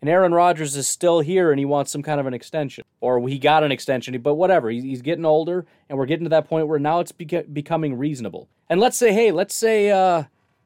And 0.00 0.08
Aaron 0.08 0.34
Rodgers 0.34 0.76
is 0.76 0.86
still 0.86 1.18
here 1.18 1.50
and 1.50 1.58
he 1.58 1.64
wants 1.64 1.90
some 1.90 2.04
kind 2.04 2.20
of 2.20 2.26
an 2.26 2.32
extension. 2.32 2.84
Or 3.00 3.26
he 3.28 3.40
got 3.40 3.64
an 3.64 3.72
extension, 3.72 4.16
but 4.20 4.34
whatever. 4.34 4.70
He's 4.70 5.02
getting 5.02 5.24
older 5.24 5.66
and 5.88 5.98
we're 5.98 6.06
getting 6.06 6.26
to 6.26 6.30
that 6.30 6.48
point 6.48 6.68
where 6.68 6.78
now 6.78 7.00
it's 7.00 7.10
becoming 7.10 7.98
reasonable. 7.98 8.48
And 8.70 8.78
let's 8.78 8.96
say, 8.96 9.12
hey, 9.12 9.32
let's 9.32 9.56
say, 9.56 9.90
uh, 9.90 10.22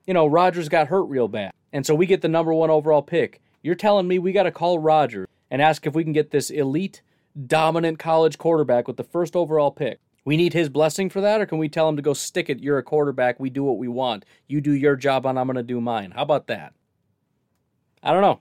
you 0.06 0.12
know, 0.12 0.26
Rodgers 0.26 0.68
got 0.68 0.88
hurt 0.88 1.04
real 1.04 1.28
bad. 1.28 1.52
And 1.72 1.86
so 1.86 1.94
we 1.94 2.04
get 2.04 2.20
the 2.20 2.28
number 2.28 2.52
one 2.52 2.68
overall 2.68 3.00
pick. 3.00 3.40
You're 3.62 3.76
telling 3.76 4.08
me 4.08 4.18
we 4.18 4.32
got 4.32 4.42
to 4.42 4.50
call 4.50 4.78
Rodgers 4.78 5.26
and 5.50 5.62
ask 5.62 5.86
if 5.86 5.94
we 5.94 6.04
can 6.04 6.12
get 6.12 6.32
this 6.32 6.50
elite, 6.50 7.00
dominant 7.44 7.98
college 7.98 8.38
quarterback 8.38 8.86
with 8.86 8.96
the 8.96 9.04
first 9.04 9.36
overall 9.36 9.70
pick. 9.70 10.00
We 10.24 10.36
need 10.36 10.54
his 10.54 10.68
blessing 10.68 11.08
for 11.08 11.20
that, 11.20 11.40
or 11.40 11.46
can 11.46 11.58
we 11.58 11.68
tell 11.68 11.88
him 11.88 11.96
to 11.96 12.02
go 12.02 12.12
stick 12.12 12.50
it? 12.50 12.60
You're 12.60 12.78
a 12.78 12.82
quarterback. 12.82 13.38
We 13.38 13.50
do 13.50 13.62
what 13.62 13.78
we 13.78 13.86
want. 13.86 14.24
You 14.48 14.60
do 14.60 14.72
your 14.72 14.96
job, 14.96 15.24
and 15.24 15.38
I'm 15.38 15.46
going 15.46 15.56
to 15.56 15.62
do 15.62 15.80
mine. 15.80 16.10
How 16.10 16.22
about 16.22 16.48
that? 16.48 16.72
I 18.02 18.12
don't 18.12 18.22
know. 18.22 18.40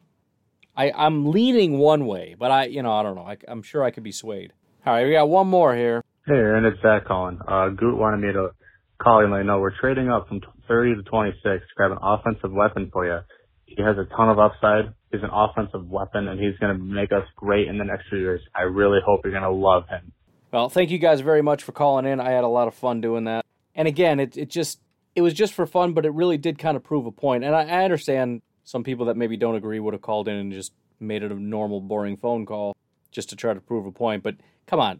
I, 0.75 0.91
I'm 0.91 1.27
leaning 1.31 1.77
one 1.77 2.05
way, 2.05 2.35
but 2.37 2.51
I, 2.51 2.65
you 2.65 2.81
know, 2.81 2.91
I 2.91 3.03
don't 3.03 3.15
know. 3.15 3.25
I, 3.25 3.37
I'm 3.47 3.61
sure 3.61 3.83
I 3.83 3.91
could 3.91 4.03
be 4.03 4.11
swayed. 4.11 4.51
All 4.85 4.93
right, 4.93 5.05
we 5.05 5.13
got 5.13 5.29
one 5.29 5.47
more 5.47 5.75
here. 5.75 6.03
Hey, 6.25 6.33
Aaron, 6.33 6.65
it's 6.65 6.81
Zach 6.81 7.05
calling. 7.05 7.39
Uh, 7.47 7.69
Goot 7.69 7.97
wanted 7.97 8.17
me 8.25 8.33
to 8.33 8.49
call 8.97 9.21
and 9.21 9.31
let 9.31 9.39
you 9.39 9.43
know 9.43 9.59
we're 9.59 9.77
trading 9.79 10.09
up 10.09 10.27
from 10.27 10.41
30 10.67 10.95
to 10.95 11.03
26 11.03 11.41
to 11.43 11.59
grab 11.75 11.91
an 11.91 11.99
offensive 12.01 12.51
weapon 12.51 12.89
for 12.91 13.05
you. 13.05 13.19
He 13.65 13.81
has 13.83 13.95
a 13.97 14.05
ton 14.15 14.29
of 14.29 14.39
upside. 14.39 14.93
He's 15.15 15.23
an 15.23 15.29
offensive 15.31 15.89
weapon, 15.89 16.27
and 16.27 16.39
he's 16.39 16.57
going 16.59 16.77
to 16.77 16.83
make 16.83 17.11
us 17.11 17.23
great 17.35 17.67
in 17.67 17.77
the 17.77 17.85
next 17.85 18.09
few 18.09 18.19
years. 18.19 18.41
I 18.53 18.63
really 18.63 18.99
hope 19.05 19.21
you're 19.23 19.31
going 19.31 19.43
to 19.43 19.49
love 19.49 19.87
him. 19.87 20.11
Well, 20.51 20.69
thank 20.69 20.91
you 20.91 20.97
guys 20.97 21.21
very 21.21 21.41
much 21.41 21.63
for 21.63 21.71
calling 21.71 22.05
in. 22.05 22.19
I 22.19 22.31
had 22.31 22.43
a 22.43 22.49
lot 22.49 22.67
of 22.67 22.75
fun 22.75 23.01
doing 23.01 23.25
that. 23.25 23.45
And 23.73 23.87
again, 23.87 24.19
it, 24.19 24.37
it 24.37 24.49
just 24.49 24.79
it 25.15 25.21
was 25.21 25.33
just 25.33 25.53
for 25.53 25.65
fun, 25.65 25.93
but 25.93 26.05
it 26.05 26.13
really 26.13 26.37
did 26.37 26.59
kind 26.59 26.77
of 26.77 26.83
prove 26.83 27.05
a 27.05 27.11
point. 27.11 27.43
And 27.43 27.55
I, 27.55 27.63
I 27.63 27.83
understand 27.83 28.41
some 28.63 28.83
people 28.83 29.05
that 29.05 29.17
maybe 29.17 29.37
don't 29.37 29.55
agree 29.55 29.79
would 29.79 29.93
have 29.93 30.01
called 30.01 30.27
in 30.27 30.35
and 30.35 30.51
just 30.51 30.73
made 30.99 31.23
it 31.23 31.31
a 31.31 31.35
normal, 31.35 31.81
boring 31.81 32.17
phone 32.17 32.45
call 32.45 32.75
just 33.11 33.29
to 33.29 33.35
try 33.35 33.53
to 33.53 33.61
prove 33.61 33.85
a 33.85 33.91
point. 33.91 34.23
But 34.23 34.35
come 34.67 34.79
on, 34.79 34.99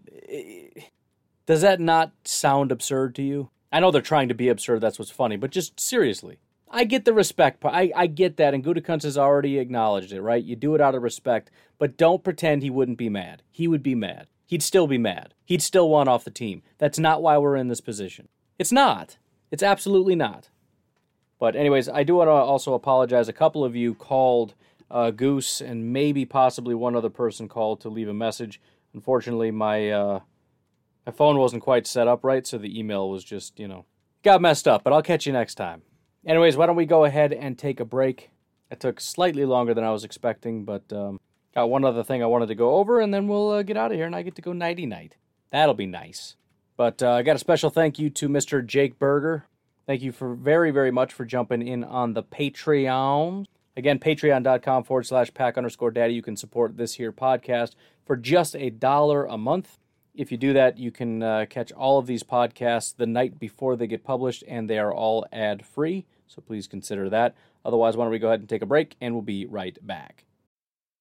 does 1.45 1.61
that 1.61 1.79
not 1.79 2.11
sound 2.23 2.71
absurd 2.71 3.15
to 3.15 3.21
you? 3.21 3.49
I 3.71 3.79
know 3.79 3.91
they're 3.91 4.01
trying 4.01 4.29
to 4.29 4.35
be 4.35 4.47
absurd. 4.47 4.81
That's 4.81 4.97
what's 4.97 5.11
funny. 5.11 5.35
But 5.35 5.51
just 5.51 5.79
seriously, 5.79 6.39
I 6.75 6.83
get 6.83 7.05
the 7.05 7.13
respect 7.13 7.61
part. 7.61 7.73
I, 7.73 7.91
I 7.95 8.07
get 8.07 8.37
that. 8.37 8.53
And 8.53 8.63
Gutekunst 8.63 9.03
has 9.03 9.17
already 9.17 9.57
acknowledged 9.59 10.11
it, 10.11 10.21
right? 10.21 10.43
You 10.43 10.55
do 10.55 10.75
it 10.75 10.81
out 10.81 10.93
of 10.93 11.03
respect, 11.03 11.49
but 11.79 11.97
don't 11.97 12.23
pretend 12.23 12.61
he 12.61 12.69
wouldn't 12.69 12.97
be 12.97 13.09
mad. 13.09 13.43
He 13.49 13.67
would 13.67 13.81
be 13.81 13.95
mad. 13.95 14.27
He'd 14.45 14.61
still 14.61 14.85
be 14.85 14.97
mad. 14.97 15.33
He'd 15.45 15.61
still 15.61 15.89
want 15.89 16.09
off 16.09 16.25
the 16.25 16.31
team. 16.31 16.61
That's 16.77 16.99
not 16.99 17.21
why 17.21 17.37
we're 17.37 17.55
in 17.55 17.69
this 17.69 17.81
position. 17.81 18.27
It's 18.59 18.71
not. 18.71 19.17
It's 19.51 19.63
absolutely 19.63 20.15
not. 20.15 20.49
But, 21.39 21.55
anyways, 21.55 21.89
I 21.89 22.03
do 22.03 22.15
want 22.15 22.27
to 22.27 22.31
also 22.31 22.73
apologize. 22.73 23.27
A 23.27 23.33
couple 23.33 23.63
of 23.63 23.75
you 23.75 23.95
called 23.95 24.53
uh, 24.91 25.11
Goose 25.11 25.61
and 25.61 25.91
maybe 25.91 26.25
possibly 26.25 26.75
one 26.75 26.95
other 26.95 27.09
person 27.09 27.47
called 27.47 27.81
to 27.81 27.89
leave 27.89 28.09
a 28.09 28.13
message. 28.13 28.61
Unfortunately, 28.93 29.49
my 29.51 29.89
uh, 29.89 30.19
my 31.05 31.11
phone 31.11 31.37
wasn't 31.37 31.63
quite 31.63 31.87
set 31.87 32.07
up 32.07 32.23
right, 32.23 32.45
so 32.45 32.57
the 32.57 32.77
email 32.79 33.09
was 33.09 33.23
just, 33.23 33.59
you 33.59 33.67
know, 33.67 33.85
got 34.23 34.41
messed 34.41 34.67
up. 34.67 34.83
But 34.83 34.93
I'll 34.93 35.01
catch 35.01 35.25
you 35.25 35.33
next 35.33 35.55
time. 35.55 35.81
Anyways, 36.25 36.57
why 36.57 36.65
don't 36.65 36.75
we 36.75 36.85
go 36.85 37.05
ahead 37.05 37.33
and 37.33 37.57
take 37.57 37.79
a 37.79 37.85
break? 37.85 38.31
It 38.71 38.79
took 38.79 38.99
slightly 38.99 39.45
longer 39.45 39.75
than 39.75 39.83
I 39.83 39.91
was 39.91 40.03
expecting, 40.03 40.65
but 40.65 40.91
um, 40.91 41.19
got 41.53 41.69
one 41.69 41.85
other 41.85 42.03
thing 42.03 42.23
I 42.23 42.27
wanted 42.27 42.47
to 42.47 42.55
go 42.55 42.75
over, 42.75 42.99
and 42.99 43.13
then 43.13 43.27
we'll 43.27 43.51
uh, 43.51 43.63
get 43.63 43.77
out 43.77 43.91
of 43.91 43.97
here, 43.97 44.07
and 44.07 44.15
I 44.15 44.23
get 44.23 44.35
to 44.35 44.41
go 44.41 44.51
nighty 44.51 44.87
night. 44.87 45.17
That'll 45.51 45.75
be 45.75 45.85
nice. 45.85 46.35
But 46.77 47.03
uh, 47.03 47.11
I 47.11 47.21
got 47.21 47.35
a 47.35 47.39
special 47.39 47.69
thank 47.69 47.99
you 47.99 48.09
to 48.09 48.27
Mr. 48.27 48.65
Jake 48.65 48.97
Berger. 48.97 49.45
Thank 49.85 50.01
you 50.01 50.11
for 50.11 50.33
very, 50.33 50.71
very 50.71 50.89
much 50.89 51.13
for 51.13 51.25
jumping 51.25 51.65
in 51.65 51.83
on 51.83 52.13
the 52.13 52.23
Patreon. 52.23 53.45
Again, 53.77 53.99
patreon.com 53.99 54.83
forward 54.83 55.05
slash 55.05 55.31
pack 55.33 55.57
underscore 55.57 55.91
daddy. 55.91 56.15
You 56.15 56.23
can 56.23 56.37
support 56.37 56.75
this 56.75 56.95
here 56.95 57.11
podcast 57.11 57.75
for 58.03 58.15
just 58.15 58.55
a 58.55 58.71
dollar 58.71 59.25
a 59.25 59.37
month. 59.37 59.77
If 60.15 60.31
you 60.31 60.37
do 60.37 60.53
that, 60.53 60.79
you 60.79 60.91
can 60.91 61.21
uh, 61.21 61.45
catch 61.49 61.71
all 61.73 61.99
of 61.99 62.07
these 62.07 62.23
podcasts 62.23 62.95
the 62.95 63.05
night 63.05 63.37
before 63.37 63.75
they 63.75 63.85
get 63.85 64.03
published, 64.03 64.43
and 64.47 64.67
they 64.69 64.79
are 64.79 64.93
all 64.93 65.25
ad 65.31 65.63
free. 65.65 66.05
So 66.27 66.41
please 66.41 66.67
consider 66.67 67.09
that. 67.09 67.35
Otherwise, 67.63 67.95
why 67.95 68.05
don't 68.05 68.11
we 68.11 68.19
go 68.19 68.27
ahead 68.27 68.39
and 68.39 68.49
take 68.49 68.61
a 68.61 68.67
break, 68.67 68.95
and 69.01 69.13
we'll 69.13 69.21
be 69.21 69.45
right 69.45 69.77
back. 69.85 70.25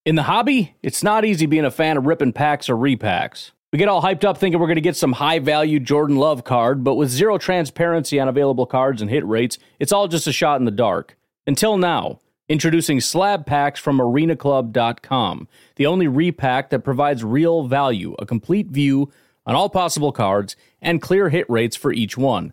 In 0.04 0.16
the 0.16 0.24
hobby, 0.24 0.74
it's 0.82 1.02
not 1.02 1.24
easy 1.24 1.46
being 1.46 1.64
a 1.64 1.70
fan 1.70 1.96
of 1.96 2.06
ripping 2.06 2.32
packs 2.32 2.68
or 2.68 2.76
repacks. 2.76 3.52
We 3.72 3.78
get 3.78 3.88
all 3.88 4.02
hyped 4.02 4.24
up 4.24 4.38
thinking 4.38 4.60
we're 4.60 4.66
going 4.66 4.76
to 4.76 4.82
get 4.82 4.96
some 4.96 5.14
high 5.14 5.38
value 5.38 5.80
Jordan 5.80 6.16
Love 6.16 6.44
card, 6.44 6.84
but 6.84 6.94
with 6.94 7.08
zero 7.08 7.38
transparency 7.38 8.20
on 8.20 8.28
available 8.28 8.66
cards 8.66 9.02
and 9.02 9.10
hit 9.10 9.26
rates, 9.26 9.58
it's 9.80 9.92
all 9.92 10.06
just 10.06 10.26
a 10.26 10.32
shot 10.32 10.60
in 10.60 10.64
the 10.64 10.70
dark. 10.70 11.16
Until 11.46 11.76
now. 11.76 12.20
Introducing 12.46 13.00
slab 13.00 13.46
packs 13.46 13.80
from 13.80 13.96
arenaclub.com, 13.96 15.48
the 15.76 15.86
only 15.86 16.06
repack 16.06 16.68
that 16.68 16.84
provides 16.84 17.24
real 17.24 17.66
value, 17.66 18.14
a 18.18 18.26
complete 18.26 18.66
view 18.66 19.10
on 19.46 19.54
all 19.54 19.70
possible 19.70 20.12
cards, 20.12 20.54
and 20.82 21.00
clear 21.00 21.30
hit 21.30 21.48
rates 21.48 21.74
for 21.74 21.90
each 21.90 22.18
one. 22.18 22.52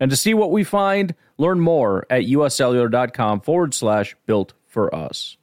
And 0.00 0.10
to 0.10 0.16
see 0.16 0.34
what 0.34 0.50
we 0.50 0.64
find, 0.64 1.14
learn 1.38 1.60
more 1.60 2.06
at 2.10 2.24
uscellular.com 2.24 3.42
forward 3.42 3.74
slash 3.74 4.16
built 4.26 4.54
for 4.66 4.92
us. 4.94 5.36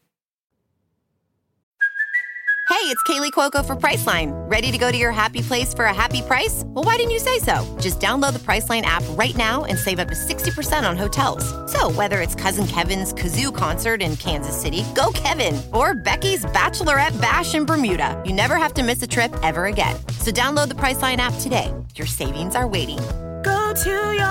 Hey, 2.69 2.93
it's 2.93 3.01
Kaley 3.03 3.31
Cuoco 3.31 3.65
for 3.65 3.77
Priceline. 3.77 4.33
Ready 4.51 4.73
to 4.73 4.77
go 4.77 4.91
to 4.91 4.97
your 4.97 5.13
happy 5.13 5.41
place 5.41 5.73
for 5.73 5.85
a 5.85 5.93
happy 5.93 6.21
price? 6.21 6.63
Well, 6.65 6.83
why 6.83 6.97
didn't 6.97 7.11
you 7.11 7.19
say 7.19 7.39
so? 7.39 7.65
Just 7.79 8.01
download 8.01 8.33
the 8.33 8.39
Priceline 8.39 8.81
app 8.81 9.03
right 9.11 9.35
now 9.37 9.63
and 9.63 9.79
save 9.79 9.99
up 9.99 10.09
to 10.09 10.15
60% 10.15 10.87
on 10.87 10.97
hotels. 10.97 11.45
So, 11.71 11.89
whether 11.91 12.19
it's 12.19 12.35
Cousin 12.35 12.67
Kevin's 12.67 13.13
Kazoo 13.13 13.55
concert 13.55 14.01
in 14.01 14.17
Kansas 14.17 14.59
City, 14.59 14.83
go 14.93 15.11
Kevin, 15.13 15.59
or 15.73 15.95
Becky's 15.95 16.43
Bachelorette 16.43 17.19
Bash 17.21 17.55
in 17.55 17.65
Bermuda, 17.65 18.21
you 18.25 18.33
never 18.33 18.57
have 18.57 18.73
to 18.73 18.83
miss 18.83 19.01
a 19.01 19.07
trip 19.07 19.33
ever 19.43 19.65
again. 19.65 19.95
So, 20.19 20.31
download 20.31 20.67
the 20.67 20.75
Priceline 20.75 21.17
app 21.17 21.33
today. 21.39 21.73
Your 21.95 22.07
savings 22.07 22.53
are 22.53 22.67
waiting. 22.67 22.99
Go 23.43 23.73
to 23.83 24.13
your 24.13 24.26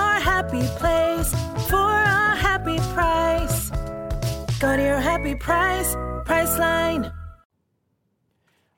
happy 0.47 0.67
place 0.77 1.33
for 1.69 1.75
a 1.75 2.35
happy 2.35 2.77
price. 2.93 3.69
Go 4.59 4.77
to 4.77 4.81
your 4.81 4.99
happy 4.99 5.35
price, 5.35 5.93
Priceline. 6.23 7.11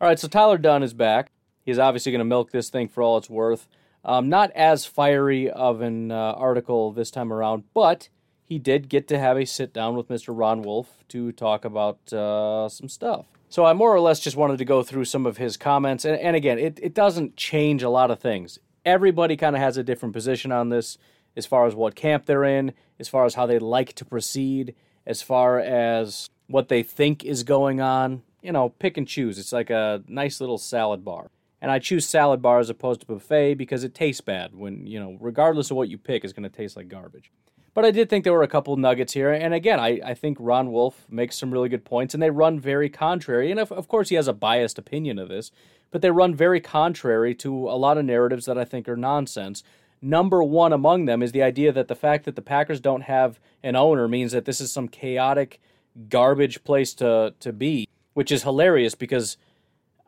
All 0.01 0.07
right, 0.07 0.17
so 0.17 0.27
Tyler 0.27 0.57
Dunne 0.57 0.81
is 0.81 0.95
back. 0.95 1.31
He's 1.63 1.77
obviously 1.77 2.11
going 2.11 2.21
to 2.21 2.25
milk 2.25 2.49
this 2.49 2.69
thing 2.69 2.87
for 2.87 3.03
all 3.03 3.17
it's 3.17 3.29
worth. 3.29 3.67
Um, 4.03 4.29
not 4.29 4.49
as 4.53 4.87
fiery 4.87 5.47
of 5.51 5.81
an 5.81 6.11
uh, 6.11 6.15
article 6.15 6.91
this 6.91 7.11
time 7.11 7.31
around, 7.31 7.65
but 7.75 8.09
he 8.43 8.57
did 8.57 8.89
get 8.89 9.07
to 9.09 9.19
have 9.19 9.37
a 9.37 9.45
sit 9.45 9.71
down 9.71 9.95
with 9.95 10.07
Mr. 10.07 10.35
Ron 10.35 10.63
Wolf 10.63 11.03
to 11.09 11.31
talk 11.31 11.65
about 11.65 12.11
uh, 12.11 12.67
some 12.69 12.89
stuff. 12.89 13.27
So 13.47 13.65
I 13.65 13.73
more 13.73 13.93
or 13.93 13.99
less 13.99 14.19
just 14.19 14.37
wanted 14.37 14.57
to 14.57 14.65
go 14.65 14.81
through 14.81 15.05
some 15.05 15.27
of 15.27 15.37
his 15.37 15.55
comments. 15.55 16.03
And, 16.03 16.17
and 16.19 16.35
again, 16.35 16.57
it, 16.57 16.79
it 16.81 16.95
doesn't 16.95 17.35
change 17.35 17.83
a 17.83 17.89
lot 17.89 18.09
of 18.09 18.19
things. 18.19 18.57
Everybody 18.85 19.37
kind 19.37 19.55
of 19.55 19.61
has 19.61 19.77
a 19.77 19.83
different 19.83 20.13
position 20.13 20.51
on 20.51 20.69
this 20.69 20.97
as 21.35 21.45
far 21.45 21.65
as 21.65 21.75
what 21.75 21.95
camp 21.95 22.25
they're 22.25 22.43
in, 22.43 22.73
as 22.99 23.07
far 23.07 23.25
as 23.25 23.35
how 23.35 23.45
they 23.45 23.59
like 23.59 23.93
to 23.93 24.05
proceed, 24.05 24.75
as 25.05 25.21
far 25.21 25.59
as 25.59 26.29
what 26.47 26.69
they 26.69 26.83
think 26.83 27.23
is 27.23 27.43
going 27.43 27.81
on. 27.81 28.23
You 28.41 28.53
know, 28.53 28.69
pick 28.69 28.95
and 28.97 29.07
choose. 29.07 29.37
It's 29.37 29.51
like 29.51 29.69
a 29.69 30.01
nice 30.07 30.39
little 30.39 30.57
salad 30.57 31.03
bar. 31.03 31.29
And 31.61 31.71
I 31.71 31.79
choose 31.79 32.05
salad 32.05 32.41
bar 32.41 32.59
as 32.59 32.69
opposed 32.69 33.01
to 33.01 33.05
buffet 33.05 33.55
because 33.55 33.83
it 33.83 33.93
tastes 33.93 34.21
bad 34.21 34.55
when, 34.55 34.87
you 34.87 34.97
know, 34.97 35.17
regardless 35.19 35.71
of 35.71 35.77
what 35.77 35.89
you 35.89 35.97
pick, 35.97 36.23
it's 36.23 36.31
going 36.31 36.49
to 36.49 36.49
taste 36.49 36.77
like 36.77 36.87
garbage. 36.87 37.31
But 37.73 37.85
I 37.85 37.91
did 37.91 38.09
think 38.09 38.23
there 38.23 38.33
were 38.33 38.43
a 38.43 38.47
couple 38.47 38.75
nuggets 38.77 39.13
here. 39.13 39.31
And 39.31 39.53
again, 39.53 39.79
I, 39.79 39.99
I 40.03 40.13
think 40.13 40.37
Ron 40.39 40.71
Wolf 40.71 41.05
makes 41.09 41.37
some 41.37 41.51
really 41.51 41.69
good 41.69 41.85
points, 41.85 42.13
and 42.13 42.23
they 42.23 42.29
run 42.29 42.59
very 42.59 42.89
contrary. 42.89 43.51
And 43.51 43.59
of, 43.59 43.71
of 43.71 43.87
course, 43.87 44.09
he 44.09 44.15
has 44.15 44.27
a 44.27 44.33
biased 44.33 44.77
opinion 44.77 45.19
of 45.19 45.29
this, 45.29 45.51
but 45.91 46.01
they 46.01 46.11
run 46.11 46.33
very 46.33 46.61
contrary 46.61 47.35
to 47.35 47.69
a 47.69 47.75
lot 47.77 47.97
of 47.97 48.05
narratives 48.05 48.45
that 48.45 48.57
I 48.57 48.65
think 48.65 48.87
are 48.89 48.97
nonsense. 48.97 49.63
Number 50.01 50.43
one 50.43 50.73
among 50.73 51.05
them 51.05 51.21
is 51.21 51.31
the 51.31 51.43
idea 51.43 51.71
that 51.71 51.87
the 51.87 51.95
fact 51.95 52.25
that 52.25 52.35
the 52.35 52.41
Packers 52.41 52.79
don't 52.79 53.01
have 53.01 53.39
an 53.63 53.75
owner 53.75 54.07
means 54.07 54.31
that 54.31 54.45
this 54.45 54.61
is 54.61 54.71
some 54.71 54.87
chaotic 54.87 55.59
garbage 56.07 56.63
place 56.63 56.93
to, 56.95 57.33
to 57.39 57.51
be, 57.51 57.87
which 58.13 58.31
is 58.31 58.43
hilarious 58.43 58.95
because 58.95 59.37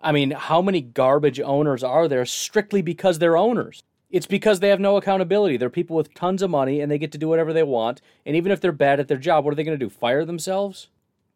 I 0.03 0.11
mean, 0.11 0.31
how 0.31 0.61
many 0.61 0.81
garbage 0.81 1.39
owners 1.39 1.83
are 1.83 2.07
there 2.07 2.25
strictly 2.25 2.81
because 2.81 3.19
they're 3.19 3.37
owners? 3.37 3.83
It's 4.09 4.25
because 4.25 4.59
they 4.59 4.69
have 4.69 4.79
no 4.79 4.97
accountability. 4.97 5.57
They're 5.57 5.69
people 5.69 5.95
with 5.95 6.13
tons 6.13 6.41
of 6.41 6.49
money 6.49 6.81
and 6.81 6.91
they 6.91 6.97
get 6.97 7.11
to 7.13 7.17
do 7.17 7.27
whatever 7.27 7.53
they 7.53 7.63
want. 7.63 8.01
And 8.25 8.35
even 8.35 8.51
if 8.51 8.59
they're 8.59 8.71
bad 8.71 8.99
at 8.99 9.07
their 9.07 9.17
job, 9.17 9.45
what 9.45 9.51
are 9.51 9.55
they 9.55 9.63
going 9.63 9.77
to 9.77 9.85
do? 9.85 9.89
Fire 9.89 10.25
themselves? 10.25 10.89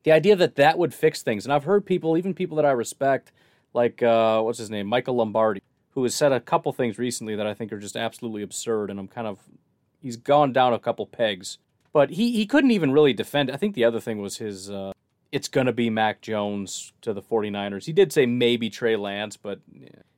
The 0.03 0.11
idea 0.11 0.35
that 0.35 0.55
that 0.55 0.77
would 0.77 0.93
fix 0.93 1.21
things. 1.21 1.45
And 1.45 1.53
I've 1.53 1.63
heard 1.63 1.85
people, 1.85 2.17
even 2.17 2.33
people 2.33 2.57
that 2.57 2.65
I 2.65 2.71
respect, 2.71 3.31
like, 3.73 4.03
uh, 4.03 4.41
what's 4.41 4.59
his 4.59 4.69
name? 4.69 4.87
Michael 4.87 5.15
Lombardi, 5.15 5.61
who 5.95 6.03
has 6.03 6.13
said 6.13 6.31
a 6.31 6.39
couple 6.39 6.71
things 6.73 6.99
recently 6.99 7.35
that 7.35 7.47
I 7.47 7.53
think 7.53 7.71
are 7.73 7.79
just 7.79 7.95
absolutely 7.95 8.43
absurd. 8.43 8.91
And 8.91 8.99
I'm 8.99 9.07
kind 9.07 9.27
of, 9.27 9.39
he's 10.01 10.17
gone 10.17 10.53
down 10.53 10.73
a 10.73 10.79
couple 10.79 11.05
pegs. 11.05 11.57
But 11.93 12.11
he, 12.11 12.33
he 12.33 12.45
couldn't 12.45 12.71
even 12.71 12.91
really 12.91 13.13
defend. 13.13 13.49
I 13.49 13.55
think 13.55 13.73
the 13.73 13.85
other 13.85 14.01
thing 14.01 14.21
was 14.21 14.37
his, 14.37 14.69
uh, 14.69 14.91
it's 15.31 15.47
to 15.47 15.71
be 15.71 15.89
Mac 15.89 16.21
Jones 16.21 16.91
to 17.01 17.13
the 17.13 17.21
49ers. 17.21 17.85
He 17.85 17.93
did 17.93 18.11
say 18.11 18.25
maybe 18.25 18.69
Trey 18.69 18.97
Lance, 18.97 19.37
but 19.37 19.59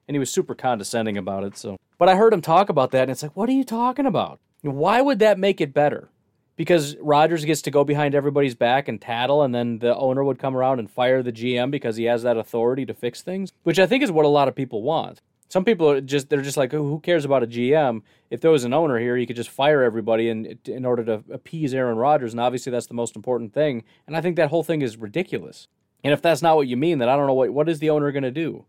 and 0.07 0.15
he 0.15 0.19
was 0.19 0.32
super 0.32 0.55
condescending 0.55 1.17
about 1.17 1.43
it. 1.43 1.57
So, 1.57 1.78
but 1.99 2.09
I 2.09 2.15
heard 2.15 2.34
him 2.34 2.41
talk 2.41 2.69
about 2.69 2.91
that 2.91 3.03
and 3.03 3.11
it's 3.11 3.21
like, 3.21 3.36
what 3.36 3.47
are 3.47 3.53
you 3.53 3.63
talking 3.63 4.07
about? 4.07 4.39
Why 4.63 5.01
would 5.01 5.19
that 5.19 5.38
make 5.38 5.61
it 5.61 5.73
better? 5.73 6.09
Because 6.55 6.97
Rodgers 6.97 7.45
gets 7.45 7.61
to 7.63 7.71
go 7.71 7.84
behind 7.84 8.15
everybody's 8.15 8.55
back 8.55 8.88
and 8.88 8.99
tattle, 8.99 9.43
and 9.43 9.53
then 9.53 9.78
the 9.78 9.95
owner 9.95 10.23
would 10.23 10.39
come 10.39 10.57
around 10.57 10.80
and 10.80 10.89
fire 10.89 11.21
the 11.21 11.32
GM 11.32 11.69
because 11.69 11.97
he 11.97 12.05
has 12.05 12.23
that 12.23 12.36
authority 12.36 12.84
to 12.88 12.95
fix 12.95 13.21
things, 13.21 13.51
which 13.61 13.78
I 13.78 13.86
think 13.86 14.03
is 14.03 14.11
what 14.11 14.25
a 14.25 14.30
lot 14.30 14.47
of 14.47 14.55
people 14.55 14.82
want. 14.82 15.21
Some 15.50 15.64
people 15.64 15.89
are 15.89 16.02
just 16.02 16.30
they're 16.30 16.41
just 16.41 16.58
like, 16.58 16.74
oh, 16.74 16.84
who 16.84 17.00
cares 17.00 17.24
about 17.24 17.43
a 17.43 17.48
GM? 17.48 18.02
If 18.30 18.41
there 18.41 18.52
was 18.52 18.66
an 18.66 18.74
owner 18.74 19.00
here, 19.00 19.16
he 19.16 19.26
could 19.26 19.38
just 19.38 19.50
fire 19.50 19.82
everybody 19.82 20.30
in 20.30 20.60
in 20.66 20.86
order 20.86 21.04
to 21.06 21.24
appease 21.32 21.74
Aaron 21.74 21.98
Rodgers, 21.98 22.34
and 22.34 22.41
obviously 22.41 22.72
that's 22.72 22.88
the 22.88 22.93
most 22.93 23.16
important 23.16 23.54
thing. 23.54 23.84
And 24.06 24.18
I 24.18 24.22
think 24.22 24.36
that 24.36 24.50
whole 24.50 24.64
thing 24.64 24.82
is 24.82 24.98
ridiculous. 24.98 25.68
And 26.04 26.14
if 26.14 26.22
that's 26.22 26.41
not 26.41 26.58
what 26.58 26.68
you 26.68 26.78
mean, 26.78 27.00
then 27.00 27.10
I 27.10 27.16
don't 27.16 27.28
know 27.28 27.34
what 27.34 27.52
what 27.52 27.70
is 27.70 27.80
the 27.80 27.89
owner 27.89 28.12
going 28.12 28.24
to 28.24 28.32
do. 28.32 28.66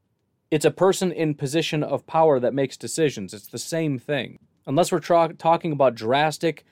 It's 0.50 0.64
a 0.64 0.70
person 0.70 1.12
in 1.12 1.34
position 1.34 1.82
of 1.82 2.06
power 2.06 2.40
that 2.40 2.54
makes 2.54 2.76
decisions. 2.76 3.34
It's 3.34 3.48
the 3.48 3.58
same 3.58 3.98
thing. 3.98 4.38
Unless 4.66 4.92
we're 4.92 5.00
tra- 5.00 5.34
talking 5.36 5.72
about 5.72 5.94
drastic, 5.94 6.64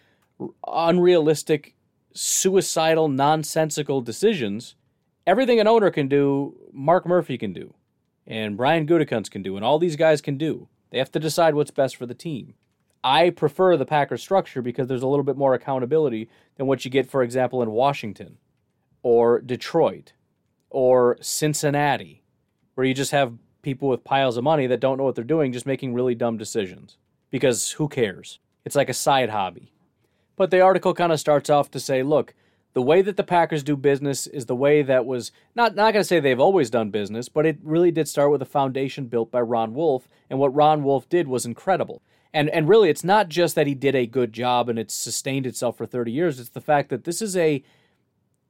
unrealistic, 0.67 1.75
suicidal, 2.15 3.09
nonsensical 3.09 4.01
decisions, 4.01 4.77
everything 5.27 5.61
an 5.61 5.67
owner 5.67 5.91
can 5.91 6.09
do, 6.09 6.57
Mark 6.73 7.07
Murphy 7.07 7.37
can 7.37 7.53
do 7.53 7.75
and 8.27 8.57
Brian 8.57 8.87
Gutekunst 8.87 9.31
can 9.31 9.43
do, 9.43 9.57
and 9.57 9.64
all 9.64 9.79
these 9.79 9.97
guys 9.97 10.20
can 10.20 10.37
do. 10.37 10.68
They 10.91 10.99
have 10.99 11.12
to 11.12 11.20
decide 11.20 11.55
what's 11.55 11.70
best 11.70 11.97
for 11.97 12.07
the 12.07 12.14
team. 12.14 12.55
I 13.05 13.31
prefer 13.31 13.77
the 13.77 13.87
Packers 13.87 14.22
structure 14.22 14.62
because 14.62 14.89
there's 14.89 15.03
a 15.03 15.07
little 15.07 15.24
bit 15.24 15.37
more 15.37 15.55
accountability 15.55 16.29
than 16.57 16.66
what 16.66 16.85
you 16.85 16.91
get, 16.91 17.09
for 17.09 17.22
example, 17.22 17.62
in 17.62 17.70
Washington 17.70 18.39
or 19.03 19.41
Detroit 19.41 20.12
or 20.70 21.16
Cincinnati, 21.20 22.22
where 22.74 22.87
you 22.87 22.95
just 22.95 23.12
have 23.12 23.35
people 23.62 23.89
with 23.89 24.05
piles 24.05 24.37
of 24.37 24.45
money 24.45 24.66
that 24.66 24.81
don't 24.81 24.99
know 24.99 25.05
what 25.05 25.14
they're 25.14 25.24
doing 25.24 25.53
just 25.53 25.66
making 25.66 25.95
really 25.95 26.14
dumb 26.14 26.37
decisions. 26.37 26.99
Because 27.31 27.72
who 27.72 27.89
cares? 27.89 28.41
It's 28.64 28.77
like 28.77 28.89
a 28.89 28.95
side 28.95 29.31
hobby. 29.31 29.72
But 30.37 30.51
the 30.51 30.61
article 30.61 30.93
kind 30.95 31.12
of 31.12 31.20
starts 31.20 31.49
off 31.49 31.70
to 31.70 31.81
say, 31.81 32.03
look, 32.03 32.35
the 32.77 32.83
way 32.83 33.01
that 33.01 33.16
the 33.16 33.24
Packers 33.24 33.62
do 33.62 33.74
business 33.74 34.27
is 34.27 34.45
the 34.45 34.55
way 34.55 34.83
that 34.83 35.07
was 35.07 35.33
not 35.55 35.74
not 35.74 35.95
going 35.95 36.03
to 36.03 36.05
say 36.05 36.20
they've 36.20 36.39
always 36.39 36.68
done 36.68 36.91
business, 36.91 37.27
but 37.27 37.47
it 37.47 37.57
really 37.62 37.91
did 37.91 38.07
start 38.07 38.31
with 38.31 38.43
a 38.43 38.45
foundation 38.45 39.07
built 39.07 39.31
by 39.31 39.41
Ron 39.41 39.72
Wolf, 39.72 40.07
and 40.29 40.39
what 40.39 40.55
Ron 40.55 40.85
Wolf 40.85 41.09
did 41.09 41.27
was 41.27 41.47
incredible. 41.47 42.03
And 42.35 42.51
and 42.51 42.68
really, 42.68 42.91
it's 42.91 43.03
not 43.03 43.31
just 43.31 43.55
that 43.55 43.66
he 43.66 43.74
did 43.74 43.95
a 43.95 44.07
good 44.07 44.35
job 44.35 44.68
and 44.68 44.79
it's 44.79 44.93
sustained 44.93 45.47
itself 45.47 45.79
for 45.79 45.87
30 45.87 46.12
years. 46.12 46.39
It's 46.39 46.51
the 46.51 46.61
fact 46.61 46.91
that 46.91 47.05
this 47.05 47.22
is 47.22 47.35
a 47.35 47.64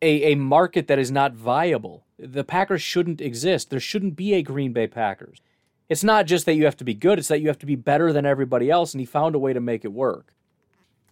a, 0.03 0.33
a 0.33 0.35
market 0.35 0.89
that 0.89 0.99
is 0.99 1.13
not 1.13 1.35
viable. 1.35 2.05
The 2.19 2.43
Packers 2.43 2.83
shouldn't 2.83 3.21
exist. 3.21 3.71
There 3.71 3.79
shouldn't 3.79 4.17
be 4.17 4.35
a 4.35 4.43
Green 4.43 4.73
Bay 4.73 4.89
Packers. 4.89 5.41
It's 5.89 6.03
not 6.03 6.27
just 6.27 6.47
that 6.47 6.57
you 6.57 6.65
have 6.65 6.77
to 6.79 6.85
be 6.85 6.95
good, 6.95 7.21
it's 7.21 7.29
that 7.29 7.43
you 7.43 7.47
have 7.47 7.61
to 7.61 7.65
be 7.65 7.77
better 7.77 8.13
than 8.13 8.27
everybody 8.27 8.73
else, 8.73 8.93
and 8.93 8.99
he 8.99 9.07
found 9.07 9.37
a 9.37 9.39
way 9.39 9.53
to 9.53 9.61
make 9.61 9.85
it 9.85 9.93
work. 9.93 10.35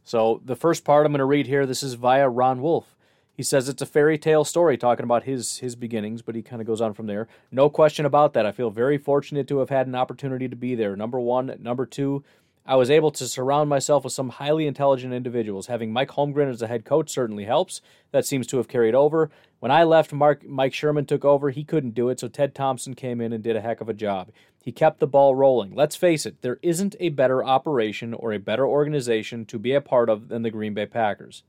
So 0.03 0.43
the 0.45 0.57
first 0.57 0.85
part 0.85 1.07
I'm 1.07 1.13
going 1.13 1.21
to 1.21 1.25
read 1.25 1.47
here, 1.47 1.65
this 1.65 1.85
is 1.85 1.95
via 1.95 2.29
Ron 2.29 2.61
Wolf. 2.61 2.95
He 3.37 3.43
says 3.43 3.69
it's 3.69 3.83
a 3.83 3.87
fairy 3.87 4.17
tale 4.17 4.45
story 4.45 4.77
talking 4.77 5.05
about 5.05 5.25
his 5.25 5.59
his 5.59 5.75
beginnings, 5.75 6.23
but 6.23 6.35
he 6.35 6.43
kind 6.43 6.63
of 6.63 6.67
goes 6.67 6.81
on 6.81 6.95
from 6.95 7.07
there. 7.07 7.27
No 7.51 7.69
question 7.69 8.07
about 8.07 8.33
that. 8.33 8.47
I 8.47 8.53
feel 8.53 8.71
very 8.71 8.97
fortunate 8.97 9.49
to 9.49 9.59
have 9.59 9.71
had 9.71 9.87
an 9.87 9.97
opportunity 9.97 10.49
to 10.49 10.57
be 10.57 10.75
there. 10.75 10.95
Number 10.95 11.19
one, 11.19 11.55
number 11.61 11.85
two, 11.85 12.23
I 12.67 12.77
was 12.77 12.91
able 12.91 13.11
to 13.11 13.29
surround 13.29 13.69
myself 13.69 14.05
with 14.05 14.15
some 14.15 14.31
highly 14.31 14.67
intelligent 14.67 15.13
individuals. 15.13 15.67
Having 15.67 15.93
Mike 15.93 16.11
Holmgren 16.11 16.49
as 16.49 16.63
a 16.63 16.67
head 16.67 16.85
coach 16.85 17.11
certainly 17.11 17.45
helps. 17.45 17.83
That 18.13 18.25
seems 18.25 18.47
to 18.47 18.57
have 18.57 18.69
carried 18.69 18.95
over. 18.95 19.31
When 19.59 19.71
I 19.71 19.83
left, 19.83 20.13
Mark 20.15 20.47
Mike 20.47 20.73
Sherman 20.73 21.05
took 21.05 21.25
over. 21.25 21.51
He 21.51 21.65
couldn't 21.65 21.95
do 21.95 22.09
it, 22.09 22.21
so 22.21 22.29
Ted 22.29 22.55
Thompson 22.55 22.95
came 22.95 23.21
in 23.21 23.33
and 23.35 23.45
did 23.45 23.57
a 23.57 23.61
heck 23.61 23.81
of 23.81 23.89
a 23.89 23.95
job. 23.95 24.31
He 24.63 24.73
kept 24.73 24.99
the 24.99 25.07
ball 25.07 25.35
rolling. 25.35 25.75
Let's 25.75 25.97
face 25.97 26.25
it, 26.25 26.41
there 26.41 26.59
isn't 26.63 26.97
a 27.01 27.11
better 27.11 27.45
operation 27.45 28.15
or 28.15 28.33
a 28.33 28.39
better 28.39 28.67
organization 28.67 29.45
to 29.47 29.59
be 29.59 29.75
a 29.75 29.83
part 29.83 30.09
of 30.09 30.29
than 30.29 30.43
the 30.43 30.51
Green 30.51 30.73
Bay 30.73 30.87
Packers. 30.87 31.43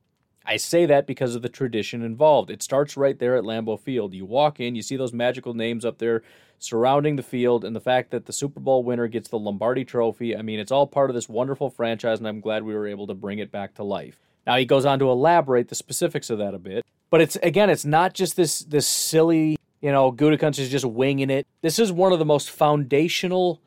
I 0.45 0.57
say 0.57 0.85
that 0.85 1.07
because 1.07 1.35
of 1.35 1.41
the 1.41 1.49
tradition 1.49 2.03
involved. 2.03 2.49
It 2.49 2.61
starts 2.61 2.95
right 2.95 3.17
there 3.17 3.35
at 3.35 3.43
Lambeau 3.43 3.79
Field. 3.79 4.13
You 4.13 4.25
walk 4.25 4.59
in, 4.59 4.75
you 4.75 4.81
see 4.81 4.95
those 4.95 5.13
magical 5.13 5.53
names 5.53 5.83
up 5.83 5.97
there 5.97 6.21
surrounding 6.59 7.15
the 7.15 7.23
field, 7.23 7.65
and 7.65 7.75
the 7.75 7.81
fact 7.81 8.11
that 8.11 8.25
the 8.25 8.33
Super 8.33 8.59
Bowl 8.59 8.83
winner 8.83 9.07
gets 9.07 9.27
the 9.29 9.39
Lombardi 9.39 9.83
trophy. 9.83 10.35
I 10.35 10.41
mean, 10.41 10.59
it's 10.59 10.71
all 10.71 10.87
part 10.87 11.09
of 11.09 11.13
this 11.13 11.27
wonderful 11.27 11.69
franchise, 11.69 12.19
and 12.19 12.27
I'm 12.27 12.39
glad 12.39 12.63
we 12.63 12.73
were 12.73 12.87
able 12.87 13.07
to 13.07 13.13
bring 13.13 13.39
it 13.39 13.51
back 13.51 13.75
to 13.75 13.83
life. 13.83 14.17
Now 14.47 14.57
he 14.57 14.65
goes 14.65 14.85
on 14.85 14.99
to 14.99 15.09
elaborate 15.09 15.67
the 15.67 15.75
specifics 15.75 16.29
of 16.29 16.37
that 16.37 16.53
a 16.53 16.59
bit, 16.59 16.85
but 17.09 17.19
it's 17.19 17.35
again, 17.37 17.69
it's 17.69 17.85
not 17.85 18.13
just 18.13 18.35
this 18.35 18.59
this 18.59 18.87
silly, 18.87 19.57
you 19.81 19.91
know, 19.91 20.11
Gutekunst 20.11 20.59
is 20.59 20.69
just 20.69 20.85
winging 20.85 21.29
it. 21.29 21.47
This 21.61 21.79
is 21.79 21.91
one 21.91 22.13
of 22.13 22.19
the 22.19 22.25
most 22.25 22.51
foundational 22.51 23.59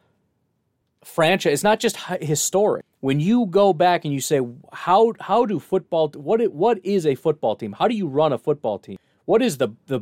franchise. 1.04 1.52
It's 1.52 1.64
not 1.64 1.80
just 1.80 1.96
historic. 2.20 2.84
When 3.00 3.20
you 3.20 3.46
go 3.46 3.72
back 3.72 4.04
and 4.04 4.12
you 4.12 4.20
say 4.20 4.40
how 4.72 5.12
how 5.20 5.46
do 5.46 5.58
football 5.58 6.10
what 6.16 6.40
what 6.52 6.84
is 6.84 7.06
a 7.06 7.14
football 7.14 7.56
team? 7.56 7.72
How 7.72 7.88
do 7.88 7.94
you 7.94 8.06
run 8.06 8.32
a 8.32 8.38
football 8.38 8.78
team? 8.78 8.98
What 9.24 9.42
is 9.42 9.58
the 9.58 9.68
the 9.86 10.00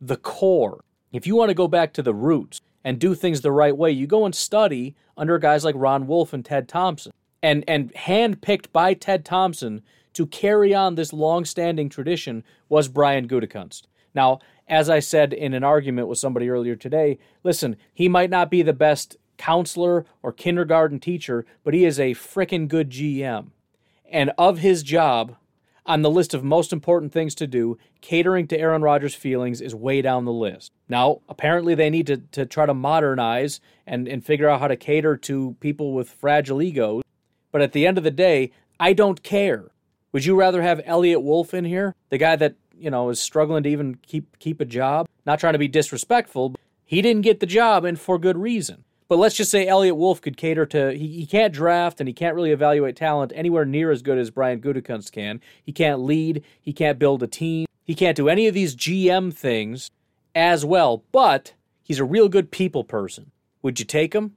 the 0.00 0.16
core? 0.16 0.84
If 1.12 1.26
you 1.26 1.34
want 1.36 1.48
to 1.48 1.54
go 1.54 1.68
back 1.68 1.92
to 1.94 2.02
the 2.02 2.14
roots 2.14 2.60
and 2.84 2.98
do 2.98 3.14
things 3.14 3.40
the 3.40 3.52
right 3.52 3.76
way, 3.76 3.90
you 3.90 4.06
go 4.06 4.24
and 4.26 4.34
study 4.34 4.94
under 5.16 5.38
guys 5.38 5.64
like 5.64 5.74
Ron 5.78 6.06
Wolf 6.06 6.32
and 6.32 6.44
Ted 6.44 6.68
Thompson. 6.68 7.12
And 7.42 7.64
and 7.66 7.92
handpicked 7.94 8.72
by 8.72 8.94
Ted 8.94 9.24
Thompson 9.24 9.82
to 10.12 10.26
carry 10.26 10.74
on 10.74 10.96
this 10.96 11.12
long-standing 11.12 11.88
tradition 11.88 12.42
was 12.68 12.88
Brian 12.88 13.28
Gutekunst. 13.28 13.82
Now, 14.14 14.40
as 14.66 14.90
I 14.90 14.98
said 14.98 15.32
in 15.32 15.54
an 15.54 15.62
argument 15.62 16.08
with 16.08 16.18
somebody 16.18 16.50
earlier 16.50 16.74
today, 16.74 17.18
listen, 17.44 17.76
he 17.94 18.08
might 18.08 18.30
not 18.30 18.50
be 18.50 18.62
the 18.62 18.72
best 18.72 19.16
counselor 19.38 20.04
or 20.22 20.32
kindergarten 20.32 21.00
teacher, 21.00 21.46
but 21.64 21.72
he 21.72 21.84
is 21.84 21.98
a 21.98 22.14
frickin' 22.14 22.68
good 22.68 22.90
GM. 22.90 23.52
And 24.10 24.32
of 24.36 24.58
his 24.58 24.82
job, 24.82 25.36
on 25.88 26.02
the 26.02 26.10
list 26.10 26.34
of 26.34 26.44
most 26.44 26.72
important 26.72 27.12
things 27.12 27.34
to 27.36 27.46
do, 27.46 27.78
catering 28.02 28.46
to 28.48 28.58
Aaron 28.58 28.82
Rodgers' 28.82 29.14
feelings 29.14 29.62
is 29.62 29.74
way 29.74 30.02
down 30.02 30.26
the 30.26 30.32
list. 30.32 30.70
Now, 30.86 31.22
apparently, 31.28 31.74
they 31.74 31.88
need 31.88 32.06
to, 32.08 32.18
to 32.18 32.44
try 32.44 32.66
to 32.66 32.74
modernize 32.74 33.60
and, 33.86 34.06
and 34.06 34.24
figure 34.24 34.50
out 34.50 34.60
how 34.60 34.68
to 34.68 34.76
cater 34.76 35.16
to 35.16 35.56
people 35.60 35.94
with 35.94 36.10
fragile 36.10 36.60
egos. 36.60 37.02
But 37.50 37.62
at 37.62 37.72
the 37.72 37.86
end 37.86 37.96
of 37.96 38.04
the 38.04 38.10
day, 38.10 38.52
I 38.78 38.92
don't 38.92 39.22
care. 39.22 39.70
Would 40.12 40.26
you 40.26 40.36
rather 40.36 40.62
have 40.62 40.82
Eliot 40.84 41.22
Wolf 41.22 41.54
in 41.54 41.64
here, 41.64 41.94
the 42.10 42.18
guy 42.18 42.36
that 42.36 42.56
you 42.76 42.90
know 42.90 43.08
is 43.08 43.20
struggling 43.20 43.62
to 43.62 43.70
even 43.70 43.96
keep 43.96 44.38
keep 44.38 44.60
a 44.60 44.64
job? 44.64 45.08
Not 45.24 45.40
trying 45.40 45.54
to 45.54 45.58
be 45.58 45.68
disrespectful, 45.68 46.54
He 46.84 47.02
didn't 47.02 47.22
get 47.22 47.40
the 47.40 47.46
job, 47.46 47.84
and 47.84 47.98
for 47.98 48.18
good 48.18 48.36
reason. 48.36 48.84
But 49.08 49.18
let's 49.18 49.34
just 49.34 49.50
say 49.50 49.66
Eliot 49.66 49.96
Wolf 49.96 50.20
could 50.20 50.36
cater 50.36 50.66
to. 50.66 50.92
He, 50.92 51.08
he 51.08 51.26
can't 51.26 51.52
draft 51.52 51.98
and 51.98 52.08
he 52.08 52.12
can't 52.12 52.34
really 52.34 52.52
evaluate 52.52 52.94
talent 52.94 53.32
anywhere 53.34 53.64
near 53.64 53.90
as 53.90 54.02
good 54.02 54.18
as 54.18 54.30
Brian 54.30 54.60
Gutekunst 54.60 55.12
can. 55.12 55.40
He 55.64 55.72
can't 55.72 56.00
lead. 56.00 56.44
He 56.60 56.74
can't 56.74 56.98
build 56.98 57.22
a 57.22 57.26
team. 57.26 57.66
He 57.84 57.94
can't 57.94 58.16
do 58.16 58.28
any 58.28 58.46
of 58.46 58.54
these 58.54 58.76
GM 58.76 59.32
things 59.32 59.90
as 60.34 60.64
well. 60.64 61.04
But 61.10 61.54
he's 61.82 61.98
a 61.98 62.04
real 62.04 62.28
good 62.28 62.50
people 62.50 62.84
person. 62.84 63.30
Would 63.62 63.80
you 63.80 63.86
take 63.86 64.14
him? 64.14 64.36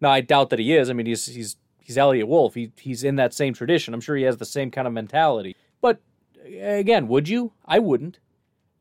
No, 0.00 0.10
I 0.10 0.20
doubt 0.20 0.50
that 0.50 0.58
he 0.58 0.74
is. 0.74 0.90
I 0.90 0.92
mean, 0.92 1.06
he's 1.06 1.26
he's 1.26 1.56
he's 1.80 1.96
Eliot 1.96 2.26
Wolf. 2.26 2.54
He 2.54 2.72
he's 2.76 3.04
in 3.04 3.16
that 3.16 3.32
same 3.32 3.54
tradition. 3.54 3.94
I'm 3.94 4.00
sure 4.00 4.16
he 4.16 4.24
has 4.24 4.38
the 4.38 4.44
same 4.44 4.72
kind 4.72 4.88
of 4.88 4.92
mentality. 4.92 5.56
But 5.80 6.00
again, 6.44 7.06
would 7.06 7.28
you? 7.28 7.52
I 7.64 7.78
wouldn't. 7.78 8.18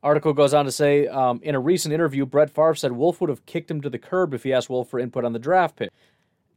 Article 0.03 0.33
goes 0.33 0.53
on 0.53 0.65
to 0.65 0.71
say 0.71 1.07
um, 1.07 1.39
in 1.41 1.55
a 1.55 1.59
recent 1.59 1.93
interview, 1.93 2.25
Brett 2.25 2.49
Favre 2.49 2.75
said 2.75 2.91
Wolf 2.91 3.21
would 3.21 3.29
have 3.29 3.45
kicked 3.45 3.71
him 3.71 3.81
to 3.81 3.89
the 3.89 3.97
curb 3.97 4.33
if 4.33 4.43
he 4.43 4.51
asked 4.51 4.69
Wolf 4.69 4.89
for 4.89 4.99
input 4.99 5.23
on 5.23 5.31
the 5.31 5.39
draft 5.39 5.77
pick. 5.77 5.89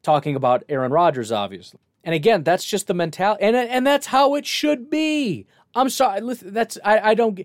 Talking 0.02 0.34
about 0.34 0.64
Aaron 0.68 0.92
Rodgers, 0.92 1.30
obviously. 1.30 1.80
And 2.04 2.14
again, 2.14 2.42
that's 2.42 2.64
just 2.64 2.86
the 2.86 2.94
mentality, 2.94 3.42
and 3.42 3.56
and 3.56 3.84
that's 3.84 4.06
how 4.06 4.36
it 4.36 4.46
should 4.46 4.88
be. 4.90 5.46
I'm 5.74 5.90
sorry, 5.90 6.20
that's 6.42 6.78
I, 6.84 7.10
I 7.10 7.14
don't 7.14 7.40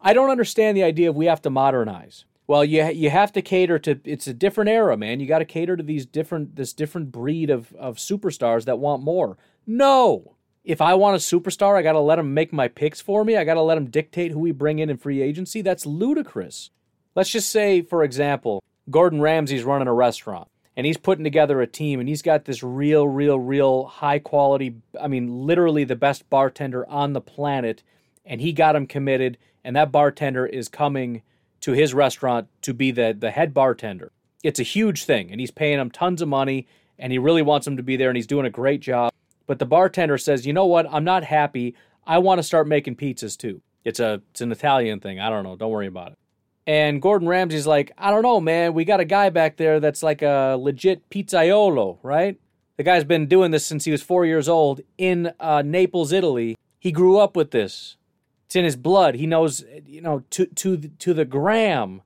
I 0.00 0.12
don't 0.12 0.30
understand 0.30 0.76
the 0.76 0.84
idea 0.84 1.10
of 1.10 1.16
we 1.16 1.26
have 1.26 1.42
to 1.42 1.50
modernize. 1.50 2.24
Well, 2.46 2.64
you 2.64 2.84
you 2.84 3.10
have 3.10 3.32
to 3.32 3.42
cater 3.42 3.80
to 3.80 4.00
it's 4.04 4.28
a 4.28 4.34
different 4.34 4.70
era, 4.70 4.96
man. 4.96 5.18
You 5.18 5.26
got 5.26 5.40
to 5.40 5.44
cater 5.44 5.76
to 5.76 5.82
these 5.82 6.06
different 6.06 6.54
this 6.54 6.72
different 6.72 7.10
breed 7.10 7.50
of 7.50 7.74
of 7.74 7.96
superstars 7.96 8.64
that 8.66 8.78
want 8.78 9.02
more. 9.02 9.36
No, 9.66 10.35
if 10.66 10.80
I 10.80 10.94
want 10.94 11.14
a 11.14 11.18
superstar, 11.18 11.76
I 11.76 11.82
got 11.82 11.92
to 11.92 12.00
let 12.00 12.18
him 12.18 12.34
make 12.34 12.52
my 12.52 12.66
picks 12.66 13.00
for 13.00 13.24
me. 13.24 13.36
I 13.36 13.44
got 13.44 13.54
to 13.54 13.62
let 13.62 13.78
him 13.78 13.88
dictate 13.88 14.32
who 14.32 14.40
we 14.40 14.50
bring 14.50 14.80
in 14.80 14.90
in 14.90 14.96
free 14.96 15.22
agency. 15.22 15.62
That's 15.62 15.86
ludicrous. 15.86 16.70
Let's 17.14 17.30
just 17.30 17.50
say, 17.50 17.82
for 17.82 18.02
example, 18.02 18.64
Gordon 18.90 19.20
Ramsay's 19.20 19.62
running 19.62 19.86
a 19.86 19.94
restaurant 19.94 20.48
and 20.76 20.84
he's 20.84 20.96
putting 20.96 21.22
together 21.22 21.60
a 21.60 21.68
team 21.68 22.00
and 22.00 22.08
he's 22.08 22.20
got 22.20 22.44
this 22.44 22.64
real, 22.64 23.06
real, 23.06 23.38
real 23.38 23.84
high 23.84 24.18
quality, 24.18 24.74
I 25.00 25.06
mean, 25.06 25.46
literally 25.46 25.84
the 25.84 25.94
best 25.94 26.28
bartender 26.28 26.86
on 26.88 27.12
the 27.12 27.20
planet. 27.20 27.84
And 28.24 28.40
he 28.40 28.52
got 28.52 28.74
him 28.74 28.88
committed. 28.88 29.38
And 29.62 29.76
that 29.76 29.92
bartender 29.92 30.46
is 30.46 30.68
coming 30.68 31.22
to 31.60 31.72
his 31.72 31.94
restaurant 31.94 32.48
to 32.62 32.74
be 32.74 32.90
the, 32.90 33.16
the 33.16 33.30
head 33.30 33.54
bartender. 33.54 34.10
It's 34.42 34.58
a 34.58 34.64
huge 34.64 35.04
thing. 35.04 35.30
And 35.30 35.40
he's 35.40 35.52
paying 35.52 35.78
him 35.78 35.92
tons 35.92 36.22
of 36.22 36.28
money 36.28 36.66
and 36.98 37.12
he 37.12 37.18
really 37.18 37.42
wants 37.42 37.68
him 37.68 37.76
to 37.76 37.84
be 37.84 37.96
there 37.96 38.10
and 38.10 38.16
he's 38.16 38.26
doing 38.26 38.46
a 38.46 38.50
great 38.50 38.80
job. 38.80 39.12
But 39.46 39.58
the 39.58 39.66
bartender 39.66 40.18
says, 40.18 40.46
"You 40.46 40.52
know 40.52 40.66
what? 40.66 40.86
I'm 40.92 41.04
not 41.04 41.24
happy. 41.24 41.74
I 42.06 42.18
want 42.18 42.38
to 42.38 42.42
start 42.42 42.66
making 42.66 42.96
pizzas 42.96 43.36
too." 43.36 43.62
It's 43.84 44.00
a 44.00 44.22
it's 44.30 44.40
an 44.40 44.52
Italian 44.52 45.00
thing. 45.00 45.20
I 45.20 45.30
don't 45.30 45.44
know. 45.44 45.56
Don't 45.56 45.70
worry 45.70 45.86
about 45.86 46.12
it. 46.12 46.18
And 46.66 47.00
Gordon 47.00 47.28
Ramsay's 47.28 47.66
like, 47.66 47.92
"I 47.96 48.10
don't 48.10 48.22
know, 48.22 48.40
man. 48.40 48.74
We 48.74 48.84
got 48.84 49.00
a 49.00 49.04
guy 49.04 49.30
back 49.30 49.56
there 49.56 49.78
that's 49.78 50.02
like 50.02 50.22
a 50.22 50.56
legit 50.58 51.08
pizzaiolo, 51.10 51.98
right? 52.02 52.38
The 52.76 52.82
guy's 52.82 53.04
been 53.04 53.26
doing 53.26 53.52
this 53.52 53.64
since 53.64 53.84
he 53.84 53.92
was 53.92 54.02
4 54.02 54.26
years 54.26 54.48
old 54.48 54.82
in 54.98 55.32
uh, 55.40 55.62
Naples, 55.64 56.12
Italy. 56.12 56.56
He 56.78 56.92
grew 56.92 57.18
up 57.18 57.34
with 57.34 57.50
this. 57.50 57.96
It's 58.44 58.56
in 58.56 58.64
his 58.64 58.76
blood. 58.76 59.14
He 59.14 59.26
knows, 59.26 59.64
you 59.86 60.00
know, 60.00 60.24
to 60.30 60.46
to 60.46 60.76
to 60.76 61.14
the 61.14 61.24
gram 61.24 62.02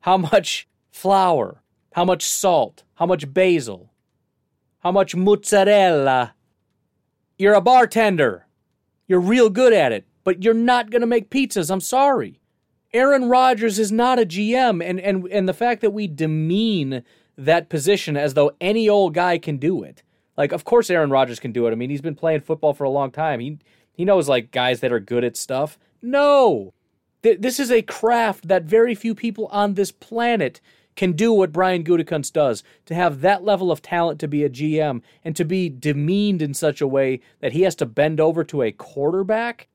how 0.00 0.16
much 0.16 0.68
flour, 0.90 1.62
how 1.94 2.04
much 2.04 2.24
salt, 2.24 2.84
how 2.94 3.06
much 3.06 3.32
basil, 3.32 3.92
how 4.80 4.92
much 4.92 5.14
mozzarella 5.14 6.34
you're 7.40 7.54
a 7.54 7.60
bartender. 7.60 8.46
You're 9.08 9.20
real 9.20 9.48
good 9.48 9.72
at 9.72 9.92
it, 9.92 10.06
but 10.24 10.44
you're 10.44 10.52
not 10.54 10.90
going 10.90 11.00
to 11.00 11.06
make 11.06 11.30
pizzas. 11.30 11.70
I'm 11.70 11.80
sorry. 11.80 12.38
Aaron 12.92 13.28
Rodgers 13.28 13.78
is 13.78 13.90
not 13.90 14.18
a 14.18 14.26
GM, 14.26 14.84
and, 14.84 15.00
and, 15.00 15.26
and 15.28 15.48
the 15.48 15.54
fact 15.54 15.80
that 15.80 15.92
we 15.92 16.06
demean 16.06 17.02
that 17.38 17.68
position 17.68 18.16
as 18.16 18.34
though 18.34 18.52
any 18.60 18.88
old 18.88 19.14
guy 19.14 19.38
can 19.38 19.56
do 19.56 19.82
it. 19.82 20.02
Like, 20.36 20.52
of 20.52 20.64
course, 20.64 20.90
Aaron 20.90 21.10
Rodgers 21.10 21.40
can 21.40 21.52
do 21.52 21.66
it. 21.66 21.72
I 21.72 21.76
mean, 21.76 21.90
he's 21.90 22.00
been 22.00 22.14
playing 22.14 22.42
football 22.42 22.74
for 22.74 22.84
a 22.84 22.90
long 22.90 23.10
time. 23.10 23.40
He, 23.40 23.58
he 23.92 24.04
knows, 24.04 24.28
like, 24.28 24.50
guys 24.50 24.80
that 24.80 24.92
are 24.92 25.00
good 25.00 25.24
at 25.24 25.36
stuff. 25.36 25.78
No. 26.02 26.74
Th- 27.22 27.40
this 27.40 27.58
is 27.58 27.70
a 27.70 27.82
craft 27.82 28.48
that 28.48 28.64
very 28.64 28.94
few 28.94 29.14
people 29.14 29.46
on 29.46 29.74
this 29.74 29.92
planet 29.92 30.60
can 31.00 31.12
do 31.12 31.32
what 31.32 31.50
Brian 31.50 31.82
Gutekunst 31.82 32.34
does, 32.34 32.62
to 32.84 32.94
have 32.94 33.22
that 33.22 33.42
level 33.42 33.72
of 33.72 33.80
talent 33.80 34.20
to 34.20 34.28
be 34.28 34.44
a 34.44 34.50
GM 34.50 35.00
and 35.24 35.34
to 35.34 35.46
be 35.46 35.70
demeaned 35.70 36.42
in 36.42 36.52
such 36.52 36.82
a 36.82 36.86
way 36.86 37.22
that 37.40 37.52
he 37.52 37.62
has 37.62 37.74
to 37.76 37.86
bend 37.86 38.20
over 38.20 38.44
to 38.44 38.60
a 38.60 38.70
quarterback, 38.70 39.68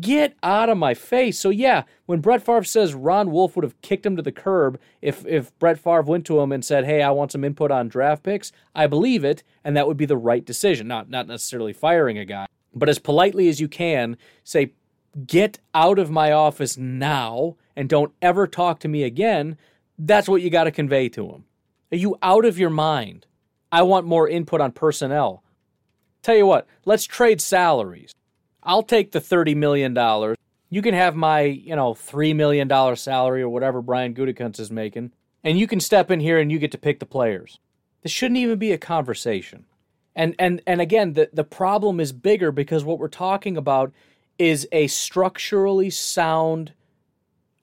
get 0.00 0.36
out 0.40 0.68
of 0.68 0.78
my 0.78 0.94
face. 0.94 1.36
So 1.40 1.50
yeah, 1.50 1.82
when 2.06 2.20
Brett 2.20 2.46
Favre 2.46 2.62
says 2.62 2.94
Ron 2.94 3.32
Wolf 3.32 3.56
would 3.56 3.64
have 3.64 3.80
kicked 3.80 4.06
him 4.06 4.14
to 4.14 4.22
the 4.22 4.30
curb 4.30 4.78
if 5.00 5.26
if 5.26 5.50
Brett 5.58 5.80
Favre 5.80 6.02
went 6.02 6.24
to 6.26 6.38
him 6.38 6.52
and 6.52 6.64
said, 6.64 6.84
"Hey, 6.84 7.02
I 7.02 7.10
want 7.10 7.32
some 7.32 7.42
input 7.42 7.72
on 7.72 7.88
draft 7.88 8.22
picks," 8.22 8.52
I 8.72 8.86
believe 8.86 9.24
it, 9.24 9.42
and 9.64 9.76
that 9.76 9.88
would 9.88 9.96
be 9.96 10.06
the 10.06 10.16
right 10.16 10.44
decision. 10.44 10.86
Not 10.86 11.10
not 11.10 11.26
necessarily 11.26 11.72
firing 11.72 12.18
a 12.18 12.24
guy, 12.24 12.46
but 12.72 12.88
as 12.88 13.00
politely 13.00 13.48
as 13.48 13.60
you 13.60 13.66
can 13.66 14.16
say, 14.44 14.74
"Get 15.26 15.58
out 15.74 15.98
of 15.98 16.08
my 16.08 16.30
office 16.30 16.78
now." 16.78 17.56
And 17.74 17.88
don't 17.88 18.12
ever 18.22 18.46
talk 18.46 18.78
to 18.80 18.88
me 18.88 19.02
again 19.02 19.56
that's 20.06 20.28
what 20.28 20.42
you 20.42 20.50
got 20.50 20.64
to 20.64 20.70
convey 20.70 21.08
to 21.10 21.26
them. 21.28 21.44
Are 21.92 21.96
you 21.96 22.16
out 22.22 22.44
of 22.44 22.58
your 22.58 22.70
mind? 22.70 23.26
I 23.70 23.82
want 23.82 24.06
more 24.06 24.28
input 24.28 24.60
on 24.60 24.72
personnel. 24.72 25.42
Tell 26.22 26.36
you 26.36 26.46
what, 26.46 26.66
let's 26.84 27.04
trade 27.04 27.40
salaries. 27.40 28.12
I'll 28.62 28.82
take 28.82 29.12
the 29.12 29.20
$30 29.20 29.56
million. 29.56 29.94
You 30.70 30.82
can 30.82 30.94
have 30.94 31.14
my, 31.14 31.42
you 31.42 31.76
know, 31.76 31.94
$3 31.94 32.34
million 32.34 32.96
salary 32.96 33.42
or 33.42 33.48
whatever 33.48 33.82
Brian 33.82 34.14
Gutekunst 34.14 34.60
is 34.60 34.70
making, 34.70 35.12
and 35.42 35.58
you 35.58 35.66
can 35.66 35.80
step 35.80 36.10
in 36.10 36.20
here 36.20 36.38
and 36.38 36.50
you 36.50 36.58
get 36.58 36.72
to 36.72 36.78
pick 36.78 37.00
the 37.00 37.06
players. 37.06 37.58
This 38.02 38.12
shouldn't 38.12 38.38
even 38.38 38.58
be 38.58 38.72
a 38.72 38.78
conversation. 38.78 39.66
And 40.14 40.34
and 40.38 40.60
and 40.66 40.80
again, 40.80 41.14
the, 41.14 41.30
the 41.32 41.44
problem 41.44 41.98
is 41.98 42.12
bigger 42.12 42.52
because 42.52 42.84
what 42.84 42.98
we're 42.98 43.08
talking 43.08 43.56
about 43.56 43.92
is 44.38 44.68
a 44.70 44.86
structurally 44.88 45.88
sound 45.88 46.74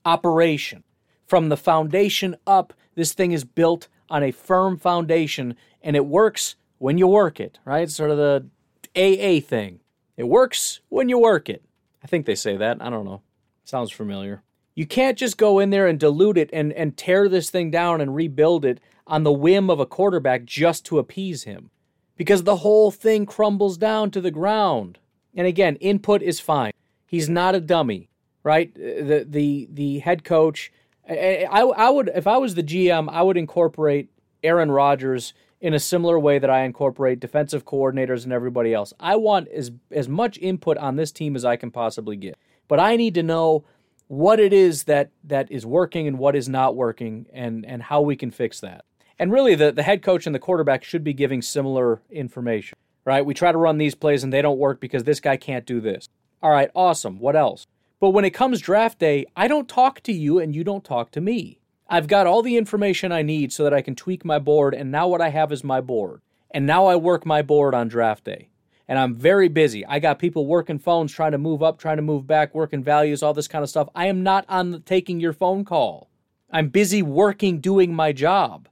operation 0.03 0.83
from 1.29 1.49
the 1.49 1.57
foundation 1.57 2.35
up, 2.47 2.73
this 2.95 3.13
thing 3.13 3.31
is 3.31 3.43
built 3.43 3.87
on 4.09 4.23
a 4.23 4.31
firm 4.31 4.77
foundation 4.77 5.55
and 5.81 5.95
it 5.95 6.07
works 6.07 6.55
when 6.79 6.97
you 6.97 7.07
work 7.07 7.39
it, 7.39 7.59
right? 7.63 7.89
Sort 7.89 8.09
of 8.09 8.17
the 8.17 8.47
AA 8.95 9.39
thing. 9.45 9.79
It 10.17 10.23
works 10.23 10.81
when 10.89 11.07
you 11.07 11.19
work 11.19 11.47
it. 11.47 11.63
I 12.03 12.07
think 12.07 12.25
they 12.25 12.35
say 12.35 12.57
that. 12.57 12.81
I 12.81 12.89
don't 12.89 13.05
know. 13.05 13.21
Sounds 13.63 13.91
familiar. 13.91 14.41
You 14.73 14.87
can't 14.87 15.17
just 15.17 15.37
go 15.37 15.59
in 15.59 15.69
there 15.69 15.87
and 15.87 15.99
dilute 15.99 16.37
it 16.37 16.49
and, 16.51 16.73
and 16.73 16.97
tear 16.97 17.29
this 17.29 17.49
thing 17.49 17.69
down 17.69 18.01
and 18.01 18.15
rebuild 18.15 18.65
it 18.65 18.79
on 19.05 19.23
the 19.23 19.31
whim 19.31 19.69
of 19.69 19.79
a 19.79 19.85
quarterback 19.85 20.45
just 20.45 20.85
to 20.85 20.97
appease 20.97 21.43
him. 21.43 21.69
Because 22.17 22.43
the 22.43 22.57
whole 22.57 22.89
thing 22.89 23.25
crumbles 23.25 23.77
down 23.77 24.09
to 24.11 24.21
the 24.21 24.31
ground. 24.31 24.97
And 25.35 25.45
again, 25.45 25.75
input 25.77 26.21
is 26.21 26.39
fine. 26.39 26.71
He's 27.05 27.29
not 27.29 27.55
a 27.55 27.61
dummy, 27.61 28.09
right? 28.43 28.71
Uh, 28.75 29.03
the 29.03 29.25
the 29.29 29.69
the 29.71 29.99
head 29.99 30.23
coach 30.23 30.71
I, 31.09 31.61
I, 31.61 31.89
would 31.89 32.11
if 32.13 32.27
I 32.27 32.37
was 32.37 32.55
the 32.55 32.63
GM, 32.63 33.09
I 33.09 33.21
would 33.21 33.37
incorporate 33.37 34.09
Aaron 34.43 34.71
Rodgers 34.71 35.33
in 35.61 35.73
a 35.73 35.79
similar 35.79 36.19
way 36.19 36.39
that 36.39 36.49
I 36.49 36.61
incorporate 36.61 37.19
defensive 37.19 37.65
coordinators 37.65 38.23
and 38.23 38.31
everybody 38.31 38.73
else. 38.73 38.93
I 38.99 39.15
want 39.15 39.47
as 39.49 39.71
as 39.91 40.07
much 40.07 40.37
input 40.37 40.77
on 40.77 40.95
this 40.95 41.11
team 41.11 41.35
as 41.35 41.43
I 41.43 41.55
can 41.55 41.71
possibly 41.71 42.15
get. 42.15 42.37
But 42.67 42.79
I 42.79 42.95
need 42.95 43.15
to 43.15 43.23
know 43.23 43.65
what 44.07 44.39
it 44.39 44.53
is 44.53 44.83
that 44.85 45.11
that 45.23 45.51
is 45.51 45.65
working 45.65 46.07
and 46.07 46.17
what 46.17 46.35
is 46.35 46.47
not 46.47 46.75
working 46.75 47.27
and 47.33 47.65
and 47.65 47.83
how 47.83 48.01
we 48.01 48.15
can 48.15 48.31
fix 48.31 48.59
that. 48.61 48.85
And 49.17 49.33
really 49.33 49.55
the, 49.55 49.71
the 49.71 49.83
head 49.83 50.01
coach 50.01 50.25
and 50.25 50.33
the 50.33 50.39
quarterback 50.39 50.83
should 50.83 51.03
be 51.03 51.13
giving 51.13 51.41
similar 51.41 52.01
information. 52.09 52.77
Right? 53.05 53.25
We 53.25 53.33
try 53.33 53.51
to 53.51 53.57
run 53.57 53.77
these 53.77 53.95
plays 53.95 54.23
and 54.23 54.31
they 54.31 54.41
don't 54.41 54.59
work 54.59 54.79
because 54.79 55.03
this 55.03 55.19
guy 55.19 55.35
can't 55.35 55.65
do 55.65 55.81
this. 55.81 56.07
All 56.41 56.51
right, 56.51 56.69
awesome. 56.73 57.19
What 57.19 57.35
else? 57.35 57.65
But 57.99 58.11
when 58.11 58.23
it 58.23 58.31
comes 58.31 58.61
draft 58.61 58.99
day, 58.99 59.25
I 59.35 59.47
don't 59.47 59.67
talk 59.67 60.01
to 60.01 60.13
you 60.13 60.39
and 60.39 60.55
you 60.55 60.63
don't 60.63 60.85
talk 60.85 61.11
to 61.11 61.21
me. 61.21 61.59
I've 61.89 62.07
got 62.07 62.27
all 62.27 62.41
the 62.41 62.55
information 62.55 63.11
I 63.11 63.23
need 63.23 63.51
so 63.51 63.63
that 63.63 63.73
I 63.73 63.81
can 63.81 63.95
tweak 63.95 64.23
my 64.23 64.39
board, 64.39 64.73
and 64.73 64.91
now 64.91 65.07
what 65.07 65.21
I 65.21 65.29
have 65.29 65.51
is 65.51 65.63
my 65.63 65.81
board. 65.81 66.21
And 66.51 66.65
now 66.65 66.85
I 66.85 66.95
work 66.95 67.25
my 67.25 67.41
board 67.41 67.73
on 67.73 67.87
draft 67.87 68.23
day. 68.23 68.49
And 68.87 68.97
I'm 68.97 69.15
very 69.15 69.49
busy. 69.49 69.85
I 69.85 69.99
got 69.99 70.17
people 70.17 70.45
working 70.45 70.79
phones, 70.79 71.13
trying 71.13 71.33
to 71.33 71.37
move 71.37 71.61
up, 71.61 71.77
trying 71.77 71.97
to 71.97 72.01
move 72.01 72.25
back, 72.25 72.55
working 72.55 72.83
values, 72.83 73.21
all 73.21 73.33
this 73.33 73.47
kind 73.47 73.63
of 73.63 73.69
stuff. 73.69 73.89
I 73.93 74.07
am 74.07 74.23
not 74.23 74.45
on 74.47 74.71
the, 74.71 74.79
taking 74.79 75.19
your 75.19 75.33
phone 75.33 75.65
call. 75.65 76.09
I'm 76.51 76.69
busy 76.69 77.01
working, 77.01 77.59
doing 77.59 77.93
my 77.93 78.11
job 78.11 78.67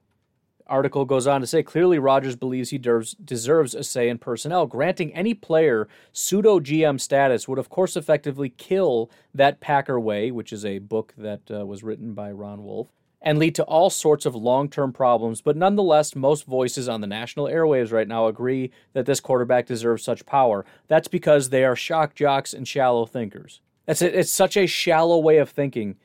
article 0.69 1.05
goes 1.05 1.27
on 1.27 1.41
to 1.41 1.47
say 1.47 1.63
clearly 1.63 1.99
Rodgers 1.99 2.35
believes 2.35 2.69
he 2.69 2.77
deserves, 2.77 3.13
deserves 3.15 3.75
a 3.75 3.83
say 3.83 4.09
in 4.09 4.17
personnel. 4.17 4.65
Granting 4.65 5.13
any 5.13 5.33
player 5.33 5.87
pseudo 6.11 6.59
GM 6.59 6.99
status 6.99 7.47
would, 7.47 7.59
of 7.59 7.69
course, 7.69 7.95
effectively 7.95 8.49
kill 8.49 9.09
that 9.33 9.59
Packer 9.59 9.99
way, 9.99 10.31
which 10.31 10.53
is 10.53 10.65
a 10.65 10.79
book 10.79 11.13
that 11.17 11.41
uh, 11.51 11.65
was 11.65 11.83
written 11.83 12.13
by 12.13 12.31
Ron 12.31 12.63
Wolf, 12.63 12.91
and 13.21 13.39
lead 13.39 13.55
to 13.55 13.63
all 13.63 13.89
sorts 13.89 14.25
of 14.25 14.35
long 14.35 14.69
term 14.69 14.93
problems. 14.93 15.41
But 15.41 15.57
nonetheless, 15.57 16.15
most 16.15 16.45
voices 16.45 16.87
on 16.87 17.01
the 17.01 17.07
national 17.07 17.45
airwaves 17.45 17.91
right 17.91 18.07
now 18.07 18.27
agree 18.27 18.71
that 18.93 19.05
this 19.05 19.19
quarterback 19.19 19.65
deserves 19.65 20.03
such 20.03 20.25
power. 20.25 20.65
That's 20.87 21.07
because 21.07 21.49
they 21.49 21.63
are 21.65 21.75
shock 21.75 22.15
jocks 22.15 22.53
and 22.53 22.67
shallow 22.67 23.05
thinkers. 23.05 23.61
That's 23.85 24.01
it. 24.01 24.15
It's 24.15 24.31
such 24.31 24.57
a 24.57 24.67
shallow 24.67 25.17
way 25.17 25.37
of 25.37 25.49
thinking 25.49 25.95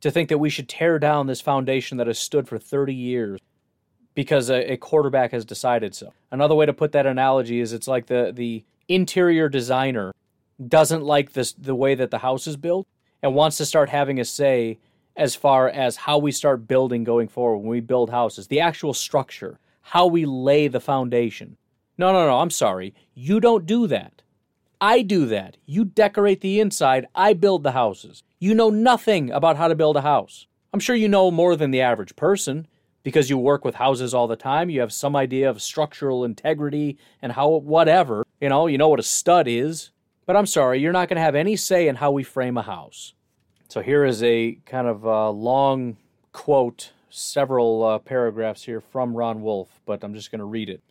to 0.00 0.10
think 0.10 0.28
that 0.28 0.38
we 0.38 0.50
should 0.50 0.68
tear 0.68 0.98
down 0.98 1.26
this 1.26 1.40
foundation 1.40 1.96
that 1.96 2.06
has 2.06 2.18
stood 2.18 2.46
for 2.46 2.58
30 2.58 2.94
years 2.94 3.40
because 4.14 4.50
a, 4.50 4.72
a 4.72 4.76
quarterback 4.76 5.32
has 5.32 5.44
decided 5.44 5.94
so. 5.94 6.12
Another 6.30 6.54
way 6.54 6.66
to 6.66 6.72
put 6.72 6.92
that 6.92 7.06
analogy 7.06 7.60
is 7.60 7.72
it's 7.72 7.88
like 7.88 8.06
the 8.06 8.32
the 8.34 8.64
interior 8.88 9.48
designer 9.48 10.14
doesn't 10.68 11.02
like 11.02 11.32
this 11.32 11.52
the 11.52 11.74
way 11.74 11.94
that 11.94 12.10
the 12.10 12.18
house 12.18 12.46
is 12.46 12.56
built 12.56 12.86
and 13.22 13.34
wants 13.34 13.56
to 13.56 13.66
start 13.66 13.88
having 13.88 14.20
a 14.20 14.24
say 14.24 14.78
as 15.16 15.34
far 15.34 15.68
as 15.68 15.96
how 15.96 16.18
we 16.18 16.32
start 16.32 16.66
building 16.66 17.04
going 17.04 17.28
forward 17.28 17.58
when 17.58 17.68
we 17.68 17.80
build 17.80 18.10
houses, 18.10 18.48
the 18.48 18.60
actual 18.60 18.92
structure, 18.92 19.58
how 19.80 20.06
we 20.06 20.24
lay 20.24 20.68
the 20.68 20.80
foundation. 20.80 21.56
No, 21.96 22.12
no, 22.12 22.26
no, 22.26 22.40
I'm 22.40 22.50
sorry. 22.50 22.94
You 23.14 23.40
don't 23.40 23.66
do 23.66 23.86
that. 23.86 24.22
I 24.80 25.02
do 25.02 25.26
that. 25.26 25.56
You 25.66 25.84
decorate 25.84 26.40
the 26.40 26.60
inside, 26.60 27.06
I 27.14 27.32
build 27.32 27.62
the 27.62 27.72
houses. 27.72 28.22
You 28.38 28.54
know 28.54 28.70
nothing 28.70 29.30
about 29.30 29.56
how 29.56 29.68
to 29.68 29.74
build 29.74 29.96
a 29.96 30.02
house. 30.02 30.46
I'm 30.72 30.80
sure 30.80 30.96
you 30.96 31.08
know 31.08 31.30
more 31.30 31.56
than 31.56 31.70
the 31.70 31.80
average 31.80 32.16
person 32.16 32.66
because 33.04 33.30
you 33.30 33.38
work 33.38 33.64
with 33.64 33.76
houses 33.76 34.12
all 34.12 34.26
the 34.26 34.34
time. 34.34 34.68
You 34.68 34.80
have 34.80 34.92
some 34.92 35.14
idea 35.14 35.48
of 35.48 35.62
structural 35.62 36.24
integrity 36.24 36.98
and 37.22 37.30
how 37.30 37.48
whatever. 37.50 38.24
You 38.40 38.48
know, 38.48 38.66
you 38.66 38.78
know 38.78 38.88
what 38.88 38.98
a 38.98 39.04
stud 39.04 39.46
is. 39.46 39.90
But 40.26 40.36
I'm 40.36 40.46
sorry, 40.46 40.80
you're 40.80 40.92
not 40.92 41.08
going 41.08 41.16
to 41.16 41.22
have 41.22 41.34
any 41.34 41.54
say 41.54 41.86
in 41.86 41.96
how 41.96 42.10
we 42.10 42.24
frame 42.24 42.56
a 42.56 42.62
house. 42.62 43.12
So 43.68 43.82
here 43.82 44.04
is 44.04 44.22
a 44.22 44.58
kind 44.64 44.86
of 44.86 45.06
uh, 45.06 45.30
long 45.30 45.98
quote, 46.32 46.92
several 47.10 47.84
uh, 47.84 47.98
paragraphs 47.98 48.64
here 48.64 48.80
from 48.80 49.14
Ron 49.16 49.42
Wolf, 49.42 49.80
but 49.84 50.02
I'm 50.02 50.14
just 50.14 50.30
going 50.30 50.38
to 50.38 50.46
read 50.46 50.70
it. 50.70 50.82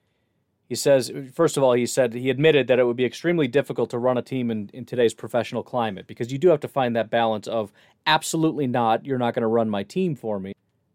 He 0.70 0.76
says, 0.76 1.12
first 1.34 1.58
of 1.58 1.64
all, 1.64 1.74
he 1.74 1.86
said 1.86 2.14
he 2.14 2.30
admitted 2.30 2.68
that 2.68 2.80
it 2.80 2.86
would 2.86 2.96
be 2.96 3.06
extremely 3.06 3.48
difficult 3.48 3.90
to 3.90 4.00
run 4.00 4.18
a 4.18 4.22
team 4.22 4.50
in, 4.50 4.70
in 4.74 4.86
today's 4.86 5.14
professional 5.14 5.64
climate 5.64 6.08
because 6.08 6.32
you 6.32 6.38
do 6.38 6.48
have 6.50 6.62
to 6.62 6.68
find 6.68 6.96
that 6.96 7.10
balance 7.10 7.48
of 7.48 7.72
absolutely 8.06 8.68
not, 8.68 9.06
you're 9.06 9.18
not 9.18 9.34
going 9.34 9.42
to 9.42 9.48
run 9.48 9.70
my 9.70 9.84
team 9.84 10.16
for 10.16 10.40
me. 10.40 10.54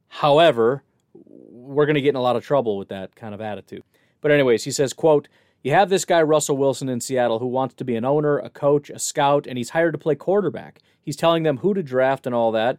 However, 0.08 0.82
we're 1.26 1.86
going 1.86 1.94
to 1.94 2.00
get 2.00 2.10
in 2.10 2.16
a 2.16 2.22
lot 2.22 2.36
of 2.36 2.44
trouble 2.44 2.78
with 2.78 2.88
that 2.88 3.14
kind 3.14 3.34
of 3.34 3.40
attitude. 3.40 3.82
But 4.20 4.30
anyways, 4.30 4.64
he 4.64 4.70
says, 4.70 4.92
quote, 4.92 5.28
you 5.62 5.72
have 5.72 5.90
this 5.90 6.04
guy 6.04 6.22
Russell 6.22 6.56
Wilson 6.56 6.88
in 6.88 7.00
Seattle 7.00 7.40
who 7.40 7.46
wants 7.46 7.74
to 7.76 7.84
be 7.84 7.96
an 7.96 8.04
owner, 8.04 8.38
a 8.38 8.48
coach, 8.48 8.90
a 8.90 8.98
scout, 8.98 9.46
and 9.46 9.58
he's 9.58 9.70
hired 9.70 9.92
to 9.94 9.98
play 9.98 10.14
quarterback. 10.14 10.80
He's 11.02 11.16
telling 11.16 11.42
them 11.42 11.58
who 11.58 11.74
to 11.74 11.82
draft 11.82 12.26
and 12.26 12.34
all 12.34 12.52
that. 12.52 12.78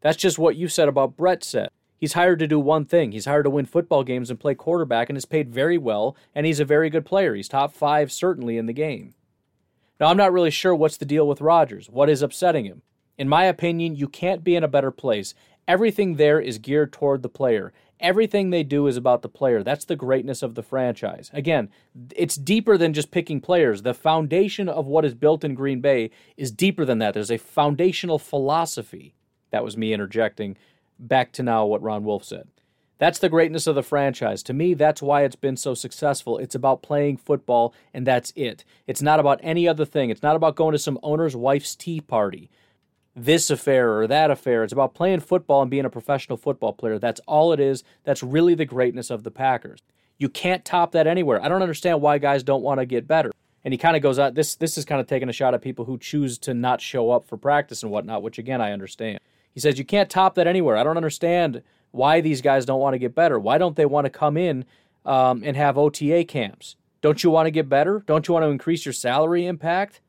That's 0.00 0.16
just 0.16 0.38
what 0.38 0.56
you 0.56 0.68
said 0.68 0.88
about 0.88 1.16
Brett 1.16 1.44
said. 1.44 1.68
He's 1.98 2.12
hired 2.12 2.38
to 2.40 2.46
do 2.46 2.60
one 2.60 2.84
thing. 2.84 3.12
He's 3.12 3.24
hired 3.24 3.44
to 3.44 3.50
win 3.50 3.64
football 3.64 4.04
games 4.04 4.28
and 4.28 4.38
play 4.38 4.54
quarterback 4.54 5.08
and 5.08 5.16
is 5.16 5.24
paid 5.24 5.54
very 5.54 5.78
well, 5.78 6.16
and 6.34 6.46
he's 6.46 6.60
a 6.60 6.64
very 6.64 6.90
good 6.90 7.06
player. 7.06 7.34
He's 7.34 7.48
top 7.48 7.72
five, 7.72 8.12
certainly, 8.12 8.58
in 8.58 8.66
the 8.66 8.72
game. 8.72 9.14
Now, 9.98 10.08
I'm 10.08 10.16
not 10.16 10.32
really 10.32 10.50
sure 10.50 10.74
what's 10.74 10.98
the 10.98 11.06
deal 11.06 11.26
with 11.26 11.40
Rodgers. 11.40 11.88
What 11.88 12.10
is 12.10 12.20
upsetting 12.20 12.66
him? 12.66 12.82
In 13.16 13.30
my 13.30 13.44
opinion, 13.44 13.96
you 13.96 14.08
can't 14.08 14.44
be 14.44 14.56
in 14.56 14.64
a 14.64 14.68
better 14.68 14.90
place. 14.90 15.32
Everything 15.68 16.14
there 16.14 16.40
is 16.40 16.58
geared 16.58 16.92
toward 16.92 17.22
the 17.22 17.28
player. 17.28 17.72
Everything 17.98 18.50
they 18.50 18.62
do 18.62 18.86
is 18.86 18.96
about 18.96 19.22
the 19.22 19.28
player. 19.28 19.62
That's 19.62 19.86
the 19.86 19.96
greatness 19.96 20.42
of 20.42 20.54
the 20.54 20.62
franchise. 20.62 21.30
Again, 21.32 21.70
it's 22.14 22.36
deeper 22.36 22.76
than 22.76 22.92
just 22.92 23.10
picking 23.10 23.40
players. 23.40 23.82
The 23.82 23.94
foundation 23.94 24.68
of 24.68 24.86
what 24.86 25.04
is 25.04 25.14
built 25.14 25.44
in 25.44 25.54
Green 25.54 25.80
Bay 25.80 26.10
is 26.36 26.52
deeper 26.52 26.84
than 26.84 26.98
that. 26.98 27.14
There's 27.14 27.30
a 27.30 27.38
foundational 27.38 28.18
philosophy. 28.18 29.14
That 29.50 29.64
was 29.64 29.76
me 29.76 29.92
interjecting 29.92 30.56
back 30.98 31.32
to 31.32 31.42
now 31.42 31.64
what 31.66 31.82
Ron 31.82 32.04
Wolf 32.04 32.24
said. 32.24 32.48
That's 32.98 33.18
the 33.18 33.28
greatness 33.28 33.66
of 33.66 33.74
the 33.74 33.82
franchise. 33.82 34.42
To 34.44 34.54
me, 34.54 34.72
that's 34.72 35.02
why 35.02 35.24
it's 35.24 35.36
been 35.36 35.56
so 35.56 35.74
successful. 35.74 36.38
It's 36.38 36.54
about 36.54 36.82
playing 36.82 37.18
football, 37.18 37.74
and 37.92 38.06
that's 38.06 38.32
it. 38.34 38.64
It's 38.86 39.02
not 39.02 39.20
about 39.20 39.40
any 39.42 39.68
other 39.68 39.84
thing. 39.84 40.08
It's 40.08 40.22
not 40.22 40.36
about 40.36 40.56
going 40.56 40.72
to 40.72 40.78
some 40.78 40.98
owner's 41.02 41.36
wife's 41.36 41.76
tea 41.76 42.00
party, 42.00 42.50
this 43.16 43.50
affair 43.50 43.98
or 43.98 44.06
that 44.06 44.30
affair. 44.30 44.62
It's 44.62 44.74
about 44.74 44.94
playing 44.94 45.20
football 45.20 45.62
and 45.62 45.70
being 45.70 45.86
a 45.86 45.90
professional 45.90 46.36
football 46.36 46.74
player. 46.74 46.98
That's 46.98 47.20
all 47.26 47.52
it 47.52 47.58
is. 47.58 47.82
That's 48.04 48.22
really 48.22 48.54
the 48.54 48.66
greatness 48.66 49.10
of 49.10 49.24
the 49.24 49.30
Packers. 49.30 49.80
You 50.18 50.28
can't 50.28 50.64
top 50.64 50.92
that 50.92 51.06
anywhere. 51.06 51.42
I 51.42 51.48
don't 51.48 51.62
understand 51.62 52.02
why 52.02 52.18
guys 52.18 52.42
don't 52.42 52.62
want 52.62 52.78
to 52.80 52.86
get 52.86 53.08
better. 53.08 53.32
And 53.64 53.72
he 53.72 53.78
kind 53.78 53.96
of 53.96 54.02
goes 54.02 54.18
out. 54.18 54.34
This 54.34 54.54
this 54.54 54.78
is 54.78 54.84
kind 54.84 55.00
of 55.00 55.06
taking 55.06 55.28
a 55.28 55.32
shot 55.32 55.54
at 55.54 55.62
people 55.62 55.86
who 55.86 55.98
choose 55.98 56.38
to 56.38 56.54
not 56.54 56.80
show 56.80 57.10
up 57.10 57.26
for 57.26 57.36
practice 57.36 57.82
and 57.82 57.90
whatnot, 57.90 58.22
which 58.22 58.38
again 58.38 58.60
I 58.60 58.72
understand. 58.72 59.18
He 59.52 59.60
says 59.60 59.78
you 59.78 59.84
can't 59.84 60.10
top 60.10 60.34
that 60.34 60.46
anywhere. 60.46 60.76
I 60.76 60.84
don't 60.84 60.96
understand 60.96 61.62
why 61.90 62.20
these 62.20 62.42
guys 62.42 62.66
don't 62.66 62.80
want 62.80 62.94
to 62.94 62.98
get 62.98 63.14
better. 63.14 63.38
Why 63.38 63.58
don't 63.58 63.74
they 63.74 63.86
want 63.86 64.04
to 64.04 64.10
come 64.10 64.36
in 64.36 64.66
um, 65.04 65.42
and 65.44 65.56
have 65.56 65.78
OTA 65.78 66.24
camps? 66.24 66.76
Don't 67.00 67.24
you 67.24 67.30
want 67.30 67.46
to 67.46 67.50
get 67.50 67.68
better? 67.68 68.02
Don't 68.06 68.28
you 68.28 68.34
want 68.34 68.44
to 68.44 68.50
increase 68.50 68.84
your 68.84 68.92
salary 68.92 69.46
impact? 69.46 70.00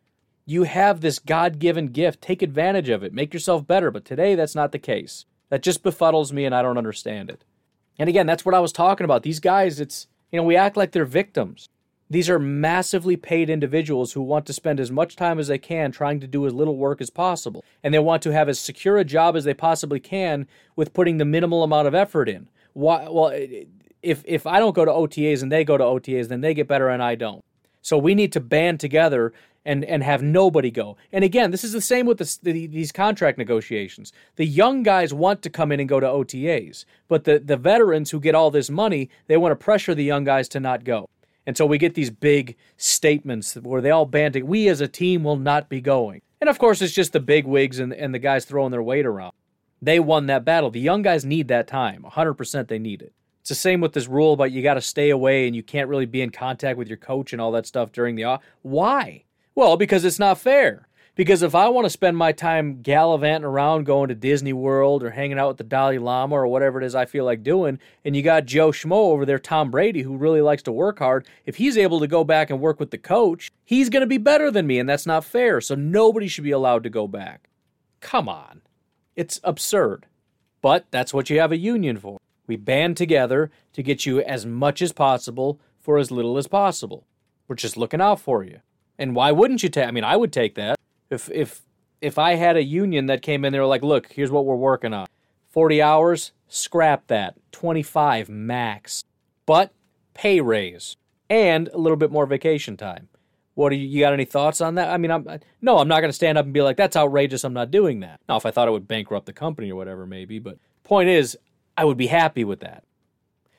You 0.49 0.63
have 0.63 1.01
this 1.01 1.19
God 1.19 1.59
given 1.59 1.89
gift. 1.89 2.21
Take 2.21 2.41
advantage 2.41 2.87
of 2.87 3.03
it. 3.03 3.13
Make 3.13 3.33
yourself 3.33 3.67
better. 3.67 3.91
But 3.91 4.05
today, 4.05 4.33
that's 4.33 4.55
not 4.55 4.71
the 4.71 4.79
case. 4.79 5.25
That 5.49 5.61
just 5.61 5.83
befuddles 5.83 6.31
me 6.31 6.45
and 6.45 6.55
I 6.55 6.61
don't 6.61 6.77
understand 6.77 7.29
it. 7.29 7.43
And 7.99 8.07
again, 8.07 8.25
that's 8.25 8.45
what 8.45 8.55
I 8.55 8.61
was 8.61 8.71
talking 8.71 9.03
about. 9.03 9.23
These 9.23 9.41
guys, 9.41 9.81
it's, 9.81 10.07
you 10.31 10.37
know, 10.37 10.43
we 10.43 10.55
act 10.55 10.77
like 10.77 10.93
they're 10.93 11.03
victims. 11.03 11.67
These 12.09 12.29
are 12.29 12.39
massively 12.39 13.17
paid 13.17 13.49
individuals 13.49 14.13
who 14.13 14.21
want 14.21 14.45
to 14.45 14.53
spend 14.53 14.79
as 14.79 14.89
much 14.89 15.17
time 15.17 15.37
as 15.37 15.49
they 15.49 15.57
can 15.57 15.91
trying 15.91 16.21
to 16.21 16.27
do 16.27 16.47
as 16.47 16.53
little 16.53 16.77
work 16.77 17.01
as 17.01 17.09
possible. 17.09 17.65
And 17.83 17.93
they 17.93 17.99
want 17.99 18.23
to 18.23 18.31
have 18.31 18.47
as 18.47 18.57
secure 18.57 18.97
a 18.97 19.03
job 19.03 19.35
as 19.35 19.43
they 19.43 19.53
possibly 19.53 19.99
can 19.99 20.47
with 20.77 20.93
putting 20.93 21.17
the 21.17 21.25
minimal 21.25 21.63
amount 21.63 21.89
of 21.89 21.95
effort 21.95 22.29
in. 22.29 22.47
Why, 22.71 23.09
well, 23.09 23.33
if, 24.01 24.23
if 24.25 24.47
I 24.47 24.59
don't 24.59 24.75
go 24.75 24.85
to 24.85 24.91
OTAs 24.91 25.41
and 25.41 25.51
they 25.51 25.65
go 25.65 25.77
to 25.77 25.83
OTAs, 25.83 26.29
then 26.29 26.39
they 26.39 26.53
get 26.53 26.69
better 26.69 26.87
and 26.87 27.03
I 27.03 27.15
don't. 27.15 27.43
So 27.81 27.97
we 27.97 28.15
need 28.15 28.31
to 28.33 28.39
band 28.39 28.79
together 28.79 29.33
and, 29.67 29.83
and 29.85 30.01
have 30.01 30.23
nobody 30.23 30.71
go. 30.71 30.95
And 31.11 31.23
again, 31.23 31.51
this 31.51 31.63
is 31.63 31.73
the 31.73 31.81
same 31.81 32.05
with 32.05 32.17
the, 32.17 32.37
the, 32.41 32.67
these 32.67 32.91
contract 32.91 33.37
negotiations. 33.37 34.13
The 34.37 34.45
young 34.45 34.81
guys 34.81 35.13
want 35.13 35.41
to 35.43 35.49
come 35.49 35.71
in 35.73 35.81
and 35.81 35.89
go 35.89 35.99
to 35.99 36.07
OTAs, 36.07 36.85
but 37.09 37.25
the, 37.25 37.37
the 37.37 37.57
veterans 37.57 38.09
who 38.09 38.21
get 38.21 38.33
all 38.33 38.49
this 38.49 38.69
money, 38.69 39.09
they 39.27 39.35
want 39.35 39.51
to 39.51 39.63
pressure 39.63 39.93
the 39.93 40.05
young 40.05 40.23
guys 40.23 40.47
to 40.49 40.61
not 40.61 40.85
go. 40.85 41.09
And 41.45 41.55
so 41.57 41.65
we 41.65 41.77
get 41.77 41.93
these 41.93 42.09
big 42.09 42.55
statements 42.77 43.55
where 43.55 43.81
they 43.81 43.91
all 43.91 44.05
together. 44.05 44.45
We 44.45 44.69
as 44.69 44.81
a 44.81 44.87
team 44.87 45.23
will 45.23 45.37
not 45.37 45.69
be 45.69 45.81
going. 45.81 46.21
And 46.39 46.49
of 46.49 46.59
course, 46.59 46.81
it's 46.81 46.93
just 46.93 47.13
the 47.13 47.19
big 47.19 47.45
wigs 47.45 47.79
and, 47.79 47.93
and 47.93 48.13
the 48.13 48.19
guys 48.19 48.45
throwing 48.45 48.71
their 48.71 48.83
weight 48.83 49.05
around. 49.05 49.33
They 49.81 49.99
won 49.99 50.27
that 50.27 50.45
battle. 50.45 50.71
The 50.71 50.79
young 50.79 51.01
guys 51.01 51.25
need 51.25 51.49
that 51.49 51.67
time. 51.67 52.03
100% 52.03 52.67
they 52.67 52.79
need 52.79 53.01
it. 53.01 53.13
It's 53.41 53.49
the 53.49 53.55
same 53.55 53.79
with 53.79 53.93
this 53.93 54.07
rule 54.07 54.33
about 54.33 54.51
you 54.51 54.61
got 54.61 54.73
to 54.73 54.81
stay 54.81 55.09
away 55.09 55.47
and 55.47 55.55
you 55.55 55.63
can't 55.63 55.87
really 55.87 56.05
be 56.05 56.21
in 56.21 56.31
contact 56.31 56.77
with 56.77 56.87
your 56.87 56.97
coach 56.97 57.31
and 57.31 57.41
all 57.41 57.51
that 57.53 57.65
stuff 57.65 57.91
during 57.91 58.15
the 58.15 58.25
off. 58.25 58.43
Why? 58.61 59.23
Well, 59.57 59.75
because 59.75 60.05
it's 60.05 60.19
not 60.19 60.37
fair. 60.37 60.87
Because 61.15 61.41
if 61.41 61.55
I 61.55 61.67
want 61.69 61.85
to 61.85 61.89
spend 61.89 62.15
my 62.15 62.31
time 62.31 62.83
gallivanting 62.83 63.43
around 63.43 63.87
going 63.87 64.09
to 64.09 64.13
Disney 64.13 64.53
World 64.53 65.01
or 65.01 65.09
hanging 65.09 65.39
out 65.39 65.47
with 65.47 65.57
the 65.57 65.63
Dalai 65.63 65.97
Lama 65.97 66.35
or 66.35 66.45
whatever 66.45 66.79
it 66.79 66.85
is 66.85 66.93
I 66.93 67.05
feel 67.05 67.25
like 67.25 67.41
doing, 67.41 67.79
and 68.05 68.15
you 68.15 68.21
got 68.21 68.45
Joe 68.45 68.69
Schmo 68.69 68.91
over 68.91 69.25
there, 69.25 69.39
Tom 69.39 69.71
Brady, 69.71 70.03
who 70.03 70.15
really 70.15 70.41
likes 70.41 70.61
to 70.61 70.71
work 70.71 70.99
hard, 70.99 71.27
if 71.47 71.55
he's 71.55 71.75
able 71.75 71.99
to 72.01 72.07
go 72.07 72.23
back 72.23 72.51
and 72.51 72.59
work 72.59 72.79
with 72.79 72.91
the 72.91 72.99
coach, 72.99 73.51
he's 73.65 73.89
going 73.89 74.01
to 74.01 74.05
be 74.05 74.19
better 74.19 74.51
than 74.51 74.67
me, 74.67 74.77
and 74.77 74.87
that's 74.87 75.07
not 75.07 75.25
fair. 75.25 75.59
So 75.59 75.73
nobody 75.73 76.27
should 76.27 76.43
be 76.43 76.51
allowed 76.51 76.83
to 76.83 76.91
go 76.91 77.07
back. 77.07 77.49
Come 77.99 78.29
on. 78.29 78.61
It's 79.15 79.39
absurd. 79.43 80.05
But 80.61 80.85
that's 80.91 81.15
what 81.15 81.31
you 81.31 81.39
have 81.39 81.51
a 81.51 81.57
union 81.57 81.97
for. 81.97 82.19
We 82.45 82.57
band 82.57 82.95
together 82.95 83.49
to 83.73 83.81
get 83.81 84.05
you 84.05 84.21
as 84.21 84.45
much 84.45 84.83
as 84.83 84.93
possible 84.93 85.59
for 85.79 85.97
as 85.97 86.11
little 86.11 86.37
as 86.37 86.45
possible. 86.45 87.07
We're 87.47 87.55
just 87.55 87.75
looking 87.75 88.01
out 88.01 88.19
for 88.19 88.43
you. 88.43 88.59
And 88.99 89.15
why 89.15 89.31
wouldn't 89.31 89.63
you 89.63 89.69
take? 89.69 89.87
I 89.87 89.91
mean, 89.91 90.03
I 90.03 90.15
would 90.15 90.33
take 90.33 90.55
that. 90.55 90.77
If 91.09 91.29
if 91.31 91.61
if 92.01 92.17
I 92.17 92.35
had 92.35 92.57
a 92.57 92.63
union 92.63 93.07
that 93.07 93.21
came 93.21 93.45
in, 93.45 93.53
they 93.53 93.59
were 93.59 93.65
like, 93.65 93.83
"Look, 93.83 94.11
here's 94.11 94.31
what 94.31 94.45
we're 94.45 94.55
working 94.55 94.93
on. 94.93 95.07
40 95.49 95.81
hours, 95.81 96.31
scrap 96.47 97.07
that. 97.07 97.35
25 97.51 98.29
max. 98.29 99.03
But 99.45 99.73
pay 100.13 100.41
raise 100.41 100.95
and 101.29 101.67
a 101.69 101.77
little 101.77 101.97
bit 101.97 102.11
more 102.11 102.25
vacation 102.25 102.77
time." 102.77 103.09
What 103.53 103.69
do 103.69 103.75
you, 103.75 103.87
you 103.87 104.01
got 104.01 104.13
any 104.13 104.25
thoughts 104.25 104.61
on 104.61 104.75
that? 104.75 104.89
I 104.89 104.97
mean, 104.97 105.09
I'm 105.09 105.25
no, 105.61 105.79
I'm 105.79 105.87
not 105.87 106.01
going 106.01 106.09
to 106.09 106.13
stand 106.13 106.37
up 106.37 106.45
and 106.45 106.53
be 106.53 106.61
like, 106.61 106.77
"That's 106.77 106.95
outrageous. 106.95 107.43
I'm 107.43 107.53
not 107.53 107.71
doing 107.71 108.01
that." 108.01 108.19
Now, 108.29 108.37
if 108.37 108.45
I 108.45 108.51
thought 108.51 108.67
it 108.67 108.71
would 108.71 108.87
bankrupt 108.87 109.25
the 109.25 109.33
company 109.33 109.71
or 109.71 109.75
whatever, 109.75 110.05
maybe. 110.05 110.37
But 110.37 110.59
point 110.83 111.09
is, 111.09 111.37
I 111.75 111.85
would 111.85 111.97
be 111.97 112.07
happy 112.07 112.43
with 112.43 112.59
that. 112.59 112.83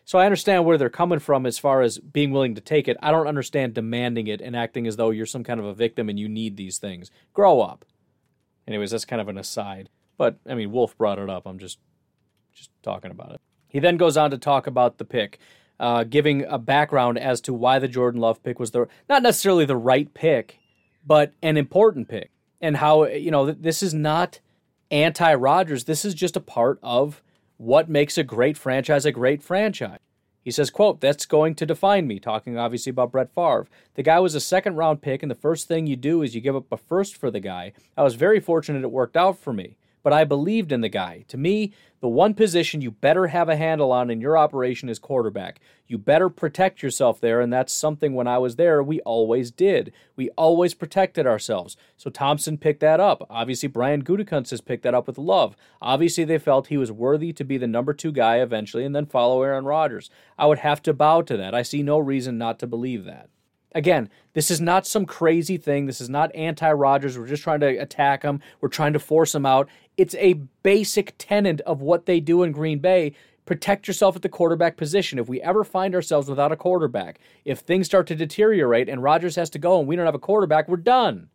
So 0.09 0.19
I 0.19 0.25
understand 0.25 0.65
where 0.65 0.79
they're 0.79 0.89
coming 0.89 1.19
from 1.19 1.45
as 1.45 1.59
far 1.59 1.83
as 1.83 1.99
being 1.99 2.31
willing 2.31 2.55
to 2.55 2.63
take 2.63 2.89
it. 2.89 2.97
I 3.03 3.11
don't 3.11 3.27
understand 3.27 3.75
demanding 3.75 4.27
it 4.27 4.41
and 4.41 4.57
acting 4.57 4.87
as 4.87 4.97
though 4.97 5.11
you're 5.11 5.27
some 5.27 5.45
kind 5.45 5.61
of 5.61 5.67
a 5.67 5.75
victim 5.75 6.09
and 6.09 6.19
you 6.19 6.31
need 6.31 6.57
these 6.57 6.79
things. 6.79 7.11
Grow 7.35 7.61
up. 7.61 7.85
Anyways, 8.67 8.91
that's 8.91 9.05
kind 9.05 9.21
of 9.21 9.29
an 9.29 9.37
aside. 9.37 9.91
But 10.17 10.39
I 10.49 10.55
mean, 10.55 10.73
Wolf 10.73 10.97
brought 10.97 11.19
it 11.19 11.29
up. 11.29 11.45
I'm 11.45 11.59
just 11.59 11.79
just 12.55 12.71
talking 12.83 13.11
about 13.11 13.33
it. 13.33 13.41
He 13.69 13.81
then 13.81 13.99
goes 13.99 14.17
on 14.17 14.31
to 14.31 14.39
talk 14.39 14.67
about 14.67 14.97
the 14.97 15.05
pick, 15.05 15.41
uh, 15.79 16.05
giving 16.05 16.43
a 16.43 16.57
background 16.57 17.19
as 17.19 17.43
to 17.43 17.53
why 17.53 17.79
the 17.79 17.87
Jordan 17.87 18.23
Love 18.23 18.43
pick 18.43 18.59
was 18.59 18.71
the 18.71 18.89
not 19.11 19.23
necessarily 19.23 19.67
the 19.67 19.77
right 19.77 20.15
pick, 20.15 20.59
but 21.07 21.35
an 21.43 21.59
important 21.59 22.09
pick, 22.09 22.31
and 22.63 22.79
how 22.79 23.05
you 23.05 23.31
know 23.31 23.53
this 23.53 23.83
is 23.83 23.93
not 23.93 24.41
anti 24.91 25.35
Rodgers. 25.35 25.85
This 25.85 26.07
is 26.07 26.15
just 26.15 26.35
a 26.35 26.41
part 26.41 26.79
of 26.83 27.21
what 27.59 27.89
makes 27.89 28.17
a 28.17 28.25
great 28.25 28.57
franchise 28.57 29.05
a 29.05 29.13
great 29.13 29.43
franchise. 29.43 29.99
He 30.43 30.51
says, 30.51 30.71
quote, 30.71 31.01
that's 31.01 31.27
going 31.27 31.57
to 31.57 31.67
define 31.67 32.07
me, 32.07 32.19
talking 32.19 32.57
obviously 32.57 32.89
about 32.91 33.13
Brett 33.13 33.35
Favre. 33.35 33.67
The 33.95 34.03
guy 34.03 34.19
was 34.21 34.35
a 34.35 34.41
second 34.41 34.77
round 34.77 35.03
pick, 35.03 35.23
and 35.23 35.31
the 35.31 35.35
first 35.35 35.69
thing 35.69 35.87
you 35.87 35.97
do 35.97 36.23
is 36.23 36.35
you 36.35 36.41
give 36.41 36.57
up 36.57 36.73
a 36.73 36.77
first 36.77 37.17
for 37.17 37.31
the 37.31 37.41
guy. 37.41 37.73
I 37.97 38.03
was 38.03 38.15
very 38.15 38.41
fortunate 38.41 38.83
it 38.83 38.91
worked 38.91 39.17
out 39.17 39.39
for 39.39 39.53
me. 39.53 39.77
But 40.03 40.13
I 40.13 40.25
believed 40.25 40.73
in 40.73 40.81
the 40.81 40.89
guy. 40.89 41.25
To 41.29 41.37
me, 41.37 41.73
the 42.01 42.09
one 42.09 42.35
position 42.35 42.81
you 42.81 42.93
better 42.93 43.27
have 43.27 43.49
a 43.49 43.57
handle 43.57 43.91
on 43.91 44.11
in 44.11 44.21
your 44.21 44.39
operation 44.39 44.89
is 44.89 44.99
quarterback. 44.99 45.61
You 45.89 45.99
better 45.99 46.29
protect 46.29 46.83
yourself 46.83 47.21
there, 47.21 47.41
and 47.41 47.53
that's 47.53 47.73
something 47.73 48.15
when 48.15 48.29
I 48.29 48.39
was 48.39 48.57
there, 48.57 48.83
we 48.83 49.01
always 49.01 49.51
did. 49.51 49.93
We 50.15 50.31
always 50.31 50.75
protected 50.75 51.27
ourselves. 51.27 51.77
So 51.97 52.09
Thompson 52.09 52.57
picked 52.57 52.81
that 52.81 53.01
up. 53.01 53.27
Obviously, 53.29 53.69
Brian 53.69 54.05
Gutekunst 54.05 54.51
has 54.51 54.61
picked 54.61 54.85
that 54.85 54.95
up 54.95 55.09
with 55.09 55.19
love. 55.19 55.57
Obviously, 55.83 56.25
they 56.25 56.39
felt 56.39 56.69
he 56.69 56.77
was 56.77 56.93
worthy 56.93 57.33
to 57.33 57.45
be 57.45 57.59
the 57.59 57.67
number 57.67 57.93
two 57.93 58.13
guy 58.13 58.37
eventually 58.37 58.85
and 58.85 58.95
then 58.95 59.07
follow 59.07 59.43
Aaron 59.43 59.65
Rodgers. 59.65 60.09
I 60.39 60.47
would 60.47 60.59
have 60.59 60.83
to 60.83 60.93
bow 60.93 61.23
to 61.23 61.37
that. 61.37 61.55
I 61.55 61.63
see 61.63 61.83
no 61.83 61.99
reason 61.99 62.39
not 62.39 62.59
to 62.61 62.67
believe 62.67 63.05
that. 63.05 63.29
Again, 63.79 64.11
this 64.33 64.51
is 64.51 64.61
not 64.61 64.89
some 64.89 65.07
crazy 65.07 65.57
thing. 65.57 65.87
This 65.87 66.01
is 66.01 66.11
not 66.11 66.35
anti 66.35 66.69
Rodgers. 66.73 67.17
We're 67.17 67.29
just 67.29 67.45
trying 67.45 67.61
to 67.61 67.77
attack 67.77 68.25
him. 68.25 68.41
We're 68.61 68.71
trying 68.71 68.93
to 68.95 68.99
force 68.99 69.33
him 69.33 69.47
out. 69.47 69.69
It's 69.97 70.17
a 70.17 70.33
basic 70.65 71.15
tenet 71.17 71.61
of 71.61 71.81
what 71.81 72.05
they 72.05 72.19
do 72.19 72.43
in 72.43 72.51
Green 72.51 72.81
Bay. 72.81 73.13
Protect 73.47 73.87
yourself 73.87 74.17
at 74.17 74.23
the 74.23 74.29
quarterback 74.29 74.77
position. 74.77 75.21
If 75.21 75.29
we 75.29 75.41
ever 75.43 75.63
find 75.63 75.95
ourselves 75.95 76.29
without 76.29 76.51
a 76.51 76.57
quarterback, 76.57 77.21
if 77.45 77.61
things 77.61 77.87
start 77.87 78.09
to 78.09 78.17
deteriorate 78.17 78.89
and 78.89 79.01
Rodgers 79.01 79.37
has 79.37 79.49
to 79.51 79.61
go 79.61 79.79
and 79.79 79.87
we 79.87 79.95
don't 79.95 80.07
have 80.07 80.15
a 80.17 80.19
quarterback, 80.19 80.69
we're 80.69 80.77
done. 80.77 81.29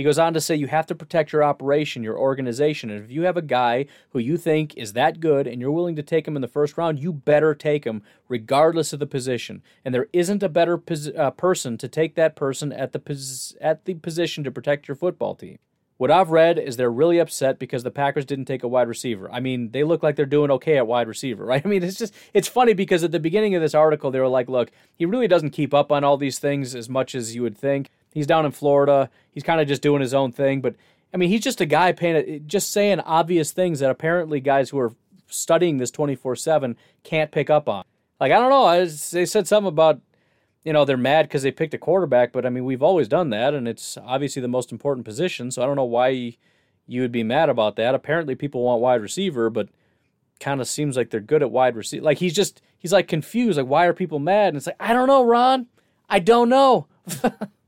He 0.00 0.04
goes 0.04 0.18
on 0.18 0.32
to 0.32 0.40
say 0.40 0.56
you 0.56 0.68
have 0.68 0.86
to 0.86 0.94
protect 0.94 1.30
your 1.30 1.44
operation, 1.44 2.02
your 2.02 2.18
organization. 2.18 2.88
And 2.88 3.04
if 3.04 3.10
you 3.10 3.24
have 3.24 3.36
a 3.36 3.42
guy 3.42 3.84
who 4.12 4.18
you 4.18 4.38
think 4.38 4.74
is 4.78 4.94
that 4.94 5.20
good 5.20 5.46
and 5.46 5.60
you're 5.60 5.70
willing 5.70 5.94
to 5.96 6.02
take 6.02 6.26
him 6.26 6.36
in 6.36 6.40
the 6.40 6.48
first 6.48 6.78
round, 6.78 6.98
you 6.98 7.12
better 7.12 7.54
take 7.54 7.84
him 7.84 8.00
regardless 8.26 8.94
of 8.94 8.98
the 8.98 9.06
position. 9.06 9.62
And 9.84 9.94
there 9.94 10.08
isn't 10.14 10.42
a 10.42 10.48
better 10.48 10.78
pos- 10.78 11.10
uh, 11.14 11.32
person 11.32 11.76
to 11.76 11.86
take 11.86 12.14
that 12.14 12.34
person 12.34 12.72
at 12.72 12.92
the 12.92 12.98
pos- 12.98 13.54
at 13.60 13.84
the 13.84 13.92
position 13.92 14.42
to 14.42 14.50
protect 14.50 14.88
your 14.88 14.94
football 14.94 15.34
team. 15.34 15.58
What 15.98 16.10
I've 16.10 16.30
read 16.30 16.58
is 16.58 16.78
they're 16.78 16.90
really 16.90 17.18
upset 17.18 17.58
because 17.58 17.82
the 17.82 17.90
Packers 17.90 18.24
didn't 18.24 18.46
take 18.46 18.62
a 18.62 18.68
wide 18.68 18.88
receiver. 18.88 19.30
I 19.30 19.40
mean, 19.40 19.72
they 19.72 19.84
look 19.84 20.02
like 20.02 20.16
they're 20.16 20.24
doing 20.24 20.50
okay 20.52 20.78
at 20.78 20.86
wide 20.86 21.08
receiver, 21.08 21.44
right? 21.50 21.60
I 21.62 21.68
mean, 21.68 21.82
it's 21.82 21.98
just 21.98 22.14
it's 22.32 22.48
funny 22.48 22.72
because 22.72 23.04
at 23.04 23.12
the 23.12 23.20
beginning 23.20 23.54
of 23.54 23.60
this 23.60 23.74
article 23.74 24.10
they 24.10 24.18
were 24.18 24.28
like, 24.28 24.48
"Look, 24.48 24.70
he 24.96 25.04
really 25.04 25.28
doesn't 25.28 25.50
keep 25.50 25.74
up 25.74 25.92
on 25.92 26.02
all 26.02 26.16
these 26.16 26.38
things 26.38 26.74
as 26.74 26.88
much 26.88 27.14
as 27.14 27.34
you 27.34 27.42
would 27.42 27.58
think." 27.58 27.90
He's 28.12 28.26
down 28.26 28.46
in 28.46 28.52
Florida. 28.52 29.10
He's 29.30 29.42
kind 29.42 29.60
of 29.60 29.68
just 29.68 29.82
doing 29.82 30.00
his 30.00 30.14
own 30.14 30.32
thing. 30.32 30.60
But 30.60 30.74
I 31.12 31.16
mean, 31.16 31.28
he's 31.28 31.42
just 31.42 31.60
a 31.60 31.66
guy 31.66 31.92
paying, 31.92 32.44
just 32.46 32.72
saying 32.72 33.00
obvious 33.00 33.52
things 33.52 33.80
that 33.80 33.90
apparently 33.90 34.40
guys 34.40 34.70
who 34.70 34.78
are 34.78 34.92
studying 35.26 35.78
this 35.78 35.90
24 35.90 36.36
7 36.36 36.76
can't 37.02 37.30
pick 37.30 37.50
up 37.50 37.68
on. 37.68 37.84
Like, 38.18 38.32
I 38.32 38.38
don't 38.38 38.50
know. 38.50 38.64
I, 38.64 38.80
they 38.84 39.26
said 39.26 39.48
something 39.48 39.68
about, 39.68 40.00
you 40.64 40.72
know, 40.72 40.84
they're 40.84 40.96
mad 40.96 41.22
because 41.22 41.42
they 41.42 41.50
picked 41.50 41.74
a 41.74 41.78
quarterback. 41.78 42.32
But 42.32 42.44
I 42.44 42.50
mean, 42.50 42.64
we've 42.64 42.82
always 42.82 43.08
done 43.08 43.30
that. 43.30 43.54
And 43.54 43.66
it's 43.66 43.96
obviously 43.96 44.42
the 44.42 44.48
most 44.48 44.72
important 44.72 45.04
position. 45.04 45.50
So 45.50 45.62
I 45.62 45.66
don't 45.66 45.76
know 45.76 45.84
why 45.84 46.36
you 46.86 47.00
would 47.00 47.12
be 47.12 47.22
mad 47.22 47.48
about 47.48 47.76
that. 47.76 47.94
Apparently, 47.94 48.34
people 48.34 48.62
want 48.62 48.82
wide 48.82 49.00
receiver, 49.00 49.48
but 49.48 49.68
kind 50.38 50.60
of 50.60 50.68
seems 50.68 50.96
like 50.96 51.10
they're 51.10 51.20
good 51.20 51.42
at 51.42 51.50
wide 51.50 51.76
receiver. 51.76 52.04
Like, 52.04 52.18
he's 52.18 52.34
just, 52.34 52.60
he's 52.78 52.92
like 52.92 53.08
confused. 53.08 53.58
Like, 53.58 53.68
why 53.68 53.86
are 53.86 53.94
people 53.94 54.18
mad? 54.18 54.48
And 54.48 54.56
it's 54.58 54.66
like, 54.66 54.76
I 54.80 54.92
don't 54.92 55.08
know, 55.08 55.24
Ron. 55.24 55.66
I 56.08 56.18
don't 56.18 56.48
know. 56.48 56.88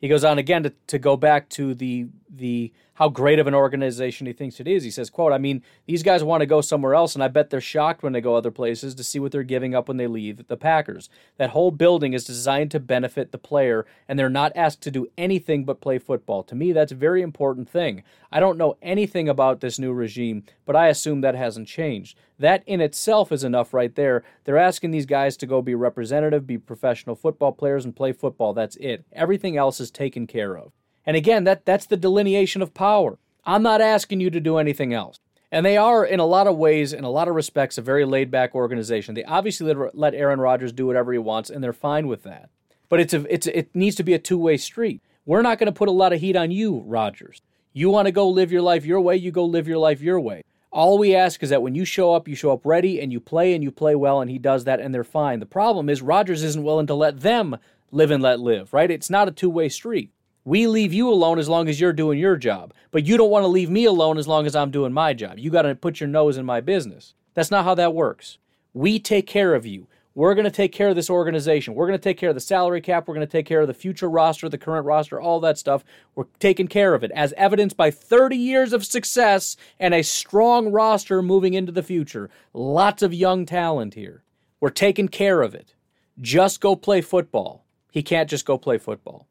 He 0.00 0.08
goes 0.08 0.24
on 0.24 0.38
again 0.38 0.62
to, 0.62 0.72
to 0.88 0.98
go 0.98 1.16
back 1.16 1.48
to 1.50 1.74
the 1.74 2.08
the 2.30 2.72
how 2.94 3.08
great 3.08 3.38
of 3.38 3.46
an 3.46 3.54
organization 3.54 4.26
he 4.26 4.32
thinks 4.32 4.58
it 4.58 4.66
is. 4.66 4.82
He 4.82 4.90
says, 4.90 5.08
quote, 5.08 5.32
I 5.32 5.38
mean, 5.38 5.62
these 5.86 6.02
guys 6.02 6.24
want 6.24 6.40
to 6.40 6.46
go 6.46 6.60
somewhere 6.60 6.94
else, 6.94 7.14
and 7.14 7.22
I 7.22 7.28
bet 7.28 7.48
they're 7.48 7.60
shocked 7.60 8.02
when 8.02 8.12
they 8.12 8.20
go 8.20 8.34
other 8.34 8.50
places 8.50 8.92
to 8.96 9.04
see 9.04 9.20
what 9.20 9.30
they're 9.30 9.44
giving 9.44 9.72
up 9.72 9.86
when 9.86 9.98
they 9.98 10.08
leave 10.08 10.48
the 10.48 10.56
Packers. 10.56 11.08
That 11.36 11.50
whole 11.50 11.70
building 11.70 12.12
is 12.12 12.24
designed 12.24 12.72
to 12.72 12.80
benefit 12.80 13.30
the 13.30 13.38
player, 13.38 13.86
and 14.08 14.18
they're 14.18 14.28
not 14.28 14.50
asked 14.56 14.80
to 14.82 14.90
do 14.90 15.06
anything 15.16 15.64
but 15.64 15.80
play 15.80 15.98
football. 15.98 16.42
To 16.42 16.56
me, 16.56 16.72
that's 16.72 16.90
a 16.90 16.96
very 16.96 17.22
important 17.22 17.68
thing. 17.68 18.02
I 18.32 18.40
don't 18.40 18.58
know 18.58 18.76
anything 18.82 19.28
about 19.28 19.60
this 19.60 19.78
new 19.78 19.92
regime, 19.92 20.42
but 20.66 20.74
I 20.74 20.88
assume 20.88 21.20
that 21.20 21.36
hasn't 21.36 21.68
changed. 21.68 22.18
That 22.40 22.64
in 22.66 22.80
itself 22.80 23.30
is 23.30 23.44
enough 23.44 23.72
right 23.72 23.94
there. 23.94 24.24
They're 24.42 24.58
asking 24.58 24.90
these 24.90 25.06
guys 25.06 25.36
to 25.36 25.46
go 25.46 25.62
be 25.62 25.76
representative, 25.76 26.48
be 26.48 26.58
professional 26.58 27.14
football 27.14 27.52
players, 27.52 27.84
and 27.84 27.94
play 27.94 28.12
football. 28.12 28.54
That's 28.54 28.76
it. 28.76 29.04
Everything 29.12 29.56
else 29.56 29.78
is 29.78 29.92
taken 29.92 30.26
care 30.26 30.56
of. 30.56 30.72
And 31.08 31.16
again, 31.16 31.44
that, 31.44 31.64
that's 31.64 31.86
the 31.86 31.96
delineation 31.96 32.60
of 32.60 32.74
power. 32.74 33.18
I'm 33.46 33.62
not 33.62 33.80
asking 33.80 34.20
you 34.20 34.28
to 34.28 34.40
do 34.40 34.58
anything 34.58 34.92
else. 34.92 35.18
And 35.50 35.64
they 35.64 35.78
are, 35.78 36.04
in 36.04 36.20
a 36.20 36.26
lot 36.26 36.46
of 36.46 36.58
ways, 36.58 36.92
in 36.92 37.02
a 37.02 37.08
lot 37.08 37.28
of 37.28 37.34
respects, 37.34 37.78
a 37.78 37.82
very 37.82 38.04
laid 38.04 38.30
back 38.30 38.54
organization. 38.54 39.14
They 39.14 39.24
obviously 39.24 39.72
let, 39.94 40.14
Aaron 40.14 40.38
Rodgers 40.38 40.70
do 40.70 40.86
whatever 40.86 41.10
he 41.14 41.18
wants, 41.18 41.48
and 41.48 41.64
they're 41.64 41.72
fine 41.72 42.08
with 42.08 42.24
that. 42.24 42.50
But 42.90 43.00
it's 43.00 43.14
a, 43.14 43.24
it's 43.32 43.46
a, 43.46 43.58
it 43.58 43.74
needs 43.74 43.96
to 43.96 44.02
be 44.02 44.12
a 44.12 44.18
two 44.18 44.36
way 44.36 44.58
street. 44.58 45.00
We're 45.24 45.40
not 45.40 45.58
going 45.58 45.72
to 45.72 45.72
put 45.72 45.88
a 45.88 45.92
lot 45.92 46.12
of 46.12 46.20
heat 46.20 46.36
on 46.36 46.50
you, 46.50 46.82
Rodgers. 46.84 47.40
You 47.72 47.88
want 47.88 48.04
to 48.04 48.12
go 48.12 48.28
live 48.28 48.52
your 48.52 48.60
life 48.60 48.84
your 48.84 49.00
way, 49.00 49.16
you 49.16 49.30
go 49.30 49.46
live 49.46 49.66
your 49.66 49.78
life 49.78 50.02
your 50.02 50.20
way. 50.20 50.42
All 50.70 50.98
we 50.98 51.14
ask 51.14 51.42
is 51.42 51.48
that 51.48 51.62
when 51.62 51.74
you 51.74 51.86
show 51.86 52.12
up, 52.12 52.28
you 52.28 52.34
show 52.34 52.52
up 52.52 52.66
ready 52.66 53.00
and 53.00 53.10
you 53.10 53.18
play 53.18 53.54
and 53.54 53.64
you 53.64 53.70
play 53.70 53.94
well, 53.94 54.20
and 54.20 54.30
he 54.30 54.38
does 54.38 54.64
that, 54.64 54.78
and 54.78 54.94
they're 54.94 55.04
fine. 55.04 55.40
The 55.40 55.46
problem 55.46 55.88
is 55.88 56.02
Rodgers 56.02 56.42
isn't 56.42 56.62
willing 56.62 56.86
to 56.88 56.94
let 56.94 57.20
them 57.20 57.56
live 57.90 58.10
and 58.10 58.22
let 58.22 58.40
live, 58.40 58.74
right? 58.74 58.90
It's 58.90 59.08
not 59.08 59.28
a 59.28 59.32
two 59.32 59.48
way 59.48 59.70
street. 59.70 60.10
We 60.48 60.66
leave 60.66 60.94
you 60.94 61.10
alone 61.10 61.38
as 61.38 61.50
long 61.50 61.68
as 61.68 61.78
you're 61.78 61.92
doing 61.92 62.18
your 62.18 62.38
job, 62.38 62.72
but 62.90 63.04
you 63.04 63.18
don't 63.18 63.28
want 63.28 63.42
to 63.42 63.48
leave 63.48 63.68
me 63.68 63.84
alone 63.84 64.16
as 64.16 64.26
long 64.26 64.46
as 64.46 64.56
I'm 64.56 64.70
doing 64.70 64.94
my 64.94 65.12
job. 65.12 65.38
You 65.38 65.50
got 65.50 65.62
to 65.62 65.74
put 65.74 66.00
your 66.00 66.08
nose 66.08 66.38
in 66.38 66.46
my 66.46 66.62
business. 66.62 67.12
That's 67.34 67.50
not 67.50 67.66
how 67.66 67.74
that 67.74 67.92
works. 67.92 68.38
We 68.72 68.98
take 68.98 69.26
care 69.26 69.54
of 69.54 69.66
you. 69.66 69.88
We're 70.14 70.34
going 70.34 70.46
to 70.46 70.50
take 70.50 70.72
care 70.72 70.88
of 70.88 70.96
this 70.96 71.10
organization. 71.10 71.74
We're 71.74 71.86
going 71.86 71.98
to 71.98 72.02
take 72.02 72.16
care 72.16 72.30
of 72.30 72.34
the 72.34 72.40
salary 72.40 72.80
cap. 72.80 73.06
We're 73.06 73.14
going 73.14 73.26
to 73.26 73.30
take 73.30 73.44
care 73.44 73.60
of 73.60 73.66
the 73.66 73.74
future 73.74 74.08
roster, 74.08 74.48
the 74.48 74.56
current 74.56 74.86
roster, 74.86 75.20
all 75.20 75.38
that 75.40 75.58
stuff. 75.58 75.84
We're 76.14 76.24
taking 76.38 76.66
care 76.66 76.94
of 76.94 77.04
it, 77.04 77.10
as 77.10 77.34
evidenced 77.36 77.76
by 77.76 77.90
30 77.90 78.34
years 78.34 78.72
of 78.72 78.86
success 78.86 79.54
and 79.78 79.92
a 79.92 80.02
strong 80.02 80.72
roster 80.72 81.20
moving 81.20 81.52
into 81.52 81.72
the 81.72 81.82
future. 81.82 82.30
Lots 82.54 83.02
of 83.02 83.12
young 83.12 83.44
talent 83.44 83.92
here. 83.92 84.22
We're 84.60 84.70
taking 84.70 85.08
care 85.08 85.42
of 85.42 85.54
it. 85.54 85.74
Just 86.18 86.62
go 86.62 86.74
play 86.74 87.02
football. 87.02 87.66
He 87.92 88.02
can't 88.02 88.30
just 88.30 88.46
go 88.46 88.56
play 88.56 88.78
football 88.78 89.26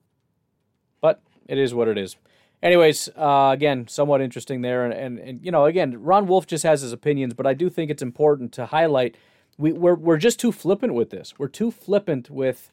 it 1.47 1.57
is 1.57 1.73
what 1.73 1.87
it 1.87 1.97
is. 1.97 2.15
Anyways, 2.61 3.09
uh, 3.15 3.51
again, 3.53 3.87
somewhat 3.87 4.19
interesting 4.21 4.61
there, 4.61 4.83
and, 4.85 4.93
and 4.93 5.19
and 5.19 5.45
you 5.45 5.51
know, 5.51 5.65
again, 5.65 6.01
Ron 6.01 6.27
Wolf 6.27 6.47
just 6.47 6.63
has 6.63 6.81
his 6.81 6.91
opinions, 6.91 7.33
but 7.33 7.45
I 7.45 7.53
do 7.53 7.69
think 7.69 7.91
it's 7.91 8.01
important 8.01 8.51
to 8.53 8.65
highlight 8.65 9.15
we, 9.57 9.71
we're 9.71 9.95
we're 9.95 10.17
just 10.17 10.39
too 10.39 10.51
flippant 10.51 10.93
with 10.93 11.09
this. 11.09 11.33
We're 11.37 11.47
too 11.47 11.71
flippant 11.71 12.29
with 12.29 12.71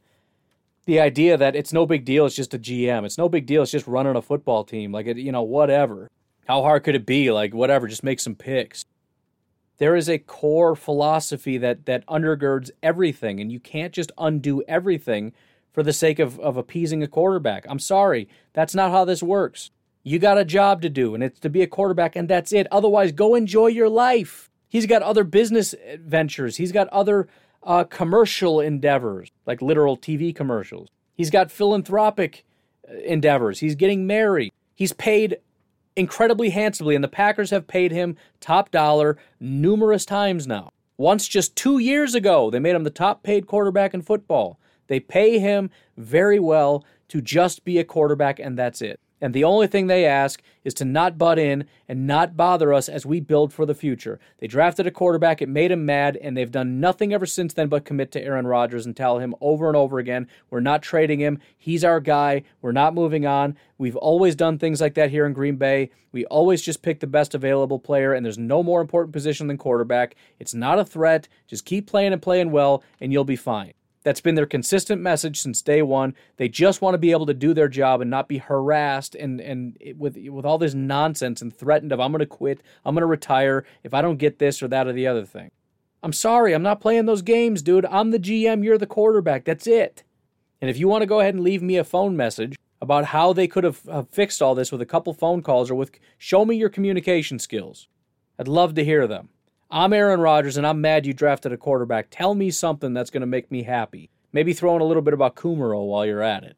the 0.87 1.01
idea 1.01 1.37
that 1.37 1.57
it's 1.57 1.73
no 1.73 1.87
big 1.87 2.05
deal. 2.05 2.27
It's 2.27 2.37
just 2.37 2.55
a 2.55 2.59
GM. 2.59 3.05
It's 3.05 3.19
no 3.19 3.29
big 3.29 3.47
deal. 3.47 3.63
It's 3.63 3.73
just 3.73 3.87
running 3.87 4.17
a 4.17 4.23
football 4.23 4.65
team. 4.65 4.93
Like 4.93 5.07
it, 5.07 5.17
you 5.17 5.33
know, 5.33 5.43
whatever. 5.43 6.11
How 6.47 6.61
hard 6.63 6.85
could 6.85 6.95
it 6.95 7.07
be? 7.07 7.31
Like 7.31 7.55
whatever. 7.55 7.89
Just 7.89 8.05
make 8.05 8.21
some 8.21 8.35
picks. 8.35 8.85
There 9.79 9.97
is 9.97 10.09
a 10.09 10.19
core 10.19 10.77
philosophy 10.77 11.59
that 11.59 11.87
that 11.87 12.07
undergirds 12.07 12.71
everything, 12.83 13.41
and 13.41 13.51
you 13.51 13.61
can't 13.61 13.93
just 13.93 14.13
undo 14.19 14.63
everything 14.69 15.33
for 15.75 15.83
the 15.83 15.93
sake 15.93 16.21
of, 16.21 16.39
of 16.41 16.57
appeasing 16.57 17.03
a 17.03 17.09
quarterback. 17.09 17.67
I'm 17.69 17.81
sorry, 17.81 18.29
that's 18.55 18.75
not 18.75 18.93
how 18.93 19.05
this 19.05 19.23
works. 19.23 19.71
You 20.05 20.19
got 20.19 20.39
a 20.39 20.45
job 20.45 20.81
to 20.83 20.89
do, 20.89 21.15
and 21.15 21.23
it's 21.23 21.41
to 21.41 21.51
be 21.51 21.63
a 21.63 21.67
quarterback, 21.67 22.15
and 22.15 22.29
that's 22.29 22.53
it. 22.53 22.69
Otherwise, 22.71 23.11
go 23.13 23.35
enjoy 23.35 23.67
your 23.67 23.89
life. 23.89 24.51
He's 24.69 24.87
got 24.87 25.03
other 25.03 25.25
business 25.25 25.75
ventures, 25.99 26.57
he's 26.57 26.73
got 26.73 26.89
other 26.89 27.29
uh, 27.65 27.85
commercial 27.85 28.61
endeavors, 28.61 29.31
like 29.47 29.61
literal 29.61 29.97
TV 29.97 30.35
commercials. 30.35 30.89
He's 31.15 31.31
got 31.31 31.51
philanthropic 31.51 32.45
uh, 32.89 32.95
endeavors. 32.99 33.61
He's 33.61 33.75
getting 33.75 34.07
married. 34.07 34.53
He's 34.75 34.93
paid 34.93 35.39
incredibly 35.97 36.51
handsomely, 36.51 36.95
and 36.95 37.03
the 37.03 37.09
Packers 37.09 37.51
have 37.51 37.67
paid 37.67 37.91
him 37.91 38.17
top 38.41 38.71
dollar 38.71 39.17
numerous 39.41 40.05
times 40.05 40.47
now. 40.47 40.71
Once 40.97 41.27
just 41.27 41.57
two 41.57 41.79
years 41.79 42.15
ago, 42.15 42.51
they 42.51 42.61
made 42.61 42.75
him 42.75 42.85
the 42.85 42.91
top 42.91 43.23
paid 43.23 43.47
quarterback 43.47 43.95
in 43.95 44.03
football. 44.03 44.59
They 44.87 45.01
pay 45.01 45.39
him 45.39 45.71
very 45.97 46.39
well 46.39 46.85
to 47.09 47.21
just 47.21 47.65
be 47.65 47.79
a 47.79 47.85
quarterback, 47.85 48.39
and 48.39 48.59
that's 48.59 48.83
it. 48.83 49.01
And 49.21 49.33
the 49.33 49.45
only 49.45 49.69
thing 49.69 49.87
they 49.87 50.05
ask 50.05 50.43
is 50.65 50.75
to 50.75 50.85
not 50.85 51.17
butt 51.17 51.39
in 51.39 51.65
and 51.89 52.07
not 52.07 52.37
bother 52.37 52.75
us 52.75 52.91
as 52.91 53.07
we 53.07 53.21
build 53.21 53.55
for 53.55 53.65
the 53.65 53.75
future. 53.75 54.21
They 54.39 54.47
drafted 54.47 54.87
a 54.87 54.91
quarterback, 54.91 55.41
it 55.41 55.49
made 55.49 55.71
him 55.71 55.87
mad, 55.87 56.19
and 56.21 56.37
they've 56.37 56.51
done 56.51 56.79
nothing 56.79 57.15
ever 57.15 57.25
since 57.25 57.55
then 57.55 57.69
but 57.69 57.87
commit 57.87 58.13
to 58.13 58.23
Aaron 58.23 58.47
Rodgers 58.47 58.85
and 58.85 58.95
tell 58.95 59.21
him 59.21 59.35
over 59.41 59.69
and 59.69 59.77
over 59.77 59.99
again, 59.99 60.29
we're 60.51 60.61
not 60.61 60.83
trading 60.83 61.21
him. 61.21 61.39
He's 61.57 61.85
our 61.85 62.01
guy. 62.01 62.43
We're 62.61 62.73
not 62.73 62.93
moving 62.93 63.25
on. 63.25 63.57
We've 63.79 63.97
always 63.97 64.35
done 64.35 64.59
things 64.59 64.83
like 64.83 64.93
that 64.95 65.11
here 65.11 65.25
in 65.25 65.33
Green 65.33 65.57
Bay. 65.57 65.91
We 66.13 66.27
always 66.27 66.61
just 66.61 66.83
pick 66.83 67.01
the 67.01 67.07
best 67.07 67.35
available 67.35 67.79
player, 67.79 68.13
and 68.13 68.27
there's 68.27 68.37
no 68.37 68.63
more 68.63 68.83
important 68.83 69.15
position 69.15 69.47
than 69.47 69.57
quarterback. 69.57 70.17
It's 70.39 70.53
not 70.53 70.79
a 70.79 70.85
threat. 70.85 71.29
Just 71.47 71.65
keep 71.65 71.87
playing 71.87 72.13
and 72.13 72.21
playing 72.21 72.51
well, 72.51 72.83
and 73.01 73.11
you'll 73.11 73.25
be 73.25 73.37
fine. 73.37 73.73
That's 74.05 74.21
been 74.21 74.35
their 74.35 74.47
consistent 74.47 75.01
message 75.01 75.41
since 75.41 75.63
day 75.63 75.83
one. 75.83 76.15
They 76.37 76.49
just 76.49 76.83
want 76.83 76.95
to 76.95 76.99
be 76.99 77.11
able 77.11 77.27
to 77.27 77.35
do 77.35 77.55
their 77.55 77.69
job 77.69 78.01
and 78.03 78.11
not 78.11 78.29
be 78.29 78.39
harassed 78.39 79.15
and 79.15 79.41
and 79.41 79.77
with 79.97 80.17
with 80.29 80.45
all 80.45 80.59
this 80.59 80.75
nonsense 80.75 81.43
and 81.43 81.53
threatened 81.53 81.91
of 81.91 82.01
I'm 82.01 82.13
going 82.13 82.21
to 82.21 82.27
quit, 82.27 82.63
I'm 82.85 82.95
going 82.95 83.01
to 83.01 83.07
retire 83.07 83.65
if 83.83 83.95
I 83.95 84.03
don't 84.03 84.19
get 84.19 84.39
this 84.39 84.63
or 84.63 84.69
that 84.69 84.87
or 84.87 84.93
the 84.93 85.07
other 85.07 85.25
thing. 85.25 85.51
I'm 86.03 86.13
sorry, 86.13 86.53
I'm 86.53 86.63
not 86.63 86.83
playing 86.83 87.07
those 87.07 87.23
games, 87.23 87.63
dude. 87.63 87.87
I'm 87.87 88.11
the 88.11 88.19
GM, 88.19 88.63
you're 88.63 88.77
the 88.77 88.87
quarterback. 88.87 89.47
That's 89.47 89.67
it. 89.67 90.05
And 90.61 90.71
if 90.71 90.79
you 90.79 90.87
want 90.87 91.01
to 91.01 91.07
go 91.07 91.21
ahead 91.21 91.35
and 91.35 91.43
leave 91.43 91.63
me 91.63 91.79
a 91.79 91.85
phone 91.85 92.15
message 92.15 92.57
about 92.83 93.07
how 93.07 93.33
they 93.33 93.49
could 93.49 93.65
have, 93.65 93.83
have 93.85 94.11
fixed 94.11 94.43
all 94.43 94.55
this 94.55 94.71
with 94.71 94.83
a 94.83 94.87
couple 94.87 95.15
phone 95.15 95.41
calls 95.41 95.71
or 95.71 95.75
with 95.75 95.99
show 96.19 96.45
me 96.45 96.57
your 96.57 96.69
communication 96.69 97.39
skills. 97.39 97.89
I'd 98.39 98.49
love 98.49 98.75
to 98.75 98.85
hear 98.85 99.07
them. 99.07 99.31
I'm 99.71 99.93
Aaron 99.93 100.21
Rodgers 100.21 100.57
and 100.57 100.67
I'm 100.67 100.81
mad 100.81 101.07
you 101.07 101.13
drafted 101.13 101.53
a 101.53 101.57
quarterback. 101.57 102.09
Tell 102.11 102.35
me 102.35 102.51
something 102.51 102.93
that's 102.93 103.11
going 103.11 103.23
to 103.23 103.27
make 103.27 103.51
me 103.51 103.63
happy. 103.65 104.11
Maybe 104.33 104.53
throw 104.53 104.75
in 104.77 104.83
a 104.83 104.85
little 104.85 105.03
bit 105.03 105.15
about 105.15 105.37
Kumerow 105.37 105.87
while 105.87 106.05
you're 106.07 106.23
at 106.23 106.45
it. 106.45 106.57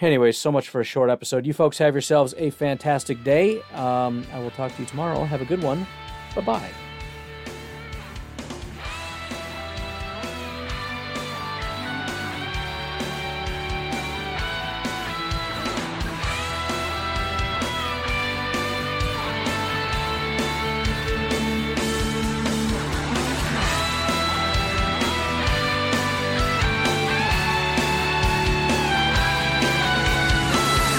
Anyways, 0.00 0.36
so 0.36 0.52
much 0.52 0.68
for 0.68 0.80
a 0.80 0.84
short 0.84 1.08
episode. 1.08 1.46
You 1.46 1.54
folks 1.54 1.78
have 1.78 1.94
yourselves 1.94 2.34
a 2.36 2.50
fantastic 2.50 3.24
day. 3.24 3.62
Um, 3.72 4.24
I 4.32 4.40
will 4.40 4.50
talk 4.50 4.74
to 4.76 4.82
you 4.82 4.86
tomorrow. 4.86 5.24
Have 5.24 5.40
a 5.40 5.46
good 5.46 5.62
one. 5.62 5.86
Bye 6.34 6.42
bye. 6.42 6.85